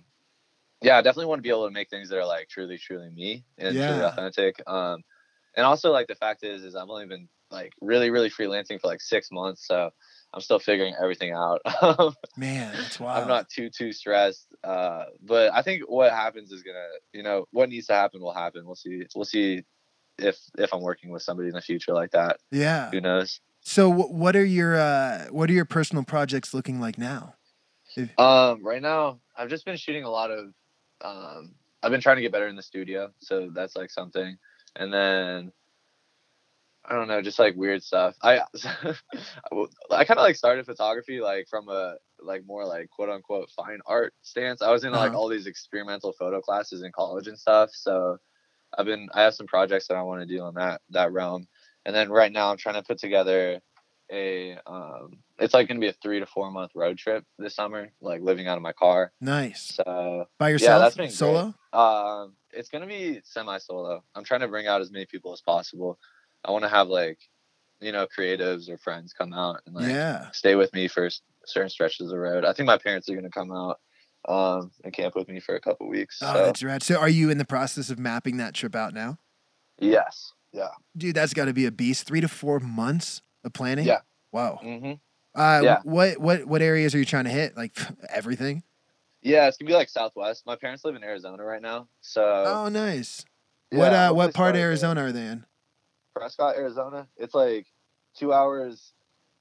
yeah, 0.83 0.99
I 0.99 1.03
definitely 1.03 1.27
want 1.27 1.39
to 1.39 1.43
be 1.43 1.49
able 1.51 1.67
to 1.67 1.73
make 1.73 1.89
things 1.89 2.09
that 2.11 2.19
are 2.19 2.27
like 2.27 2.49
truly, 2.49 2.79
truly 2.79 3.11
me 3.11 3.45
and 3.59 3.81
truly 3.81 4.03
authentic. 4.03 4.61
Um 4.67 5.03
and 5.57 5.65
also 5.65 5.91
like 5.91 6.07
the 6.07 6.15
fact 6.15 6.45
is 6.45 6.65
is 6.65 6.77
I've 6.77 6.91
only 6.91 7.07
been 7.07 7.29
like 7.51 7.73
really, 7.81 8.11
really 8.11 8.31
freelancing 8.31 8.81
for 8.81 8.89
like 8.89 9.01
six 9.01 9.31
months. 9.31 9.67
So 9.67 9.91
I'm 10.37 10.43
still 10.43 10.59
figuring 10.59 10.95
everything 11.03 11.33
out. 11.33 11.63
man 12.37 12.75
that's 12.77 13.01
wild 13.01 13.23
I'm 13.23 13.29
not 13.29 13.49
too 13.49 13.71
too 13.71 13.91
stressed. 13.91 14.47
Uh, 14.63 15.07
but 15.23 15.51
I 15.55 15.63
think 15.63 15.85
what 15.89 16.13
happens 16.13 16.53
is 16.53 16.63
gonna, 16.63 16.87
you 17.15 17.23
know, 17.23 17.47
what 17.53 17.71
needs 17.71 17.87
to 17.87 17.95
happen 17.95 18.21
will 18.21 18.35
happen. 18.35 18.67
We'll 18.67 18.75
see. 18.75 19.03
We'll 19.15 19.25
see 19.25 19.63
if 20.19 20.39
if 20.59 20.75
I'm 20.75 20.83
working 20.83 21.11
with 21.11 21.23
somebody 21.23 21.49
in 21.49 21.55
the 21.55 21.63
future 21.63 21.95
like 21.95 22.11
that. 22.11 22.37
yeah 22.51 22.91
Who 22.91 23.01
knows? 23.01 23.41
so 23.63 23.91
what 23.91 24.37
are 24.37 24.45
your 24.45 24.77
uh 24.77 25.25
what 25.31 25.49
are 25.49 25.55
your 25.55 25.65
personal 25.65 26.05
projects 26.05 26.53
looking 26.53 26.81
like 26.81 26.99
now 26.99 27.35
Um, 28.19 28.63
right 28.63 28.83
now 28.83 29.21
I've 29.37 29.49
just 29.49 29.65
been 29.65 29.77
shooting 29.77 30.05
a 30.05 30.11
lot 30.11 30.31
of. 30.31 30.53
Um, 31.01 31.55
I've 31.83 31.91
been 31.91 32.01
trying 32.03 32.17
to 32.17 32.23
get 32.23 32.33
better 32.33 32.49
in 32.49 32.57
the 32.57 32.63
studio, 32.63 33.11
so 33.21 33.51
that's 33.55 33.75
like 33.75 33.91
something. 33.91 34.37
And 34.77 34.93
then 34.93 35.53
I 36.89 36.95
don't 36.95 37.09
know, 37.09 37.21
just 37.23 37.39
like 37.39 37.57
weird 37.57 37.83
stuff. 37.83 38.15
I 38.23 38.41
I 39.91 40.05
kind 40.05 40.19
of 40.19 40.25
like 40.25 40.37
started 40.37 40.67
photography 40.67 41.21
like 41.21 41.49
from 41.49 41.69
a 41.69 41.97
like 42.21 42.45
more 42.47 42.65
like 42.65 42.89
quote 42.91 43.09
unquote 43.09 43.51
fine 43.51 43.81
art 43.87 44.15
stance. 44.23 44.63
I 44.63 44.71
was 44.71 44.85
in 44.85 44.93
like 44.93 45.11
Uh-huh. 45.11 45.19
all 45.19 45.29
these 45.29 45.47
experimental 45.47 46.13
photo 46.19 46.41
classes 46.41 46.83
in 46.83 46.93
college 46.93 47.27
and 47.29 47.39
stuff. 47.39 47.71
So 47.73 48.19
I've 48.77 48.87
been 48.87 49.09
I 49.15 49.23
have 49.23 49.35
some 49.35 49.47
projects 49.47 49.89
that 49.89 49.97
I 49.97 50.03
want 50.03 50.21
to 50.21 50.27
do 50.27 50.43
on 50.43 50.55
that 50.55 50.81
that 50.91 51.13
realm. 51.13 51.47
And 51.85 51.95
then 51.95 52.11
right 52.11 52.33
now 52.33 52.51
I'm 52.51 52.57
trying 52.57 52.75
to 52.77 52.83
put 52.83 52.99
together 52.99 53.61
a 54.13 54.57
um 54.67 55.11
it's 55.39 55.55
like 55.55 55.67
gonna 55.69 55.81
be 55.81 55.89
a 55.89 55.93
three 55.95 56.21
to 56.21 56.27
four 56.27 56.51
month 56.51 56.71
road 56.75 56.99
trip 56.99 57.25
this 57.39 57.55
summer, 57.57 57.91
like 58.01 58.21
living 58.23 58.47
out 58.47 58.57
of 58.57 58.63
my 58.63 58.73
car. 58.73 59.13
nice 59.21 59.73
So 59.75 60.27
by 60.39 60.51
yourself 60.51 60.71
Yeah, 60.71 60.79
that's 60.79 60.97
been 60.97 61.07
great. 61.07 61.13
solo 61.13 61.55
um, 61.73 62.35
it's 62.53 62.71
gonna 62.71 62.87
be 62.87 63.21
semi-solo. 63.25 64.03
I'm 64.15 64.25
trying 64.25 64.41
to 64.41 64.49
bring 64.49 64.67
out 64.67 64.81
as 64.81 64.91
many 64.91 65.05
people 65.05 65.33
as 65.35 65.43
possible. 65.43 65.99
I 66.45 66.51
want 66.51 66.65
to 66.65 66.69
have 66.69 66.89
like, 66.89 67.19
you 67.81 67.93
know, 67.93 68.07
creatives 68.07 68.69
or 68.69 68.79
friends 68.79 69.13
come 69.13 69.33
out 69.33 69.61
and 69.67 69.75
like 69.75 69.87
yeah 69.87 70.31
stay 70.33 70.55
with 70.55 70.73
me 70.73 70.89
for 70.89 71.09
certain 71.45 71.69
stretches 71.71 72.03
of 72.03 72.09
the 72.09 72.19
road. 72.19 72.45
I 72.45 72.53
think 72.53 72.67
my 72.67 72.79
parents 72.79 73.09
are 73.09 73.15
gonna 73.15 73.31
come 73.31 73.53
out 73.53 73.79
um, 74.29 74.71
and 74.85 74.93
camp 74.93 75.15
with 75.15 75.29
me 75.29 75.41
for 75.41 75.55
a 75.55 75.61
couple 75.61 75.89
weeks. 75.89 76.19
oh 76.23 76.33
so 76.35 76.43
that's 76.47 76.63
rad 76.63 76.83
so 76.83 76.97
are 76.99 77.09
you 77.09 77.31
in 77.31 77.39
the 77.39 77.45
process 77.45 77.91
of 77.91 77.99
mapping 77.99 78.39
that 78.39 78.55
trip 78.55 78.75
out 78.75 78.93
now 78.93 79.19
yes, 79.79 80.33
yeah, 80.53 80.69
dude 80.97 81.15
that's 81.15 81.35
got 81.35 81.45
to 81.45 81.53
be 81.53 81.67
a 81.67 81.71
beast 81.71 82.07
three 82.07 82.21
to 82.21 82.29
four 82.29 82.59
months 82.61 83.23
of 83.45 83.53
planning 83.53 83.87
Yeah. 83.87 84.01
wow 84.33 84.59
hmm 84.63 84.93
uh 85.35 85.61
Yeah. 85.63 85.81
what 85.85 86.19
what 86.19 86.45
what 86.47 86.63
areas 86.63 86.95
are 86.95 86.99
you 86.99 87.05
trying 87.05 87.25
to 87.25 87.31
hit 87.31 87.57
like 87.57 87.77
everything 88.09 88.63
Yeah, 89.23 89.47
it's 89.49 89.59
gonna 89.59 89.69
be 89.69 89.75
like 89.75 89.89
Southwest. 89.89 90.45
My 90.47 90.57
parents 90.57 90.85
live 90.85 90.97
in 90.97 91.05
Arizona 91.05 91.45
right 91.45 91.63
now, 91.63 91.89
so 92.01 92.23
Oh, 92.23 92.69
nice. 92.69 93.25
yeah, 93.71 93.79
what 93.79 93.93
uh, 93.93 94.13
what 94.13 94.23
part 94.23 94.27
of 94.27 94.33
start 94.33 94.55
there. 94.55 94.67
Arizona 94.69 95.05
are 95.05 95.13
they 95.13 95.27
in? 95.27 95.45
Prescott, 96.17 96.57
Arizona. 96.57 97.07
It's 97.17 97.35
like 97.35 97.67
two 98.17 98.33
hours 98.33 98.93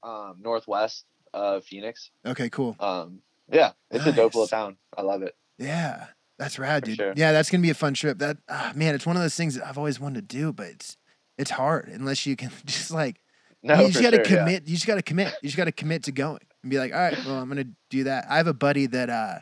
um, 0.02 0.36
northwest 0.40 1.04
of 1.32 1.64
Phoenix. 1.64 2.10
Okay, 2.26 2.50
cool. 2.50 2.76
Um, 2.78 3.20
yeah, 3.50 3.72
it's 3.90 4.04
a 4.06 4.12
dope 4.12 4.34
little 4.34 4.46
town. 4.46 4.76
I 4.96 5.02
love 5.02 5.22
it. 5.22 5.34
Yeah, 5.58 6.06
that's 6.38 6.58
rad, 6.58 6.82
For 6.82 6.86
dude. 6.86 6.96
sure. 6.96 7.12
Yeah, 7.16 7.32
that's 7.32 7.50
gonna 7.50 7.62
be 7.62 7.70
a 7.70 7.74
fun 7.74 7.94
trip. 7.94 8.18
That 8.18 8.36
ah, 8.48 8.72
man, 8.74 8.94
it's 8.94 9.06
one 9.06 9.16
of 9.16 9.22
those 9.22 9.34
things 9.36 9.54
that 9.54 9.66
I've 9.66 9.78
always 9.78 9.98
wanted 9.98 10.28
to 10.28 10.36
do, 10.36 10.52
but 10.52 10.66
it's 10.68 10.96
it's 11.38 11.50
hard 11.50 11.88
unless 11.88 12.26
you 12.26 12.36
can 12.36 12.50
just 12.66 12.90
like 12.90 13.20
No, 13.62 13.80
you 13.80 13.88
just 13.88 14.02
got 14.02 14.10
to 14.10 14.16
sure, 14.24 14.36
yeah. 14.36 14.44
commit. 14.44 14.68
You 14.68 14.74
just 14.74 14.86
got 14.86 14.96
to 14.96 15.02
commit. 15.02 15.34
You 15.42 15.48
just 15.48 15.56
got 15.56 15.64
to 15.64 15.72
commit 15.72 16.02
to 16.04 16.12
going 16.12 16.40
and 16.62 16.70
be 16.70 16.78
like, 16.78 16.92
all 16.92 17.00
right, 17.00 17.16
well, 17.24 17.36
I'm 17.36 17.48
gonna 17.48 17.64
do 17.90 18.04
that. 18.04 18.26
I 18.28 18.36
have 18.36 18.46
a 18.48 18.54
buddy 18.54 18.86
that 18.86 19.08
uh 19.08 19.38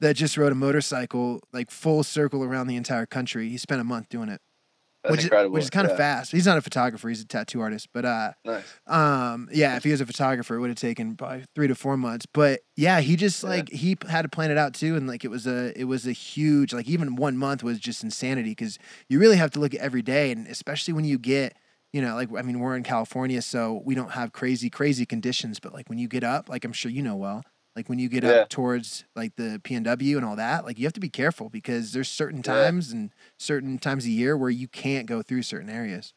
that 0.00 0.14
just 0.14 0.36
rode 0.36 0.52
a 0.52 0.56
motorcycle 0.56 1.40
like 1.52 1.70
full 1.70 2.02
circle 2.04 2.44
around 2.44 2.68
the 2.68 2.76
entire 2.76 3.06
country. 3.06 3.48
He 3.48 3.56
spent 3.56 3.80
a 3.80 3.84
month 3.84 4.08
doing 4.08 4.28
it, 4.28 4.40
which 5.10 5.24
is, 5.24 5.30
which 5.50 5.62
is 5.64 5.70
kind 5.70 5.86
of 5.88 5.96
fast. 5.96 6.32
He's 6.32 6.46
not 6.46 6.58
a 6.58 6.60
photographer. 6.62 7.08
He's 7.08 7.20
a 7.22 7.26
tattoo 7.26 7.60
artist, 7.60 7.88
but 7.92 8.04
uh 8.04 8.32
Nice. 8.44 8.64
um, 8.86 9.48
yeah, 9.52 9.76
if 9.76 9.84
he 9.84 9.90
was 9.90 10.00
a 10.00 10.06
photographer, 10.06 10.54
it 10.56 10.60
would 10.60 10.70
have 10.70 10.78
taken 10.78 11.16
probably 11.16 11.44
three 11.54 11.68
to 11.68 11.74
four 11.74 11.96
months. 11.96 12.26
But 12.26 12.60
yeah, 12.76 13.00
he 13.00 13.16
just 13.16 13.42
Yeah. 13.42 13.48
like 13.50 13.68
he 13.70 13.96
had 14.08 14.22
to 14.22 14.28
plan 14.28 14.50
it 14.50 14.58
out 14.58 14.74
too, 14.74 14.96
and 14.96 15.06
like 15.06 15.24
it 15.24 15.30
was 15.30 15.46
a 15.46 15.78
it 15.78 15.84
was 15.84 16.06
a 16.06 16.12
huge 16.12 16.72
like 16.72 16.88
even 16.88 17.16
one 17.16 17.36
month 17.36 17.62
was 17.62 17.78
just 17.78 18.02
insanity 18.04 18.50
because 18.50 18.78
you 19.08 19.18
really 19.18 19.36
have 19.36 19.50
to 19.52 19.60
look 19.60 19.74
at 19.74 19.80
every 19.80 20.02
day, 20.02 20.30
and 20.32 20.46
especially 20.46 20.94
when 20.94 21.04
you 21.04 21.18
get 21.18 21.56
you 21.92 22.02
know 22.02 22.14
like 22.14 22.28
I 22.36 22.42
mean 22.42 22.60
we're 22.60 22.76
in 22.76 22.82
California, 22.82 23.42
so 23.42 23.82
we 23.84 23.94
don't 23.94 24.12
have 24.12 24.32
crazy 24.32 24.70
crazy 24.70 25.06
conditions, 25.06 25.60
but 25.60 25.72
like 25.72 25.88
when 25.88 25.98
you 25.98 26.08
get 26.08 26.24
up, 26.24 26.48
like 26.48 26.64
I'm 26.64 26.72
sure 26.72 26.90
you 26.90 27.02
know 27.02 27.16
well. 27.16 27.42
Like 27.76 27.90
when 27.90 27.98
you 27.98 28.08
get 28.08 28.24
Yeah. 28.24 28.30
up 28.30 28.48
towards 28.48 29.04
like 29.14 29.36
the 29.36 29.60
PNW 29.62 30.16
and 30.16 30.24
all 30.24 30.36
that, 30.36 30.64
like 30.64 30.78
you 30.78 30.86
have 30.86 30.94
to 30.94 31.00
be 31.00 31.10
careful 31.10 31.50
because 31.50 31.92
there's 31.92 32.08
certain 32.08 32.38
Yeah. 32.38 32.42
times 32.64 32.90
and 32.90 33.10
certain 33.38 33.78
times 33.78 34.06
a 34.06 34.10
year 34.10 34.34
where 34.36 34.48
you 34.50 34.66
can't 34.66 35.06
go 35.06 35.20
through 35.22 35.42
certain 35.42 35.68
areas. 35.68 36.14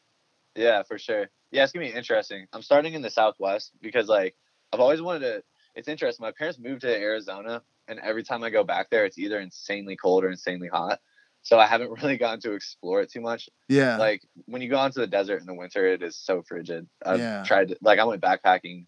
Yeah, 0.56 0.82
for 0.82 0.98
sure. 0.98 1.28
Yeah, 1.50 1.64
it's 1.64 1.72
gonna 1.72 1.86
be 1.86 1.92
interesting. 1.92 2.46
I'm 2.54 2.62
starting 2.62 2.94
in 2.94 3.02
the 3.02 3.10
Southwest 3.10 3.72
because 3.82 4.08
like 4.08 4.34
I've 4.72 4.80
always 4.80 5.02
wanted 5.02 5.20
to. 5.20 5.44
It's 5.74 5.86
interesting. 5.86 6.24
My 6.24 6.32
parents 6.32 6.58
moved 6.58 6.80
to 6.80 6.96
Arizona, 6.96 7.62
and 7.88 8.00
every 8.00 8.22
time 8.24 8.42
I 8.42 8.50
go 8.50 8.64
back 8.64 8.88
there, 8.90 9.04
it's 9.04 9.18
either 9.18 9.38
insanely 9.38 9.96
cold 9.96 10.24
or 10.24 10.30
insanely 10.30 10.68
hot. 10.68 11.00
So 11.42 11.58
I 11.58 11.66
haven't 11.66 11.90
really 12.02 12.16
gotten 12.16 12.40
to 12.40 12.52
explore 12.52 13.02
it 13.02 13.10
too 13.12 13.20
much. 13.20 13.48
Yeah. 13.68 13.98
Like 13.98 14.22
when 14.46 14.62
you 14.62 14.68
go 14.70 14.78
onto 14.78 15.00
the 15.00 15.06
desert 15.06 15.40
in 15.40 15.46
the 15.46 15.54
winter, 15.54 15.86
it 15.86 16.02
is 16.02 16.16
so 16.16 16.42
frigid. 16.42 16.88
I've 17.04 17.20
Yeah. 17.20 17.44
tried 17.44 17.68
to 17.68 17.76
like 17.82 17.98
I 17.98 18.04
went 18.04 18.22
backpacking 18.22 18.86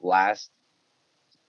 last 0.00 0.50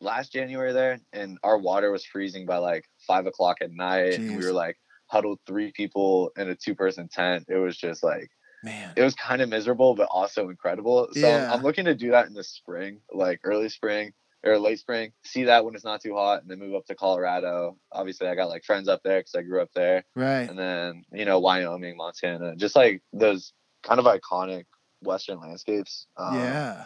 last 0.03 0.31
January 0.33 0.73
there, 0.73 0.99
and 1.13 1.37
our 1.43 1.57
water 1.57 1.91
was 1.91 2.05
freezing 2.05 2.45
by 2.45 2.57
like 2.57 2.85
five 3.07 3.25
o'clock 3.25 3.57
at 3.61 3.71
night. 3.71 4.15
And 4.15 4.37
we 4.37 4.45
were 4.45 4.51
like 4.53 4.77
huddled 5.07 5.39
three 5.47 5.71
people 5.71 6.31
in 6.37 6.49
a 6.49 6.55
two 6.55 6.75
person 6.75 7.07
tent. 7.07 7.45
It 7.47 7.57
was 7.57 7.77
just 7.77 8.03
like 8.03 8.29
Man. 8.63 8.93
it 8.95 9.01
was 9.03 9.15
kind 9.15 9.41
of 9.41 9.49
miserable, 9.49 9.95
but 9.95 10.07
also 10.11 10.49
incredible. 10.49 11.07
So 11.13 11.19
Yeah. 11.27 11.51
I'm 11.53 11.61
looking 11.63 11.85
to 11.85 11.95
do 11.95 12.11
that 12.11 12.27
in 12.27 12.33
the 12.33 12.43
spring, 12.43 12.99
like 13.11 13.39
early 13.43 13.69
spring 13.69 14.13
or 14.45 14.57
late 14.59 14.79
spring. 14.79 15.11
See 15.23 15.43
that 15.45 15.63
when 15.65 15.73
it's 15.75 15.83
not 15.85 16.01
too 16.01 16.15
hot, 16.15 16.41
and 16.41 16.49
then 16.51 16.59
move 16.59 16.75
up 16.75 16.85
to 16.87 16.95
Colorado. 16.95 17.77
Obviously, 17.91 18.27
I 18.27 18.35
got 18.35 18.49
like 18.49 18.63
friends 18.65 18.87
up 18.87 19.01
there 19.03 19.19
because 19.19 19.35
I 19.35 19.41
grew 19.41 19.61
up 19.61 19.71
there, 19.73 20.03
Right. 20.15 20.49
and 20.49 20.57
then 20.59 21.03
you 21.13 21.25
know 21.25 21.39
Wyoming, 21.39 21.95
Montana, 21.97 22.55
just 22.55 22.75
like 22.75 23.01
those 23.13 23.53
kind 23.83 23.99
of 23.99 24.05
iconic 24.05 24.65
Western 25.01 25.39
landscapes. 25.39 26.07
Um, 26.17 26.35
yeah. 26.39 26.85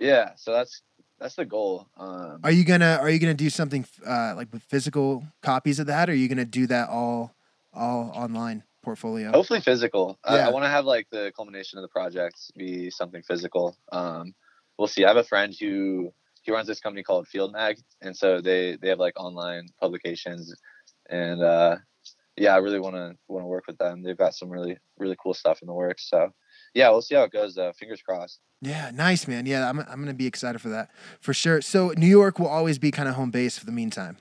yeah. 0.00 0.30
So 0.36 0.52
that's 0.52 0.82
that's 1.22 1.36
the 1.36 1.44
goal. 1.44 1.86
Um, 1.96 2.40
Are 2.42 2.50
you 2.50 2.64
gonna 2.64 2.98
Are 3.00 3.08
you 3.08 3.18
gonna 3.18 3.34
do 3.34 3.48
something 3.48 3.86
uh, 4.04 4.34
like 4.36 4.52
with 4.52 4.62
physical 4.64 5.24
copies 5.40 5.78
of 5.78 5.86
that, 5.86 6.08
or 6.08 6.12
are 6.12 6.16
you 6.16 6.28
gonna 6.28 6.44
do 6.44 6.66
that 6.66 6.88
all 6.88 7.34
all 7.72 8.10
online 8.14 8.64
portfolio? 8.82 9.30
hopefully 9.30 9.60
physical. 9.60 10.18
I, 10.24 10.40
I 10.40 10.50
want 10.50 10.64
to 10.64 10.68
have 10.68 10.84
like 10.84 11.06
the 11.10 11.32
culmination 11.36 11.78
of 11.78 11.82
the 11.82 11.88
project 11.88 12.36
be 12.56 12.90
something 12.90 13.22
physical. 13.22 13.76
Um, 13.92 14.34
we'll 14.76 14.88
see. 14.88 15.04
I 15.04 15.08
have 15.08 15.16
a 15.16 15.24
friend 15.24 15.54
who 15.58 16.12
he 16.42 16.50
runs 16.50 16.66
this 16.66 16.80
company 16.80 17.04
called 17.04 17.28
Field 17.28 17.52
Mag, 17.52 17.78
and 18.00 18.16
so 18.16 18.40
they 18.40 18.76
they 18.82 18.88
have 18.88 18.98
like 18.98 19.14
online 19.16 19.68
publications, 19.80 20.52
and 21.08 21.40
uh, 21.40 21.76
yeah, 22.36 22.54
I 22.54 22.58
really 22.58 22.80
want 22.80 22.96
to 22.96 23.14
want 23.28 23.44
to 23.44 23.48
work 23.48 23.68
with 23.68 23.78
them. 23.78 24.02
They've 24.02 24.16
got 24.16 24.34
some 24.34 24.50
really 24.50 24.76
really 24.98 25.16
cool 25.22 25.34
stuff 25.34 25.62
in 25.62 25.68
the 25.68 25.74
works. 25.74 26.10
So 26.10 26.32
yeah, 26.74 26.90
we'll 26.90 27.02
see 27.02 27.14
how 27.14 27.24
it 27.24 27.32
goes. 27.32 27.58
Uh, 27.58 27.72
fingers 27.72 28.02
crossed. 28.02 28.40
Yeah, 28.60 28.90
nice 28.94 29.26
man. 29.26 29.46
Yeah, 29.46 29.68
I'm 29.68 29.80
I'm 29.80 30.00
gonna 30.00 30.14
be 30.14 30.26
excited 30.26 30.60
for 30.60 30.68
that 30.70 30.90
for 31.20 31.34
sure. 31.34 31.60
So 31.60 31.92
New 31.96 32.06
York 32.06 32.38
will 32.38 32.48
always 32.48 32.78
be 32.78 32.90
kind 32.90 33.08
of 33.08 33.16
home 33.16 33.30
base 33.30 33.58
for 33.58 33.66
the 33.66 33.72
meantime. 33.72 34.18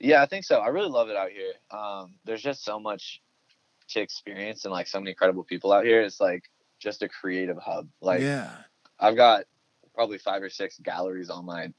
Yeah, 0.00 0.22
I 0.22 0.26
think 0.26 0.44
so. 0.44 0.60
I 0.60 0.68
really 0.68 0.88
love 0.88 1.08
it 1.08 1.16
out 1.16 1.30
here. 1.30 1.52
Um, 1.70 2.14
there's 2.24 2.42
just 2.42 2.64
so 2.64 2.78
much 2.78 3.20
to 3.88 4.00
experience 4.00 4.64
and 4.64 4.72
like 4.72 4.86
so 4.86 5.00
many 5.00 5.10
incredible 5.10 5.44
people 5.44 5.72
out 5.72 5.84
here. 5.84 6.02
It's 6.02 6.20
like 6.20 6.44
just 6.78 7.02
a 7.02 7.08
creative 7.08 7.58
hub. 7.58 7.88
Like 8.00 8.20
yeah, 8.20 8.50
I've 8.98 9.16
got 9.16 9.44
probably 9.94 10.18
five 10.18 10.42
or 10.42 10.50
six 10.50 10.78
galleries 10.78 11.30
on 11.30 11.44
my 11.44 11.72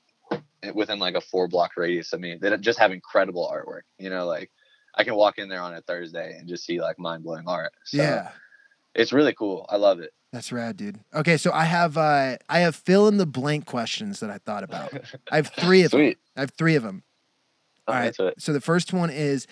within 0.74 1.00
like 1.00 1.16
a 1.16 1.22
four 1.22 1.48
block 1.48 1.72
radius 1.78 2.14
of 2.14 2.20
me 2.20 2.38
that 2.42 2.60
just 2.62 2.80
have 2.80 2.92
incredible 2.92 3.50
artwork. 3.52 3.84
You 3.98 4.10
know, 4.10 4.26
like 4.26 4.52
I 4.96 5.04
can 5.04 5.16
walk 5.16 5.38
in 5.38 5.50
there 5.50 5.62
on 5.62 5.74
a 5.74 5.82
Thursday 5.82 6.36
and 6.38 6.48
just 6.48 6.66
see 6.66 6.82
like 6.82 7.00
mind 7.00 7.24
blowing 7.24 7.48
art. 7.48 7.72
So 7.86 7.98
yeah, 7.98 8.32
it's 8.96 9.14
really 9.14 9.34
cool. 9.34 9.66
I 9.70 9.78
love 9.78 10.00
it. 10.00 10.12
that's 10.32 10.52
rad, 10.52 10.78
dude. 10.78 11.00
Okay, 11.14 11.38
so 11.38 11.52
I 11.52 11.66
have 11.66 11.98
uh 11.98 12.38
I 12.50 12.60
have 12.60 12.76
fill 12.76 13.08
in 13.08 13.18
the 13.18 13.26
blank 13.26 13.66
questions 13.66 14.20
that 14.20 14.30
I 14.30 14.38
thought 14.40 14.64
about. 14.64 14.94
I 15.32 15.38
have 15.38 15.48
three 15.60 15.84
of 15.84 15.92
them. 15.92 16.00
Sweet. 16.00 16.18
I 16.36 16.42
have 16.42 16.52
three 16.52 16.76
of 16.76 16.84
them. 16.84 17.04
I'm 17.88 17.96
All 17.96 18.02
right. 18.02 18.16
So 18.38 18.54
the 18.54 18.62
first 18.62 18.94
one 18.94 19.10
is, 19.10 19.48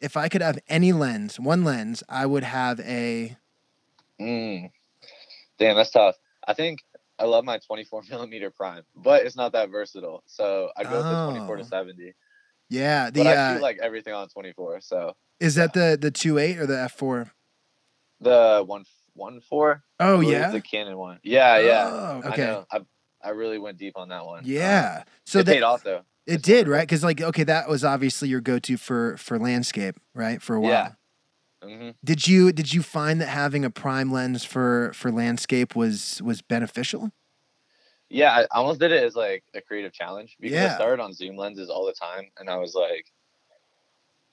if 0.00 0.16
I 0.16 0.28
could 0.28 0.42
have 0.42 0.58
any 0.68 0.92
lens, 0.92 1.40
one 1.40 1.64
lens, 1.64 2.02
I 2.08 2.26
would 2.26 2.44
have 2.44 2.78
a 2.80 3.36
Mm. 4.20 4.70
Damn, 5.58 5.76
that's 5.76 5.90
tough. 5.90 6.16
I 6.46 6.52
think 6.54 6.80
I 7.18 7.24
love 7.24 7.44
my 7.44 7.58
24 7.58 8.02
millimeter 8.10 8.50
prime, 8.50 8.82
but 8.94 9.24
it's 9.24 9.36
not 9.36 9.52
that 9.52 9.70
versatile. 9.70 10.22
So 10.26 10.70
I 10.76 10.84
go 10.84 10.96
with 10.98 11.06
the 11.06 11.30
24 11.30 11.56
to 11.56 11.62
Oh. 11.62 11.66
70. 11.66 12.14
yeah. 12.68 13.10
The 13.10 13.20
But 13.20 13.26
I 13.26 13.34
uh, 13.36 13.54
shoot 13.54 13.62
like 13.62 13.78
everything 13.82 14.14
on 14.14 14.28
24. 14.28 14.80
So 14.82 15.14
is 15.38 15.54
that 15.56 15.72
the 15.72 15.98
the 16.00 16.10
two 16.10 16.38
eight 16.38 16.58
or 16.58 16.66
the 16.66 16.78
f 16.80 16.92
four? 16.92 17.32
The 18.20 18.62
one 18.66 18.84
one 19.14 19.40
four. 19.40 19.82
Oh 19.98 20.20
yeah. 20.20 20.50
the 20.50 20.60
Canon 20.60 20.96
one. 20.96 21.18
Yeah, 21.22 21.58
yeah. 21.58 21.88
Oh, 21.88 22.22
I 22.24 22.28
okay. 22.30 22.42
know. 22.42 22.66
I 22.70 22.80
I 23.22 23.30
really 23.30 23.58
went 23.58 23.78
deep 23.78 23.96
on 23.96 24.08
that 24.08 24.24
one. 24.24 24.42
Yeah. 24.44 25.04
So 25.26 25.32
So 25.32 25.38
it 25.40 25.44
that 25.46 25.52
paid 25.52 25.62
off 25.62 25.82
though. 25.84 26.02
it 26.26 26.42
did, 26.42 26.68
right? 26.68 26.82
Because 26.82 27.04
like, 27.04 27.20
okay, 27.20 27.44
that 27.44 27.68
was 27.68 27.84
obviously 27.84 28.28
your 28.28 28.40
go 28.40 28.58
to 28.60 28.76
for 28.76 29.16
for 29.16 29.38
landscape, 29.38 29.96
right? 30.14 30.40
For 30.40 30.56
a 30.56 30.60
while. 30.60 30.70
Yeah. 30.70 30.92
hmm 31.62 31.90
Did 32.04 32.26
you 32.26 32.52
did 32.52 32.72
you 32.72 32.82
find 32.82 33.20
that 33.20 33.28
having 33.28 33.64
a 33.64 33.70
prime 33.70 34.10
lens 34.12 34.44
for 34.44 34.92
for 34.94 35.10
landscape 35.12 35.76
was 35.76 36.20
was 36.24 36.40
beneficial? 36.42 37.12
Yeah, 38.12 38.32
I 38.32 38.46
almost 38.58 38.80
did 38.80 38.90
it 38.90 39.04
as 39.04 39.14
like 39.14 39.44
a 39.54 39.60
creative 39.60 39.92
challenge 39.92 40.36
because 40.40 40.56
Yeah. 40.56 40.72
I 40.72 40.74
started 40.74 41.00
on 41.00 41.12
zoom 41.12 41.36
lenses 41.36 41.70
all 41.70 41.86
the 41.86 41.92
time, 41.92 42.24
and 42.38 42.50
I 42.50 42.56
was 42.56 42.74
like, 42.74 43.06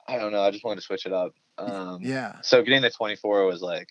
I 0.07 0.17
don't 0.17 0.31
know, 0.31 0.41
I 0.41 0.49
just 0.51 0.63
wanted 0.63 0.77
to 0.77 0.81
switch 0.81 1.05
it 1.05 1.13
up. 1.13 1.33
Um, 1.57 1.99
Yeah. 2.01 2.39
So 2.41 2.61
getting 2.61 2.81
the 2.81 2.89
24 2.89 3.45
was 3.45 3.61
like, 3.61 3.89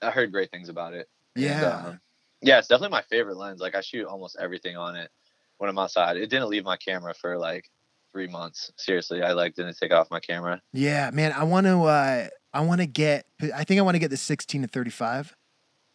I 0.00 0.10
heard 0.10 0.32
great 0.32 0.50
things 0.50 0.68
about 0.68 0.94
it. 0.94 1.08
And, 1.36 1.44
Yeah. 1.44 1.76
um, 1.86 2.00
yeah, 2.40 2.58
it's 2.58 2.68
definitely 2.68 2.90
my 2.96 3.02
favorite 3.02 3.36
lens. 3.36 3.60
Like 3.60 3.74
I 3.74 3.80
shoot 3.80 4.06
almost 4.06 4.36
everything 4.40 4.76
on 4.76 4.96
it 4.96 5.10
when 5.58 5.70
I'm 5.70 5.78
outside. 5.78 6.16
It 6.16 6.28
didn't 6.28 6.48
leave 6.48 6.64
my 6.64 6.76
camera 6.76 7.14
for 7.14 7.38
like 7.38 7.70
three 8.12 8.26
months. 8.26 8.70
Seriously, 8.76 9.22
I 9.22 9.32
like 9.32 9.54
didn't 9.54 9.76
take 9.78 9.92
off 9.92 10.10
my 10.10 10.20
camera. 10.20 10.60
Yeah, 10.72 11.10
man. 11.12 11.32
I 11.32 11.44
want 11.44 11.66
to. 11.66 11.82
uh 11.84 12.28
I 12.54 12.60
want 12.60 12.80
to 12.82 12.86
get. 12.86 13.24
I 13.54 13.64
think 13.64 13.78
I 13.78 13.82
want 13.82 13.94
to 13.94 13.98
get 13.98 14.10
the 14.10 14.16
sixteen 14.16 14.60
to 14.62 14.68
thirty 14.68 14.90
five 14.90 15.34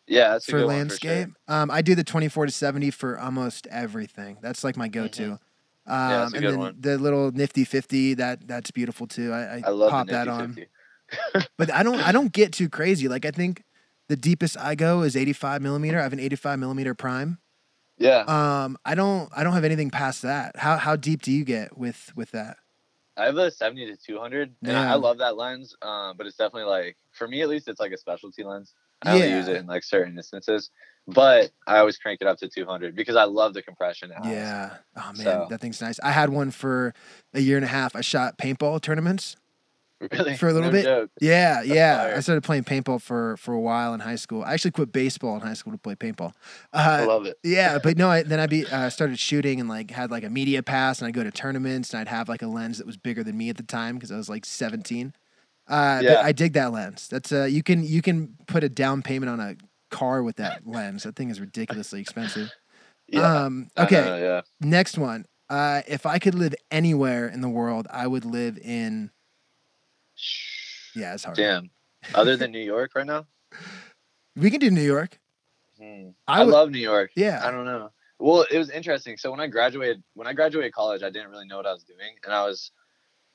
Yeah, 0.07 0.29
that's 0.29 0.47
a 0.47 0.51
for 0.51 0.57
good 0.59 0.65
one 0.67 0.75
landscape. 0.77 1.29
Um, 1.47 1.69
I 1.69 1.81
do 1.81 1.93
the 1.93 2.03
twenty 2.03 2.29
four 2.29 2.45
to 2.45 2.51
seventy 2.51 2.89
for 2.89 3.19
almost 3.19 3.67
everything. 3.67 4.37
That's 4.41 4.63
like 4.63 4.75
my 4.77 4.87
go 4.87 5.07
to. 5.07 5.31
Um, 5.31 5.39
that's 5.85 6.33
a 6.33 6.35
and 6.37 6.45
good 6.45 6.51
then 6.51 6.59
one. 6.59 6.75
the 6.79 6.97
little 6.97 7.31
nifty 7.31 7.63
fifty 7.65 8.13
that 8.15 8.47
that's 8.47 8.71
beautiful 8.71 9.05
too. 9.05 9.31
I, 9.33 9.39
I, 9.57 9.63
I 9.65 9.69
love 9.69 9.91
pop 9.91 10.07
that 10.07 10.27
Nifty 10.27 10.43
on. 10.43 10.67
50. 11.33 11.47
but 11.57 11.71
I 11.73 11.83
don't 11.83 11.99
I 11.99 12.11
don't 12.11 12.31
get 12.31 12.51
too 12.53 12.69
crazy. 12.69 13.07
Like 13.07 13.25
I 13.25 13.31
think 13.31 13.63
the 14.09 14.15
deepest 14.15 14.57
I 14.57 14.75
go 14.75 15.01
is 15.01 15.15
85 15.15 15.61
millimeter. 15.61 15.99
I 15.99 16.03
have 16.03 16.13
an 16.13 16.19
85 16.19 16.59
millimeter 16.59 16.93
prime. 16.93 17.39
Yeah, 17.99 18.19
Um, 18.27 18.77
I 18.85 18.93
don't 18.93 19.29
I 19.35 19.43
don't 19.43 19.53
have 19.53 19.63
anything 19.63 19.89
past 19.89 20.21
that. 20.21 20.55
How 20.57 20.77
how 20.77 20.95
deep 20.95 21.21
do 21.23 21.31
you 21.31 21.43
get 21.43 21.77
with 21.77 22.11
with 22.15 22.31
that? 22.31 22.57
I 23.19 23.25
have 23.25 23.37
a 23.37 23.49
70 23.49 23.87
to 23.87 23.97
200, 23.97 24.53
and 24.61 24.77
I, 24.77 24.83
Yeah. 24.83 24.91
I 24.93 24.95
love 24.95 25.17
that 25.17 25.35
lens. 25.35 25.75
Um, 25.81 26.15
but 26.15 26.27
it's 26.27 26.35
definitely 26.37 26.69
like 26.69 26.95
for 27.13 27.27
me 27.27 27.41
at 27.41 27.49
least, 27.49 27.67
it's 27.67 27.79
like 27.79 27.91
a 27.91 27.97
specialty 27.97 28.43
lens. 28.43 28.75
I 29.01 29.13
only 29.13 29.29
use 29.31 29.47
it 29.47 29.57
in 29.57 29.65
like 29.65 29.83
certain 29.83 30.15
instances, 30.17 30.69
but 31.07 31.49
I 31.65 31.77
always 31.79 31.97
crank 31.97 32.21
it 32.21 32.27
up 32.27 32.37
to 32.39 32.47
200 32.47 32.95
because 32.95 33.15
I 33.15 33.23
love 33.23 33.55
the 33.55 33.63
compression. 33.63 34.11
It 34.11 34.17
has. 34.23 34.27
Yeah. 34.31 34.77
Oh 34.95 35.01
man, 35.13 35.15
So- 35.15 35.47
that 35.49 35.59
thing's 35.59 35.81
nice. 35.81 35.99
I 36.03 36.11
had 36.11 36.29
one 36.29 36.51
for 36.51 36.93
a 37.33 37.39
year 37.39 37.57
and 37.57 37.65
a 37.65 37.69
half. 37.69 37.95
I 37.95 38.01
shot 38.01 38.37
paintball 38.37 38.79
tournaments. 38.81 39.35
Really? 40.11 40.37
For 40.37 40.47
a 40.47 40.53
little 40.53 40.69
No 40.69 40.73
bit? 40.73 40.83
joke. 40.83 41.09
Yeah, 41.19 41.63
yeah. 41.63 42.13
I 42.15 42.19
started 42.19 42.43
playing 42.43 42.65
paintball 42.65 43.01
for 43.01 43.35
for 43.37 43.53
a 43.53 43.59
while 43.59 43.93
in 43.95 43.99
high 43.99 44.15
school. 44.15 44.43
I 44.43 44.53
actually 44.53 44.71
quit 44.71 44.91
baseball 44.91 45.35
in 45.35 45.41
high 45.41 45.55
school 45.55 45.73
to 45.73 45.79
play 45.79 45.95
paintball. 45.95 46.33
I 46.71 47.03
Uh, 47.03 47.07
love 47.07 47.25
it. 47.25 47.39
yeah, 47.43 47.79
but 47.81 47.97
no, 47.97 48.09
I, 48.09 48.21
then 48.31 48.39
I 48.39 48.45
be 48.45 48.65
uh, 48.67 48.89
started 48.89 49.17
shooting 49.17 49.59
and 49.59 49.67
like 49.67 49.89
had 49.91 50.11
like 50.11 50.23
a 50.23 50.29
media 50.29 50.61
pass, 50.61 50.99
and 50.99 51.07
I'd 51.07 51.15
go 51.15 51.23
to 51.23 51.31
tournaments, 51.31 51.91
and 51.93 51.99
I'd 52.01 52.09
have 52.09 52.29
like 52.29 52.43
a 52.43 52.47
lens 52.47 52.77
that 52.77 52.85
was 52.85 52.97
bigger 52.97 53.23
than 53.23 53.37
me 53.37 53.49
at 53.49 53.57
the 53.57 53.63
time 53.63 53.95
because 53.95 54.11
I 54.11 54.17
was 54.17 54.29
like 54.29 54.45
17. 54.45 55.13
Uh, 55.67 55.97
But 55.97 56.03
Yeah. 56.03 56.21
I 56.21 56.31
dig 56.31 56.53
that 56.53 56.71
lens. 56.71 57.07
That's 57.07 57.31
uh, 57.31 57.45
you 57.45 57.63
can 57.63 57.83
you 57.83 58.01
can 58.03 58.35
put 58.45 58.63
a 58.63 58.69
down 58.69 59.01
payment 59.01 59.29
on 59.31 59.39
a 59.39 59.55
car 59.89 60.21
with 60.21 60.35
that 60.35 60.65
lens. 60.67 61.03
That 61.03 61.15
thing 61.15 61.29
is 61.31 61.39
ridiculously 61.39 61.99
expensive. 62.01 62.51
Yeah. 63.09 63.45
Um, 63.45 63.69
okay, 63.77 64.01
know, 64.01 64.17
yeah. 64.17 64.41
next 64.59 64.97
one. 64.97 65.25
Uh, 65.49 65.81
if 65.87 66.05
I 66.05 66.19
could 66.19 66.35
live 66.35 66.53
anywhere 66.69 67.25
in 67.29 67.39
the 67.39 67.47
world, 67.47 67.87
I 67.89 68.05
would 68.05 68.25
live 68.25 68.57
in. 68.57 69.11
Yeah, 70.95 71.13
it's 71.13 71.23
hard. 71.23 71.37
Damn. 71.37 71.69
Other 72.13 72.35
than 72.37 72.51
New 72.51 72.59
York 72.63 72.91
right 72.95 73.05
now? 73.05 73.25
We 74.35 74.51
can 74.51 74.59
do 74.59 74.69
New 74.69 74.83
York. 74.83 75.19
Hmm. 75.81 76.09
I 76.27 76.41
I, 76.41 76.43
would- 76.43 76.51
love 76.51 76.69
New 76.69 76.77
York. 76.77 77.09
Yeah. 77.15 77.41
I 77.43 77.49
don't 77.49 77.65
know. 77.65 77.89
Well, 78.19 78.45
it 78.51 78.57
was 78.59 78.69
interesting. 78.69 79.17
So 79.17 79.31
when 79.31 79.39
I 79.39 79.47
graduated, 79.47 80.03
when 80.13 80.27
I 80.27 80.33
graduated 80.33 80.73
college, 80.73 81.01
I 81.01 81.09
didn't 81.09 81.31
really 81.31 81.47
know 81.47 81.57
what 81.57 81.65
I 81.65 81.73
was 81.73 81.83
doing, 81.83 82.13
and 82.23 82.31
I 82.31 82.45
was, 82.45 82.71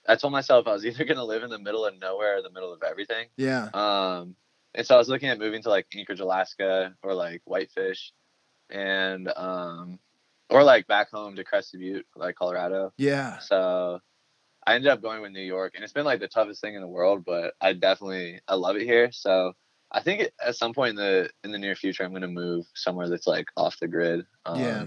I 0.07 0.15
told 0.15 0.33
myself 0.33 0.69
I 0.69 0.73
was 0.73 0.87
either 0.87 1.05
gonna 1.05 1.25
live 1.25 1.43
in 1.43 1.51
the 1.51 1.59
middle 1.59 1.85
of 1.85 1.99
nowhere 1.99 2.39
or 2.39 2.43
the 2.43 2.51
middle 2.51 2.73
of 2.73 2.85
everything. 2.85 3.27
Yeah. 3.37 3.69
Um, 3.75 4.37
and 4.77 4.87
so 4.87 4.95
I 4.95 4.99
was 4.99 5.09
looking 5.09 5.29
at 5.29 5.41
moving 5.41 5.61
to 5.63 5.69
like 5.71 5.87
Anchorage, 5.97 6.21
Alaska, 6.21 6.95
or 7.03 7.15
like 7.15 7.43
Whitefish, 7.47 8.13
and 8.71 9.29
um, 9.37 9.99
or 10.51 10.63
like 10.63 10.87
back 10.87 11.11
home 11.11 11.35
to 11.35 11.43
Crested 11.45 11.81
Butte, 11.81 12.07
like 12.15 12.37
Colorado. 12.37 12.93
Yeah. 12.97 13.39
So 13.39 13.99
I 14.67 14.75
ended 14.75 14.91
up 14.91 15.03
going 15.03 15.23
with 15.23 15.33
New 15.33 15.41
York, 15.41 15.73
and 15.75 15.83
it's 15.83 15.93
been 15.93 16.05
like 16.05 16.21
the 16.21 16.29
toughest 16.29 16.61
thing 16.61 16.75
in 16.75 16.81
the 16.81 16.89
world, 16.89 17.25
but 17.25 17.55
I 17.61 17.73
definitely 17.73 18.41
I 18.47 18.55
love 18.55 18.77
it 18.77 18.83
here. 18.83 19.11
So 19.13 19.53
I 19.91 20.01
think 20.01 20.31
at 20.45 20.57
some 20.57 20.73
point 20.73 20.91
in 20.91 20.97
the 20.97 21.31
in 21.45 21.53
the 21.53 21.59
near 21.59 21.75
future, 21.75 22.05
I'm 22.05 22.13
gonna 22.13 22.29
move 22.29 22.67
somewhere 22.75 23.09
that's 23.09 23.27
like 23.27 23.47
off 23.57 23.79
the 23.79 23.89
grid. 23.89 24.25
Um, 24.47 24.61
yeah. 24.61 24.81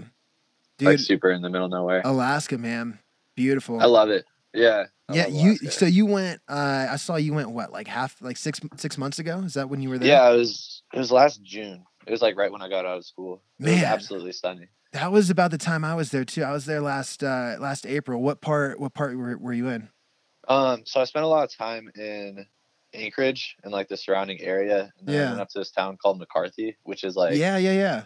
like 0.80 0.96
Dude, 0.96 1.00
super 1.00 1.30
in 1.30 1.42
the 1.42 1.50
middle 1.50 1.66
of 1.66 1.72
nowhere. 1.72 2.02
Alaska, 2.04 2.58
man. 2.58 2.98
Beautiful. 3.34 3.80
I 3.80 3.86
love 3.86 4.08
it. 4.08 4.24
Yeah. 4.54 4.84
I 5.08 5.14
yeah, 5.14 5.26
you 5.28 5.56
so 5.56 5.86
you 5.86 6.06
went 6.06 6.40
uh 6.48 6.88
I 6.90 6.96
saw 6.96 7.16
you 7.16 7.34
went 7.34 7.50
what, 7.50 7.70
like 7.70 7.86
half 7.86 8.20
like 8.20 8.36
6 8.36 8.60
6 8.76 8.98
months 8.98 9.18
ago? 9.18 9.40
Is 9.40 9.54
that 9.54 9.68
when 9.68 9.80
you 9.80 9.90
were 9.90 9.98
there? 9.98 10.08
Yeah, 10.08 10.32
it 10.32 10.36
was 10.36 10.82
it 10.92 10.98
was 10.98 11.12
last 11.12 11.42
June. 11.42 11.84
It 12.06 12.10
was 12.10 12.22
like 12.22 12.36
right 12.36 12.50
when 12.50 12.62
I 12.62 12.68
got 12.68 12.86
out 12.86 12.98
of 12.98 13.04
school. 13.04 13.42
It 13.60 13.66
Man. 13.66 13.84
absolutely 13.84 14.32
stunning. 14.32 14.68
That 14.96 15.12
was 15.12 15.28
about 15.28 15.50
the 15.50 15.58
time 15.58 15.84
I 15.84 15.94
was 15.94 16.10
there 16.10 16.24
too. 16.24 16.42
I 16.42 16.52
was 16.52 16.64
there 16.64 16.80
last 16.80 17.22
uh 17.22 17.56
last 17.60 17.84
April. 17.86 18.22
What 18.22 18.40
part 18.40 18.80
what 18.80 18.94
part 18.94 19.16
were, 19.16 19.36
were 19.36 19.52
you 19.52 19.68
in? 19.68 19.90
Um, 20.48 20.82
so 20.86 21.00
I 21.00 21.04
spent 21.04 21.24
a 21.24 21.28
lot 21.28 21.44
of 21.44 21.54
time 21.54 21.90
in 21.96 22.46
Anchorage 22.94 23.56
and 23.62 23.72
like 23.72 23.88
the 23.88 23.96
surrounding 23.98 24.40
area, 24.40 24.90
and 24.98 25.06
then 25.08 25.14
Yeah. 25.14 25.26
I 25.26 25.30
went 25.30 25.40
up 25.42 25.48
to 25.50 25.58
this 25.58 25.70
town 25.70 25.98
called 26.02 26.18
McCarthy, 26.18 26.76
which 26.84 27.04
is 27.04 27.14
like 27.14 27.36
yeah, 27.36 27.58
yeah, 27.58 27.72
yeah. 27.72 28.02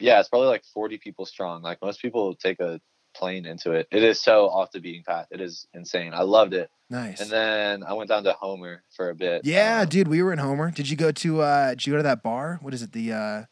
yeah, 0.00 0.18
it's 0.18 0.28
probably 0.28 0.48
like 0.48 0.64
40 0.74 0.98
people 0.98 1.24
strong. 1.24 1.62
Like 1.62 1.80
most 1.82 2.02
people 2.02 2.34
take 2.34 2.58
a 2.58 2.80
plane 3.14 3.46
into 3.46 3.70
it. 3.72 3.86
It 3.92 4.02
is 4.02 4.20
so 4.20 4.48
off 4.48 4.72
the 4.72 4.80
beaten 4.80 5.04
path. 5.06 5.26
It 5.30 5.40
is 5.40 5.68
insane. 5.72 6.14
I 6.14 6.22
loved 6.22 6.52
it. 6.52 6.68
Nice. 6.90 7.20
And 7.20 7.30
then 7.30 7.84
I 7.84 7.92
went 7.92 8.08
down 8.08 8.24
to 8.24 8.32
Homer 8.32 8.82
for 8.96 9.10
a 9.10 9.14
bit. 9.14 9.42
yeah, 9.44 9.82
Um, 9.82 9.88
dude, 9.88 10.08
we 10.08 10.20
were 10.22 10.32
in 10.32 10.38
Homer. 10.40 10.72
Did 10.72 10.88
you 10.90 10.96
go 10.96 11.12
to 11.12 11.42
uh 11.42 11.70
did 11.70 11.86
you 11.86 11.92
go 11.92 11.98
to 11.98 12.02
that 12.02 12.24
bar? 12.24 12.58
What 12.60 12.74
is 12.74 12.82
it? 12.82 12.90
The 12.90 13.12
uh 13.12 13.44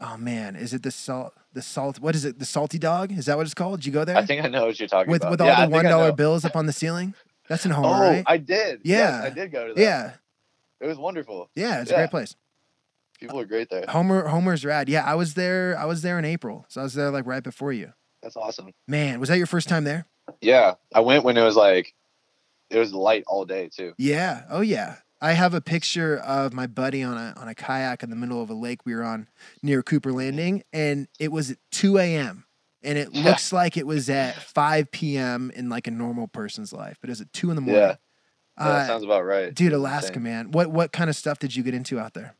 Oh 0.00 0.16
man, 0.16 0.54
is 0.54 0.72
it 0.72 0.82
the 0.84 0.90
salt 0.92 1.34
the 1.52 1.62
salt 1.62 1.98
what 2.00 2.14
is 2.14 2.24
it? 2.24 2.38
The 2.38 2.44
salty 2.44 2.78
dog? 2.78 3.12
Is 3.12 3.26
that 3.26 3.36
what 3.36 3.44
it's 3.46 3.54
called? 3.54 3.80
Did 3.80 3.86
you 3.86 3.92
go 3.92 4.04
there? 4.04 4.16
I 4.16 4.24
think 4.24 4.44
I 4.44 4.48
know 4.48 4.66
what 4.66 4.78
you're 4.78 4.88
talking 4.88 5.10
with 5.10 5.22
about. 5.22 5.30
with 5.32 5.40
all 5.40 5.46
Yeah, 5.48 5.66
the 5.66 5.70
one 5.72 5.84
dollar 5.84 6.12
bills 6.12 6.44
up 6.44 6.56
on 6.56 6.66
the 6.66 6.72
ceiling? 6.72 7.14
That's 7.48 7.64
in 7.64 7.72
Homer, 7.72 7.88
Oh, 7.88 8.00
right? 8.00 8.24
I 8.26 8.36
did. 8.36 8.80
Yes, 8.84 9.22
Yeah. 9.22 9.26
I 9.26 9.30
did 9.30 9.50
go 9.50 9.68
to 9.68 9.74
that. 9.74 9.80
yeah. 9.80 10.12
It 10.80 10.86
was 10.86 10.96
wonderful. 10.98 11.50
Yeah, 11.54 11.80
it's 11.82 11.90
a 11.90 11.94
great 11.94 12.10
place. 12.10 12.36
People 13.18 13.38
are 13.40 13.44
great 13.44 13.68
there. 13.68 13.84
Homer 13.88 14.26
Homer's 14.28 14.64
rad. 14.64 14.88
Yeah, 14.88 15.04
I 15.04 15.14
was 15.14 15.34
there 15.34 15.76
I 15.78 15.84
was 15.84 16.02
there 16.02 16.18
in 16.18 16.24
April. 16.24 16.64
So 16.68 16.80
I 16.80 16.84
was 16.84 16.94
there 16.94 17.10
like 17.10 17.26
right 17.26 17.42
before 17.42 17.72
you. 17.72 17.92
That's 18.22 18.36
awesome. 18.36 18.70
Man, 18.88 19.18
was 19.20 19.28
that 19.28 19.38
your 19.38 19.46
first 19.46 19.68
time 19.68 19.84
there? 19.84 20.06
Yeah, 20.40 20.74
I 20.94 21.00
went 21.00 21.24
when 21.24 21.36
it 21.36 21.42
was 21.42 21.56
like 21.56 21.94
it 22.70 22.78
was 22.78 22.94
light 22.94 23.24
all 23.26 23.44
day 23.44 23.68
too. 23.68 23.92
Yeah. 23.98 24.44
Oh 24.48 24.60
yeah. 24.60 24.96
I 25.20 25.32
have 25.32 25.52
a 25.54 25.60
picture 25.60 26.16
of 26.16 26.52
my 26.52 26.66
buddy 26.66 27.02
on 27.02 27.16
a 27.16 27.34
on 27.36 27.48
a 27.48 27.54
kayak 27.54 28.02
in 28.02 28.10
the 28.10 28.16
middle 28.16 28.42
of 28.42 28.48
a 28.50 28.54
lake 28.54 28.86
we 28.86 28.94
were 28.94 29.02
on 29.04 29.28
near 29.62 29.82
Cooper 29.82 30.12
Landing, 30.12 30.62
and 30.72 31.08
it 31.18 31.30
was 31.30 31.50
at 31.50 31.58
2 31.72 31.98
a.m. 31.98 32.44
And 32.82 32.96
it 32.96 33.12
looks 33.12 33.52
like 33.52 33.76
it 33.76 33.86
was 33.86 34.08
at 34.08 34.34
5 34.36 34.90
p.m. 34.90 35.52
in 35.54 35.68
like 35.68 35.86
a 35.86 35.90
normal 35.90 36.28
person's 36.28 36.72
life, 36.72 36.96
but 37.00 37.10
it 37.10 37.12
was 37.12 37.20
at 37.20 37.30
two 37.30 37.50
in 37.50 37.56
the 37.56 37.60
morning. 37.60 37.82
Yeah, 37.82 37.96
Yeah, 38.58 38.64
Uh, 38.64 38.78
that 38.78 38.86
sounds 38.86 39.04
about 39.04 39.24
right. 39.26 39.52
dude, 39.52 39.74
Alaska, 39.74 40.12
insane. 40.16 40.22
man. 40.22 40.50
What 40.52 40.70
what 40.70 40.90
kind 40.92 41.10
of 41.10 41.16
stuff 41.16 41.38
did 41.38 41.54
you 41.54 41.62
get 41.62 41.74
into 41.74 42.00
out 42.00 42.14
there? 42.14 42.36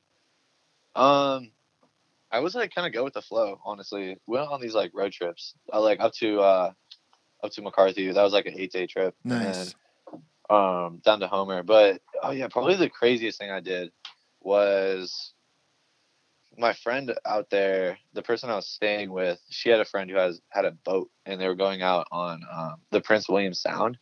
Um, 0.97 1.51
I 2.31 2.41
was 2.41 2.55
like 2.55 2.74
kind 2.74 2.87
of 2.87 2.93
go 2.95 3.05
with 3.05 3.12
the 3.14 3.22
flow. 3.22 3.61
Honestly, 3.64 4.16
we 4.26 4.39
went 4.39 4.49
on 4.51 4.61
these 4.61 4.74
like 4.74 4.93
road 4.95 5.12
trips. 5.12 5.55
I 5.72 5.78
like 5.78 6.01
up 6.01 6.12
to 6.14 6.41
uh 6.41 6.72
up 7.43 7.51
to 7.53 7.62
McCarthy. 7.62 8.11
That 8.11 8.22
was 8.22 8.33
like 8.33 8.47
an 8.47 8.55
eight 8.57 8.72
day 8.72 8.87
trip. 8.87 9.14
Nice. 9.24 9.57
then, 9.57 9.66
um, 10.51 11.01
down 11.05 11.21
to 11.21 11.29
Homer. 11.29 11.63
But 11.63 12.03
oh 12.23 12.33
yeah, 12.33 12.49
probably 12.49 12.77
the 12.77 12.91
craziest 12.91 13.39
thing 13.39 13.51
I 13.51 13.61
did 13.61 13.93
was 14.41 15.33
my 16.59 16.73
friend 16.73 17.15
out 17.25 17.51
there. 17.51 17.99
The 18.13 18.23
person 18.23 18.51
I 18.51 18.57
was 18.57 18.69
staying 18.69 19.11
with, 19.13 19.41
she 19.51 19.71
had 19.71 19.81
a 19.81 19.85
friend 19.85 20.11
who 20.11 20.17
has 20.17 20.41
had 20.51 20.65
a 20.65 20.73
boat, 20.73 21.11
and 21.27 21.41
they 21.41 21.47
were 21.49 21.55
going 21.55 21.83
out 21.83 22.07
on 22.11 22.43
um, 22.53 22.77
the 22.91 23.01
Prince 23.01 23.29
William 23.29 23.55
Sound, 23.55 23.97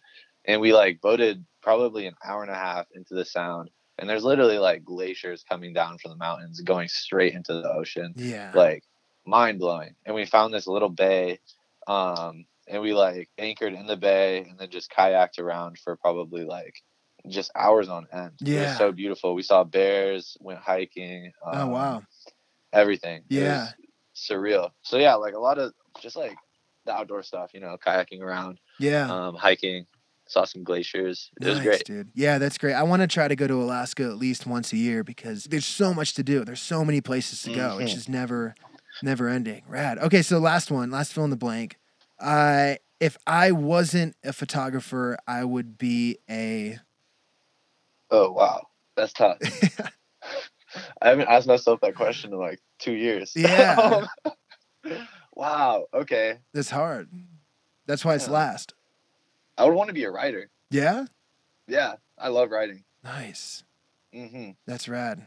and 0.46 0.60
we 0.60 0.72
like 0.72 1.00
boated 1.00 1.44
probably 1.62 2.06
an 2.06 2.14
hour 2.24 2.42
and 2.42 2.50
a 2.50 2.54
half 2.56 2.86
into 2.94 3.14
the 3.14 3.24
sound. 3.24 3.70
And 3.98 4.08
there's 4.08 4.24
literally 4.24 4.58
like 4.58 4.84
glaciers 4.84 5.44
coming 5.48 5.72
down 5.72 5.98
from 5.98 6.12
the 6.12 6.16
mountains, 6.16 6.60
going 6.60 6.88
straight 6.88 7.34
into 7.34 7.52
the 7.52 7.70
ocean 7.70 8.14
Yeah. 8.16 8.52
like 8.54 8.84
mind 9.26 9.58
blowing. 9.58 9.94
And 10.06 10.14
we 10.14 10.24
found 10.24 10.54
this 10.54 10.68
little 10.68 10.88
bay, 10.88 11.40
um, 11.88 12.46
and 12.68 12.82
we 12.82 12.92
like 12.94 13.28
anchored 13.38 13.72
in 13.74 13.86
the 13.86 13.96
bay 13.96 14.38
and 14.48 14.58
then 14.58 14.70
just 14.70 14.90
kayaked 14.90 15.38
around 15.38 15.78
for 15.78 15.96
probably 15.96 16.44
like 16.44 16.74
just 17.28 17.50
hours 17.54 17.88
on 17.88 18.06
end. 18.12 18.32
It 18.40 18.48
Yeah. 18.48 18.60
was 18.70 18.78
so 18.78 18.92
beautiful. 18.92 19.34
We 19.34 19.42
saw 19.42 19.64
bears, 19.64 20.36
went 20.40 20.60
hiking. 20.60 21.32
oh 21.44 21.60
um, 21.62 21.70
wow. 21.70 22.02
Everything. 22.72 23.22
It 23.30 23.36
Yeah. 23.40 23.60
was 23.60 23.74
surreal. 24.14 24.70
So 24.82 24.98
yeah, 24.98 25.14
like 25.14 25.34
a 25.34 25.38
lot 25.38 25.58
of 25.58 25.72
just 26.00 26.16
like 26.16 26.36
the 26.84 26.92
outdoor 26.94 27.22
stuff, 27.22 27.50
you 27.54 27.60
know, 27.60 27.76
kayaking 27.84 28.20
around, 28.20 28.58
Yeah. 28.78 29.06
um, 29.10 29.34
hiking. 29.34 29.86
Saw 30.26 30.44
some 30.44 30.62
glaciers. 30.62 31.30
It 31.40 31.46
was 31.46 31.56
Nice, 31.56 31.64
great. 31.66 31.84
dude. 31.86 32.10
Yeah, 32.14 32.36
that's 32.36 32.58
great. 32.58 32.74
I 32.74 32.82
want 32.82 33.00
to 33.00 33.06
try 33.08 33.28
to 33.28 33.34
go 33.36 33.46
to 33.46 33.62
Alaska 33.62 34.04
at 34.04 34.18
least 34.18 34.46
once 34.46 34.74
a 34.74 34.76
year 34.76 35.02
because 35.02 35.44
there's 35.44 35.64
so 35.64 35.94
much 35.94 36.12
to 36.14 36.22
do. 36.22 36.44
There's 36.44 36.60
so 36.60 36.84
many 36.84 37.00
places 37.00 37.42
to 37.44 37.50
go. 37.50 37.78
It's 37.78 37.92
Mhm. 37.92 37.94
just 37.94 38.08
never, 38.10 38.54
never 39.02 39.28
ending. 39.30 39.62
Rad. 39.66 39.96
Okay, 39.98 40.20
so 40.20 40.38
last 40.38 40.70
one, 40.70 40.90
last 40.90 41.14
fill 41.14 41.24
in 41.24 41.30
the 41.30 41.36
blank. 41.36 41.78
Uh, 42.20 42.74
if 43.00 43.16
I 43.26 43.52
wasn't 43.52 44.16
a 44.24 44.32
photographer, 44.32 45.18
I 45.26 45.44
would 45.44 45.78
be 45.78 46.18
a. 46.28 46.78
Oh 48.10 48.32
wow, 48.32 48.66
that's 48.96 49.12
tough. 49.12 49.38
I 51.00 51.08
haven't 51.08 51.28
asked 51.28 51.46
myself 51.46 51.80
that 51.80 51.94
question 51.94 52.32
in 52.32 52.38
like 52.38 52.60
two 52.78 52.92
years. 52.92 53.32
Yeah. 53.36 54.06
wow. 55.34 55.86
Okay. 55.92 56.38
That's 56.54 56.70
hard. 56.70 57.08
That's 57.86 58.04
why 58.04 58.14
it's 58.14 58.26
Yeah. 58.26 58.34
last. 58.34 58.74
I 59.56 59.64
would 59.64 59.74
want 59.74 59.88
to 59.88 59.94
be 59.94 60.04
a 60.04 60.10
writer. 60.10 60.50
Yeah. 60.70 61.06
Yeah, 61.66 61.94
I 62.16 62.28
love 62.28 62.50
writing. 62.50 62.84
Nice. 63.04 63.64
hmm 64.12 64.50
That's 64.66 64.88
rad. 64.88 65.26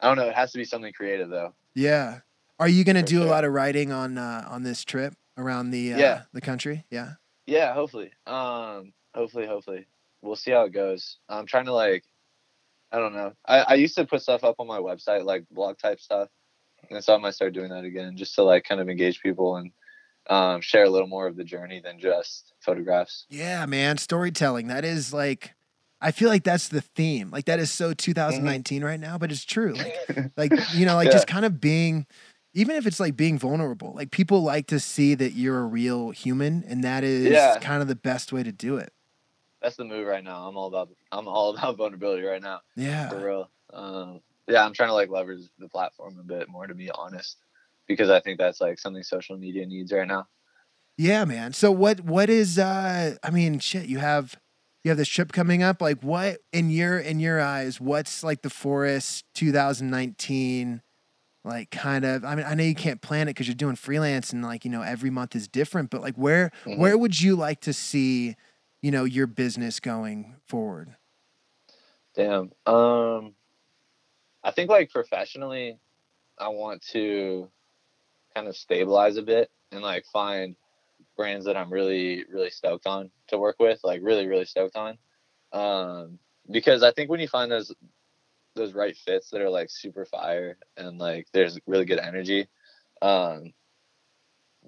I 0.00 0.08
don't 0.08 0.16
know. 0.16 0.28
It 0.28 0.34
has 0.34 0.52
to 0.52 0.58
be 0.58 0.64
something 0.64 0.92
creative 0.92 1.28
though. 1.30 1.54
Yeah. 1.74 2.20
Are 2.58 2.68
you 2.68 2.84
gonna 2.84 3.00
For 3.00 3.06
do 3.06 3.22
a 3.22 3.24
lot 3.24 3.44
of 3.44 3.52
writing 3.52 3.92
on 3.92 4.18
uh, 4.18 4.46
on 4.48 4.62
this 4.62 4.84
trip 4.84 5.14
around 5.40 5.70
the 5.70 5.94
uh, 5.94 5.98
Yeah. 5.98 6.22
the 6.32 6.40
country? 6.40 6.84
Yeah. 6.90 7.12
Yeah, 7.46 7.74
hopefully. 7.74 8.12
Um, 8.26 8.92
hopefully, 9.14 9.46
hopefully, 9.46 9.86
we'll 10.22 10.36
see 10.36 10.50
how 10.52 10.64
it 10.64 10.72
goes. 10.72 11.18
I'm 11.28 11.46
trying 11.46 11.64
to 11.64 11.72
like, 11.72 12.04
I 12.92 12.98
don't 12.98 13.14
know. 13.14 13.32
I, 13.46 13.58
I 13.60 13.74
used 13.74 13.96
to 13.96 14.04
put 14.06 14.22
stuff 14.22 14.44
up 14.44 14.56
on 14.58 14.66
my 14.66 14.78
website, 14.78 15.24
like 15.24 15.44
blog 15.50 15.78
type 15.78 16.00
stuff, 16.00 16.28
and 16.90 17.02
so 17.02 17.14
I 17.14 17.18
might 17.18 17.34
start 17.34 17.52
doing 17.54 17.70
that 17.70 17.84
again, 17.84 18.16
just 18.16 18.34
to 18.36 18.42
like 18.42 18.64
kind 18.64 18.80
of 18.80 18.88
engage 18.88 19.20
people 19.20 19.56
and 19.56 19.72
um, 20.28 20.60
share 20.60 20.84
a 20.84 20.90
little 20.90 21.08
more 21.08 21.26
of 21.26 21.36
the 21.36 21.44
journey 21.44 21.80
than 21.82 21.98
just 21.98 22.52
photographs. 22.60 23.26
Yeah, 23.30 23.66
man, 23.66 23.96
storytelling. 23.98 24.68
That 24.68 24.84
is 24.84 25.12
like 25.12 25.54
I 26.00 26.12
feel 26.12 26.28
like 26.28 26.44
that's 26.44 26.68
the 26.68 26.80
theme. 26.80 27.30
Like 27.30 27.44
that 27.46 27.58
is 27.58 27.70
so 27.70 27.92
2019 27.94 28.84
right 28.84 29.00
now, 29.00 29.18
but 29.18 29.30
it's 29.32 29.44
true. 29.44 29.74
Like 29.74 30.32
like 30.36 30.52
you 30.74 30.86
know, 30.86 30.94
like 31.00 31.06
Yeah. 31.06 31.12
just 31.12 31.26
kind 31.26 31.44
of 31.44 31.60
being 31.60 32.06
even 32.54 32.76
if 32.76 32.86
it's 32.86 33.00
like 33.00 33.16
being 33.16 33.38
vulnerable. 33.38 33.92
Like 33.94 34.10
people 34.10 34.42
like 34.42 34.66
to 34.68 34.80
see 34.80 35.14
that 35.14 35.32
you're 35.32 35.58
a 35.60 35.66
real 35.66 36.10
human 36.10 36.64
and 36.66 36.82
that 36.84 37.04
is 37.04 37.30
Yeah. 37.30 37.58
kind 37.60 37.82
of 37.82 37.88
the 37.88 37.96
best 37.96 38.32
way 38.32 38.42
to 38.42 38.52
do 38.52 38.76
it. 38.76 38.92
That's 39.62 39.76
the 39.76 39.84
move 39.84 40.06
right 40.06 40.24
now. 40.24 40.48
I'm 40.48 40.56
all 40.56 40.68
about 40.68 40.88
I'm 41.12 41.28
all 41.28 41.50
about 41.56 41.76
vulnerability 41.76 42.22
right 42.22 42.42
now, 42.42 42.60
Yeah, 42.76 43.08
for 43.08 43.24
real. 43.24 43.50
Um, 43.72 44.20
yeah, 44.48 44.64
I'm 44.64 44.72
trying 44.72 44.88
to 44.88 44.94
like 44.94 45.10
leverage 45.10 45.42
the 45.58 45.68
platform 45.68 46.18
a 46.18 46.24
bit 46.24 46.48
more 46.48 46.66
to 46.66 46.74
be 46.74 46.90
honest, 46.90 47.36
because 47.86 48.10
I 48.10 48.20
think 48.20 48.38
that's 48.38 48.60
like 48.60 48.78
something 48.78 49.02
social 49.02 49.36
media 49.36 49.66
needs 49.66 49.92
right 49.92 50.08
now. 50.08 50.26
Yeah, 50.96 51.24
man. 51.24 51.52
So 51.52 51.70
what 51.70 52.00
what 52.00 52.28
is 52.30 52.58
uh 52.58 53.16
I 53.22 53.30
mean, 53.30 53.58
shit, 53.58 53.86
you 53.86 53.98
have 53.98 54.36
you 54.82 54.90
have 54.90 54.98
this 54.98 55.08
trip 55.08 55.30
coming 55.32 55.62
up. 55.62 55.82
Like, 55.82 56.02
what 56.02 56.38
in 56.52 56.70
your 56.70 56.98
in 56.98 57.20
your 57.20 57.38
eyes? 57.40 57.80
What's 57.80 58.24
like 58.24 58.42
the 58.42 58.50
Forrest 58.50 59.24
2019? 59.34 60.80
Like, 61.44 61.70
kind 61.70 62.04
of. 62.04 62.24
I 62.24 62.34
mean, 62.34 62.44
I 62.44 62.54
know 62.54 62.62
you 62.64 62.74
can't 62.74 63.00
plan 63.00 63.26
it 63.28 63.30
because 63.32 63.48
you're 63.48 63.54
doing 63.54 63.76
freelance, 63.76 64.32
and 64.32 64.42
like 64.42 64.64
you 64.64 64.70
know, 64.70 64.82
every 64.82 65.08
month 65.10 65.34
is 65.34 65.48
different. 65.48 65.90
But 65.90 66.02
like, 66.02 66.16
where 66.16 66.50
Mhm. 66.64 66.74
where 66.74 66.98
would 66.98 67.20
you 67.20 67.34
like 67.34 67.60
to 67.62 67.72
see, 67.72 68.36
you 68.82 68.90
know, 68.90 69.04
your 69.04 69.26
business 69.26 69.80
going 69.80 70.36
forward? 70.46 70.96
Damn. 72.14 72.52
Um, 72.66 73.34
I 74.42 74.50
think 74.50 74.70
like 74.70 74.90
professionally, 74.90 75.78
I 76.38 76.48
want 76.48 76.82
to 76.92 77.50
kind 78.34 78.48
of 78.48 78.56
stabilize 78.56 79.16
a 79.16 79.22
bit 79.22 79.50
and 79.72 79.82
like 79.82 80.06
find 80.06 80.56
brands 81.16 81.46
that 81.46 81.56
I'm 81.56 81.72
really, 81.72 82.24
really 82.26 82.50
stoked 82.50 82.86
on 82.86 83.12
to 83.28 83.38
work 83.38 83.58
with, 83.60 83.80
like 83.84 84.02
really, 84.02 84.28
really 84.28 84.46
stoked 84.46 84.76
on. 84.76 84.98
Um, 85.52 86.20
because 86.50 86.82
I 86.82 86.92
think 86.92 87.10
when 87.10 87.20
you 87.20 87.28
find 87.28 87.52
those 87.52 87.74
those 88.60 88.74
right 88.74 88.96
fits 88.96 89.30
that 89.30 89.40
are 89.40 89.50
like 89.50 89.70
super 89.70 90.04
fire 90.04 90.58
and 90.76 90.98
like 90.98 91.26
there's 91.32 91.58
really 91.66 91.84
good 91.86 91.98
energy, 91.98 92.46
um, 93.02 93.52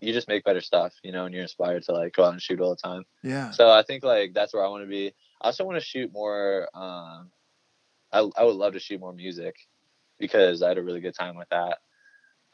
you 0.00 0.12
just 0.12 0.28
make 0.28 0.44
better 0.44 0.60
stuff, 0.62 0.94
you 1.04 1.12
know, 1.12 1.26
and 1.26 1.34
you're 1.34 1.42
inspired 1.42 1.82
to 1.84 1.92
like 1.92 2.14
go 2.14 2.24
out 2.24 2.32
and 2.32 2.42
shoot 2.42 2.60
all 2.60 2.70
the 2.70 2.76
time. 2.76 3.04
Yeah. 3.22 3.50
So 3.50 3.70
I 3.70 3.82
think 3.82 4.02
like 4.02 4.32
that's 4.34 4.52
where 4.54 4.64
I 4.64 4.68
want 4.68 4.82
to 4.84 4.88
be. 4.88 5.08
I 5.40 5.46
also 5.46 5.64
want 5.64 5.78
to 5.78 5.84
shoot 5.84 6.12
more. 6.12 6.68
Um, 6.74 7.30
I 8.10 8.28
I 8.36 8.44
would 8.44 8.56
love 8.56 8.72
to 8.72 8.80
shoot 8.80 8.98
more 9.00 9.12
music 9.12 9.54
because 10.18 10.62
I 10.62 10.68
had 10.68 10.78
a 10.78 10.82
really 10.82 11.00
good 11.00 11.14
time 11.14 11.36
with 11.36 11.48
that. 11.50 11.78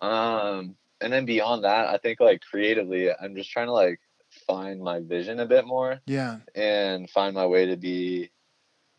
Um, 0.00 0.76
and 1.00 1.12
then 1.12 1.24
beyond 1.24 1.64
that, 1.64 1.86
I 1.88 1.98
think 1.98 2.20
like 2.20 2.40
creatively, 2.40 3.10
I'm 3.12 3.36
just 3.36 3.50
trying 3.50 3.66
to 3.66 3.72
like 3.72 4.00
find 4.46 4.80
my 4.82 5.00
vision 5.00 5.40
a 5.40 5.46
bit 5.46 5.66
more 5.66 6.00
Yeah. 6.06 6.38
and 6.54 7.08
find 7.08 7.34
my 7.34 7.46
way 7.46 7.66
to 7.66 7.76
be 7.76 8.30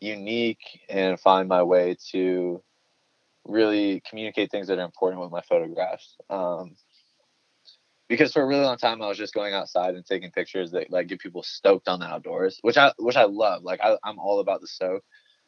unique 0.00 0.80
and 0.88 1.18
find 1.20 1.48
my 1.48 1.62
way 1.62 1.96
to 2.12 2.62
really 3.46 4.02
communicate 4.08 4.50
things 4.50 4.68
that 4.68 4.78
are 4.78 4.84
important 4.84 5.22
with 5.22 5.30
my 5.30 5.40
photographs. 5.42 6.16
Um, 6.28 6.76
because 8.08 8.32
for 8.32 8.42
a 8.42 8.46
really 8.46 8.64
long 8.64 8.76
time, 8.76 9.00
I 9.02 9.08
was 9.08 9.18
just 9.18 9.34
going 9.34 9.54
outside 9.54 9.94
and 9.94 10.04
taking 10.04 10.32
pictures 10.32 10.72
that 10.72 10.90
like 10.90 11.06
get 11.06 11.20
people 11.20 11.44
stoked 11.44 11.88
on 11.88 12.00
the 12.00 12.06
outdoors, 12.06 12.58
which 12.62 12.76
I 12.76 12.92
which 12.98 13.16
I 13.16 13.24
love. 13.24 13.62
Like 13.62 13.80
I, 13.82 13.96
I'm 14.02 14.18
all 14.18 14.40
about 14.40 14.60
the 14.60 14.66
stoke, 14.66 15.04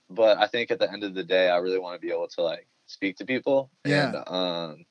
but 0.09 0.38
I 0.38 0.46
think 0.46 0.70
at 0.70 0.78
the 0.78 0.90
end 0.90 1.03
of 1.03 1.14
the 1.14 1.24
day, 1.24 1.48
I 1.50 1.57
really 1.57 1.80
want 1.80 2.00
to 2.00 2.07
be 2.07 2.12
able 2.12 2.28
to 2.28 2.42
like 2.42 2.68
speak 2.86 3.16
to 3.16 3.24
people 3.24 3.70
Yeah. 3.84 4.07
and 4.07 4.28
um, 4.28 4.84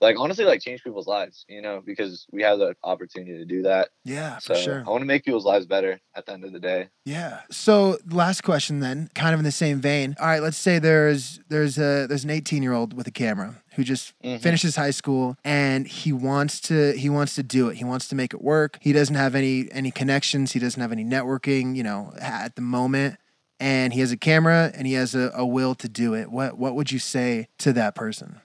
like 0.00 0.16
honestly 0.18 0.44
like 0.44 0.60
change 0.60 0.82
people's 0.84 1.06
lives, 1.06 1.44
you 1.48 1.60
know, 1.60 1.82
because 1.84 2.26
we 2.30 2.42
have 2.42 2.58
the 2.58 2.74
opportunity 2.84 3.36
to 3.38 3.44
do 3.44 3.62
that. 3.62 3.88
Yeah, 4.04 4.38
So 4.38 4.54
for 4.54 4.60
sure. 4.60 4.84
I 4.86 4.90
want 4.90 5.02
to 5.02 5.06
make 5.06 5.24
people's 5.24 5.44
lives 5.44 5.66
better 5.66 6.00
at 6.14 6.26
the 6.26 6.32
end 6.32 6.44
of 6.44 6.52
the 6.52 6.60
day. 6.60 6.88
Yeah. 7.04 7.40
So 7.50 7.98
last 8.08 8.42
question 8.42 8.80
then, 8.80 9.10
kind 9.14 9.34
of 9.34 9.40
in 9.40 9.44
the 9.44 9.50
same 9.52 9.80
vein. 9.80 10.14
All 10.20 10.26
right, 10.26 10.42
let's 10.42 10.56
say 10.56 10.78
there's 10.78 11.40
there's 11.48 11.78
a 11.78 12.06
there's 12.06 12.24
an 12.24 12.30
18 12.30 12.62
year 12.62 12.72
old 12.72 12.94
with 12.94 13.06
a 13.06 13.10
camera 13.10 13.56
who 13.74 13.84
just 13.84 14.12
Mhm. 14.24 14.40
finishes 14.40 14.76
high 14.76 14.90
school 14.90 15.36
and 15.44 15.86
he 15.86 16.12
wants 16.12 16.60
to 16.62 16.92
he 16.92 17.08
wants 17.08 17.34
to 17.34 17.42
do 17.42 17.68
it. 17.68 17.76
He 17.78 17.84
wants 17.84 18.08
to 18.08 18.14
make 18.14 18.32
it 18.32 18.42
work. 18.42 18.78
He 18.80 18.92
doesn't 18.92 19.14
have 19.16 19.34
any 19.34 19.68
any 19.72 19.90
connections. 19.90 20.52
He 20.52 20.58
doesn't 20.60 20.80
have 20.80 20.92
any 20.92 21.04
networking, 21.04 21.74
you 21.76 21.82
know, 21.82 22.12
at 22.20 22.54
the 22.56 22.62
moment. 22.62 23.16
And 23.60 23.92
he 23.92 23.98
has 24.00 24.12
a 24.12 24.16
camera 24.16 24.70
and 24.74 24.86
he 24.86 24.92
has 24.92 25.16
a, 25.16 25.32
a 25.34 25.44
will 25.44 25.74
to 25.76 25.88
do 25.88 26.14
it. 26.14 26.30
What 26.30 26.56
what 26.58 26.76
would 26.76 26.92
you 26.92 27.00
say 27.00 27.48
to 27.58 27.72
that 27.72 27.94
person? 27.96 28.40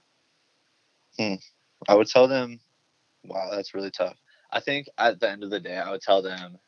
Hmm. 1.18 1.34
I 1.88 1.94
would 1.94 2.08
tell 2.08 2.28
them, 2.28 2.60
wow, 3.24 3.50
that's 3.50 3.74
really 3.74 3.90
tough. 3.90 4.16
I 4.50 4.60
think 4.60 4.86
at 4.98 5.20
the 5.20 5.30
end 5.30 5.44
of 5.44 5.50
the 5.50 5.60
day, 5.60 5.76
I 5.76 5.90
would 5.90 6.00
tell 6.00 6.22
them, 6.22 6.58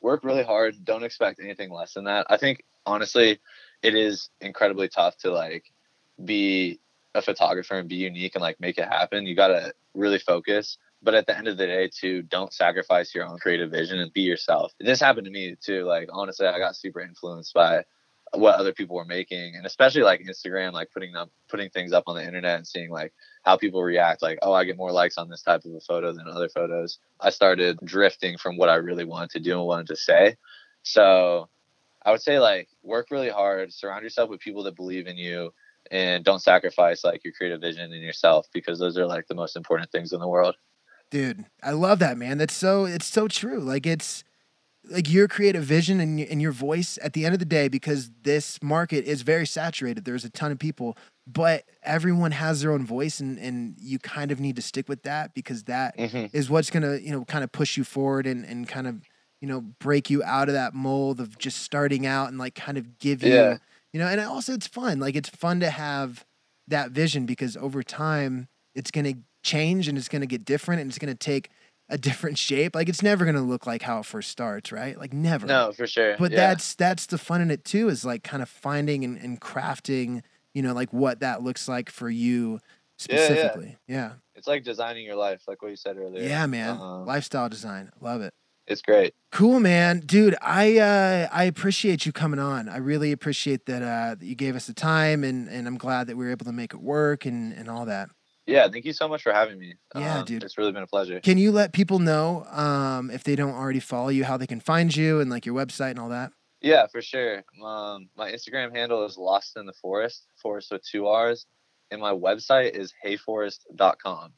work 0.00 0.24
really 0.24 0.42
hard. 0.44 0.84
Don't 0.84 1.02
expect 1.02 1.40
anything 1.40 1.70
less 1.70 1.94
than 1.94 2.04
that. 2.04 2.26
I 2.28 2.36
think 2.36 2.62
honestly, 2.86 3.40
it 3.82 3.94
is 3.94 4.28
incredibly 4.40 4.88
tough 4.88 5.16
to 5.18 5.30
like 5.30 5.64
be 6.24 6.80
a 7.14 7.22
photographer 7.22 7.78
and 7.78 7.88
be 7.88 7.96
unique 7.96 8.34
and 8.34 8.42
like 8.42 8.60
make 8.60 8.78
it 8.78 8.88
happen. 8.88 9.26
You 9.26 9.34
got 9.34 9.48
to 9.48 9.72
really 9.94 10.18
focus. 10.18 10.78
But 11.02 11.14
at 11.14 11.26
the 11.26 11.36
end 11.36 11.48
of 11.48 11.58
the 11.58 11.66
day, 11.66 11.88
too, 11.88 12.22
don't 12.22 12.52
sacrifice 12.52 13.14
your 13.14 13.26
own 13.26 13.38
creative 13.38 13.70
vision 13.70 13.98
and 13.98 14.12
be 14.12 14.22
yourself. 14.22 14.72
This 14.80 15.00
happened 15.00 15.26
to 15.26 15.30
me 15.30 15.56
too. 15.60 15.84
Like 15.84 16.08
honestly, 16.12 16.46
I 16.46 16.58
got 16.58 16.76
super 16.76 17.00
influenced 17.00 17.52
by 17.52 17.84
what 18.34 18.56
other 18.56 18.72
people 18.72 18.96
were 18.96 19.04
making, 19.04 19.54
and 19.56 19.66
especially 19.66 20.02
like 20.02 20.20
Instagram, 20.20 20.72
like 20.72 20.90
putting 20.92 21.14
up 21.14 21.30
putting 21.48 21.70
things 21.70 21.92
up 21.92 22.04
on 22.06 22.16
the 22.16 22.24
internet 22.24 22.56
and 22.56 22.66
seeing 22.66 22.90
like 22.90 23.12
how 23.44 23.56
people 23.56 23.82
react 23.82 24.22
like 24.22 24.38
oh 24.42 24.52
i 24.52 24.64
get 24.64 24.76
more 24.76 24.92
likes 24.92 25.18
on 25.18 25.28
this 25.28 25.42
type 25.42 25.64
of 25.64 25.72
a 25.72 25.80
photo 25.80 26.12
than 26.12 26.26
other 26.28 26.48
photos 26.48 26.98
i 27.20 27.30
started 27.30 27.78
drifting 27.84 28.36
from 28.36 28.56
what 28.56 28.68
i 28.68 28.74
really 28.74 29.04
wanted 29.04 29.30
to 29.30 29.40
do 29.40 29.58
and 29.58 29.66
wanted 29.66 29.86
to 29.86 29.96
say 29.96 30.36
so 30.82 31.48
i 32.04 32.10
would 32.10 32.22
say 32.22 32.38
like 32.38 32.68
work 32.82 33.06
really 33.10 33.28
hard 33.30 33.72
surround 33.72 34.02
yourself 34.02 34.28
with 34.28 34.40
people 34.40 34.62
that 34.62 34.76
believe 34.76 35.06
in 35.06 35.16
you 35.16 35.52
and 35.90 36.24
don't 36.24 36.42
sacrifice 36.42 37.04
like 37.04 37.22
your 37.24 37.32
creative 37.32 37.60
vision 37.60 37.92
and 37.92 38.02
yourself 38.02 38.46
because 38.52 38.78
those 38.78 38.98
are 38.98 39.06
like 39.06 39.26
the 39.28 39.34
most 39.34 39.56
important 39.56 39.90
things 39.92 40.12
in 40.12 40.20
the 40.20 40.28
world 40.28 40.56
Dude, 41.10 41.44
I 41.62 41.70
love 41.70 42.00
that, 42.00 42.18
man. 42.18 42.38
That's 42.38 42.56
so 42.56 42.86
it's 42.86 43.06
so 43.06 43.28
true. 43.28 43.60
Like 43.60 43.86
it's 43.86 44.24
like 44.90 45.10
your 45.10 45.28
creative 45.28 45.64
vision 45.64 46.00
and, 46.00 46.20
and 46.20 46.42
your 46.42 46.52
voice 46.52 46.98
at 47.02 47.12
the 47.12 47.24
end 47.24 47.34
of 47.34 47.38
the 47.38 47.46
day 47.46 47.68
because 47.68 48.10
this 48.22 48.62
market 48.62 49.04
is 49.04 49.22
very 49.22 49.46
saturated. 49.46 50.04
There's 50.04 50.24
a 50.24 50.30
ton 50.30 50.52
of 50.52 50.58
people, 50.58 50.96
but 51.26 51.64
everyone 51.82 52.32
has 52.32 52.60
their 52.60 52.72
own 52.72 52.84
voice 52.84 53.20
and 53.20 53.38
and 53.38 53.76
you 53.80 53.98
kind 53.98 54.30
of 54.30 54.40
need 54.40 54.56
to 54.56 54.62
stick 54.62 54.88
with 54.88 55.02
that 55.02 55.34
because 55.34 55.64
that 55.64 55.96
mm-hmm. 55.96 56.26
is 56.36 56.50
what's 56.50 56.70
going 56.70 56.82
to, 56.82 57.02
you 57.02 57.12
know, 57.12 57.24
kind 57.24 57.44
of 57.44 57.52
push 57.52 57.76
you 57.76 57.84
forward 57.84 58.26
and 58.26 58.44
and 58.44 58.68
kind 58.68 58.86
of, 58.86 58.96
you 59.40 59.48
know, 59.48 59.60
break 59.60 60.10
you 60.10 60.22
out 60.22 60.48
of 60.48 60.54
that 60.54 60.74
mold 60.74 61.20
of 61.20 61.38
just 61.38 61.62
starting 61.62 62.06
out 62.06 62.28
and 62.28 62.38
like 62.38 62.54
kind 62.54 62.76
of 62.76 62.98
give 62.98 63.22
you, 63.22 63.34
Yeah. 63.34 63.58
you 63.92 64.00
know, 64.00 64.06
and 64.06 64.20
also 64.20 64.52
it's 64.52 64.66
fun. 64.66 65.00
Like 65.00 65.16
it's 65.16 65.28
fun 65.28 65.60
to 65.60 65.70
have 65.70 66.24
that 66.68 66.90
vision 66.90 67.26
because 67.26 67.56
over 67.56 67.82
time 67.82 68.48
it's 68.74 68.90
going 68.90 69.04
to 69.04 69.20
change 69.42 69.88
and 69.88 69.96
it's 69.96 70.08
going 70.08 70.20
to 70.20 70.26
get 70.26 70.44
different 70.44 70.80
and 70.80 70.90
it's 70.90 70.98
going 70.98 71.12
to 71.12 71.18
take 71.18 71.50
a 71.94 71.98
different 71.98 72.36
shape. 72.38 72.74
Like 72.74 72.88
it's 72.88 73.02
never 73.02 73.24
going 73.24 73.36
to 73.36 73.40
look 73.52 73.66
like 73.66 73.82
how 73.82 74.00
it 74.00 74.06
first 74.06 74.30
starts, 74.30 74.72
right? 74.72 74.98
Like 74.98 75.12
never. 75.12 75.46
no 75.46 75.72
for 75.72 75.86
sure 75.86 76.16
But 76.18 76.32
yeah. 76.32 76.48
that's 76.48 76.74
that's 76.74 77.06
the 77.06 77.18
fun 77.18 77.40
in 77.40 77.50
it 77.50 77.64
too 77.64 77.88
is 77.88 78.04
like 78.04 78.22
kind 78.24 78.42
of 78.42 78.48
finding 78.48 79.04
and, 79.04 79.16
and 79.18 79.40
crafting, 79.40 80.22
you 80.52 80.62
know, 80.62 80.74
like 80.74 80.92
what 80.92 81.20
that 81.20 81.42
looks 81.42 81.68
like 81.68 81.88
for 81.90 82.10
you 82.10 82.52
Yeah, 82.52 82.58
yeah. 83.16 83.26
specifically. 83.26 83.76
Yeah. 83.86 84.12
it's 84.34 84.46
like 84.46 84.64
designing 84.64 85.04
your 85.06 85.16
life 85.16 85.42
like 85.48 85.62
what 85.62 85.68
you 85.70 85.76
said 85.76 85.96
earlier 85.96 86.22
Yeah, 86.28 86.46
man. 86.46 86.76
Um, 86.80 87.06
Lifestyle 87.06 87.48
design. 87.48 87.90
Love 88.00 88.20
it. 88.22 88.34
it's 88.66 88.82
great 88.82 89.14
Cool, 89.30 89.58
man. 89.60 90.00
Dude, 90.00 90.36
I 90.40 90.78
uh 90.78 91.28
I 91.32 91.44
appreciate 91.44 92.06
you 92.06 92.12
coming 92.12 92.38
on. 92.40 92.68
I 92.68 92.76
really 92.78 93.10
appreciate 93.12 93.66
that 93.66 93.82
uh 93.82 94.14
that 94.18 94.26
you 94.26 94.34
gave 94.36 94.54
us 94.56 94.66
the 94.66 94.74
time 94.74 95.24
and 95.24 95.48
and 95.48 95.66
I'm 95.68 95.78
glad 95.78 96.06
that 96.08 96.16
we 96.16 96.24
were 96.24 96.30
able 96.30 96.46
to 96.46 96.52
make 96.52 96.72
it 96.74 96.80
work 96.80 97.24
and 97.26 97.52
and 97.52 97.68
all 97.68 97.84
that. 97.86 98.08
Yeah 98.46 98.68
thank 98.68 98.84
you 98.84 98.92
so 98.92 99.08
much 99.08 99.22
for 99.22 99.32
having 99.32 99.58
me 99.58 99.74
Yeah, 99.96 100.18
Um, 100.18 100.24
dude. 100.24 100.42
it's 100.44 100.58
really 100.58 100.72
been 100.72 100.82
a 100.82 100.86
pleasure 100.86 101.20
Can 101.20 101.38
you 101.38 101.50
let 101.52 101.72
people 101.72 101.98
know 101.98 102.44
um 102.50 103.10
if 103.10 103.24
they 103.24 103.36
don't 103.36 103.54
already 103.54 103.80
follow 103.80 104.08
you 104.10 104.24
how 104.24 104.36
they 104.36 104.46
can 104.46 104.60
find 104.60 104.94
you 104.94 105.20
and 105.20 105.30
like 105.30 105.46
your 105.46 105.54
website 105.54 105.90
and 105.90 105.98
all 105.98 106.10
that? 106.10 106.30
Yeah, 106.60 106.86
for 106.86 107.02
sure. 107.02 107.44
Um, 107.62 108.08
my 108.16 108.32
Instagram 108.32 108.74
handle 108.74 109.04
is 109.04 109.18
Lost 109.18 109.58
in 109.58 109.66
the 109.66 109.74
Forrest, 109.82 110.26
forest 110.40 110.70
with 110.72 110.82
two 110.82 111.06
R's, 111.06 111.44
and 111.90 112.00
my 112.00 112.12
website 112.12 112.70
is 112.74 112.90
heyforrest.com. 113.04 114.32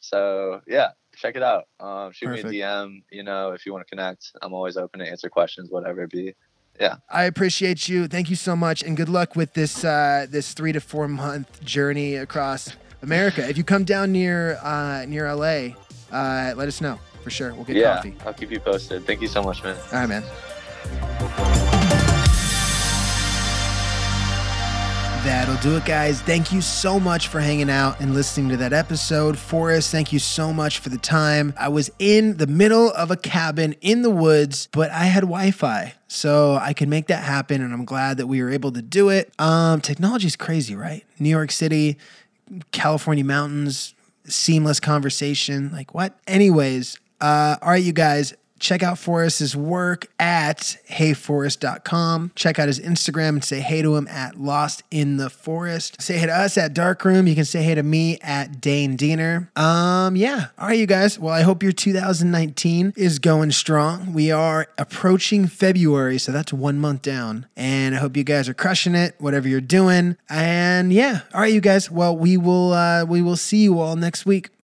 So 0.00 0.60
yeah, 0.66 0.88
check 1.16 1.36
it 1.36 1.42
out. 1.44 1.64
Um, 1.78 2.10
shoot 2.12 2.26
Perfect. 2.26 2.48
me 2.50 2.62
a 2.62 2.64
DM. 2.64 3.02
You 3.12 3.22
know, 3.22 3.52
if 3.52 3.64
you 3.64 3.72
want 3.72 3.86
to 3.86 3.90
connect, 3.90 4.32
I'm 4.42 4.52
always 4.52 4.76
open 4.76 4.98
to 5.00 5.06
answer 5.08 5.28
questions, 5.28 5.70
whatever 5.70 6.02
it 6.02 6.10
be. 6.10 6.34
Yeah 6.80 6.96
i 7.10 7.24
appreciate 7.24 7.88
you. 7.88 8.06
Thank 8.08 8.28
you 8.30 8.36
so 8.36 8.54
much, 8.56 8.82
and 8.82 8.96
good 8.96 9.08
luck 9.08 9.36
with 9.36 9.54
this 9.54 9.84
uh, 9.84 10.26
this 10.28 10.54
three 10.54 10.72
to 10.72 10.80
four 10.80 11.06
month 11.08 11.62
journey 11.64 12.16
across 12.16 12.72
America. 13.02 13.48
If 13.48 13.56
you 13.56 13.64
come 13.64 13.84
down 13.84 14.12
near 14.12 14.58
uh, 14.62 15.04
near 15.06 15.32
LA, 15.32 15.74
uh, 16.12 16.54
let 16.56 16.68
us 16.68 16.80
know 16.80 16.98
for 17.22 17.30
sure. 17.30 17.54
We'll 17.54 17.64
get 17.64 17.76
yeah, 17.76 17.96
coffee. 17.96 18.14
I'll 18.26 18.34
keep 18.34 18.50
you 18.50 18.60
posted. 18.60 19.06
Thank 19.06 19.20
you 19.20 19.28
so 19.28 19.42
much, 19.42 19.62
man. 19.62 19.76
All 19.92 20.00
right, 20.00 20.08
man. 20.08 20.24
That'll 25.24 25.56
do 25.56 25.76
it, 25.76 25.84
guys. 25.84 26.22
Thank 26.22 26.52
you 26.52 26.62
so 26.62 26.98
much 26.98 27.28
for 27.28 27.38
hanging 27.38 27.68
out 27.68 28.00
and 28.00 28.14
listening 28.14 28.48
to 28.48 28.56
that 28.58 28.72
episode. 28.72 29.36
Forrest, 29.36 29.90
thank 29.90 30.10
you 30.10 30.18
so 30.18 30.54
much 30.54 30.78
for 30.78 30.88
the 30.88 30.96
time. 30.96 31.52
I 31.58 31.68
was 31.68 31.90
in 31.98 32.38
the 32.38 32.46
middle 32.46 32.90
of 32.92 33.10
a 33.10 33.16
cabin 33.16 33.74
in 33.82 34.00
the 34.00 34.10
woods, 34.10 34.68
but 34.72 34.90
I 34.90 35.04
had 35.04 35.22
Wi 35.24 35.50
Fi, 35.50 35.92
so 36.06 36.54
I 36.54 36.72
could 36.72 36.88
make 36.88 37.08
that 37.08 37.24
happen, 37.24 37.60
and 37.60 37.74
I'm 37.74 37.84
glad 37.84 38.16
that 38.16 38.26
we 38.26 38.42
were 38.42 38.48
able 38.48 38.72
to 38.72 38.80
do 38.80 39.10
it. 39.10 39.30
Um, 39.38 39.82
technology 39.82 40.28
is 40.28 40.36
crazy, 40.36 40.74
right? 40.74 41.04
New 41.18 41.28
York 41.28 41.50
City, 41.50 41.98
California 42.72 43.24
mountains, 43.24 43.94
seamless 44.24 44.80
conversation. 44.80 45.70
Like, 45.72 45.94
what? 45.94 46.18
Anyways, 46.26 46.98
uh, 47.20 47.56
all 47.62 47.70
right, 47.70 47.82
you 47.82 47.92
guys, 47.92 48.34
check 48.58 48.82
out 48.82 48.98
Forrest's 48.98 49.54
work 49.56 50.06
at 50.18 50.76
heyforrest.com. 50.90 52.32
Check 52.34 52.58
out 52.58 52.66
his 52.68 52.80
Instagram 52.80 53.28
and 53.30 53.44
say 53.44 53.60
hey 53.60 53.82
to 53.82 53.96
him 53.96 54.08
at 54.08 54.40
Lost 54.40 54.82
in 54.90 55.16
the 55.16 55.30
Forrest. 55.30 56.00
Say 56.00 56.18
hey 56.18 56.26
to 56.26 56.34
us 56.34 56.58
at 56.58 56.74
Darkroom. 56.74 57.26
You 57.26 57.34
can 57.34 57.44
say 57.44 57.62
hey 57.62 57.74
to 57.74 57.82
me 57.82 58.18
at 58.22 58.60
Dane 58.60 58.96
Diener. 58.96 59.50
Um, 59.56 60.16
yeah. 60.16 60.46
All 60.58 60.68
right, 60.68 60.78
you 60.78 60.86
guys. 60.86 61.18
Well, 61.18 61.34
I 61.34 61.42
hope 61.42 61.62
your 61.62 61.72
2019 61.72 62.94
is 62.96 63.18
going 63.18 63.52
strong. 63.52 64.12
We 64.12 64.30
are 64.30 64.68
approaching 64.76 65.46
February, 65.46 66.18
so 66.18 66.32
that's 66.32 66.52
one 66.52 66.78
month 66.78 67.02
down. 67.02 67.46
And 67.56 67.94
I 67.94 67.98
hope 67.98 68.16
you 68.16 68.24
guys 68.24 68.48
are 68.48 68.54
crushing 68.54 68.94
it, 68.94 69.14
whatever 69.18 69.48
you're 69.48 69.60
doing. 69.60 70.16
And 70.28 70.92
yeah, 70.92 71.20
all 71.32 71.40
right, 71.40 71.52
you 71.52 71.60
guys. 71.60 71.90
Well, 71.90 72.16
we 72.16 72.36
will 72.36 72.72
uh, 72.72 73.04
we 73.04 73.22
will 73.22 73.36
see 73.36 73.62
you 73.62 73.80
all 73.80 73.96
next 73.96 74.26
week. 74.26 74.50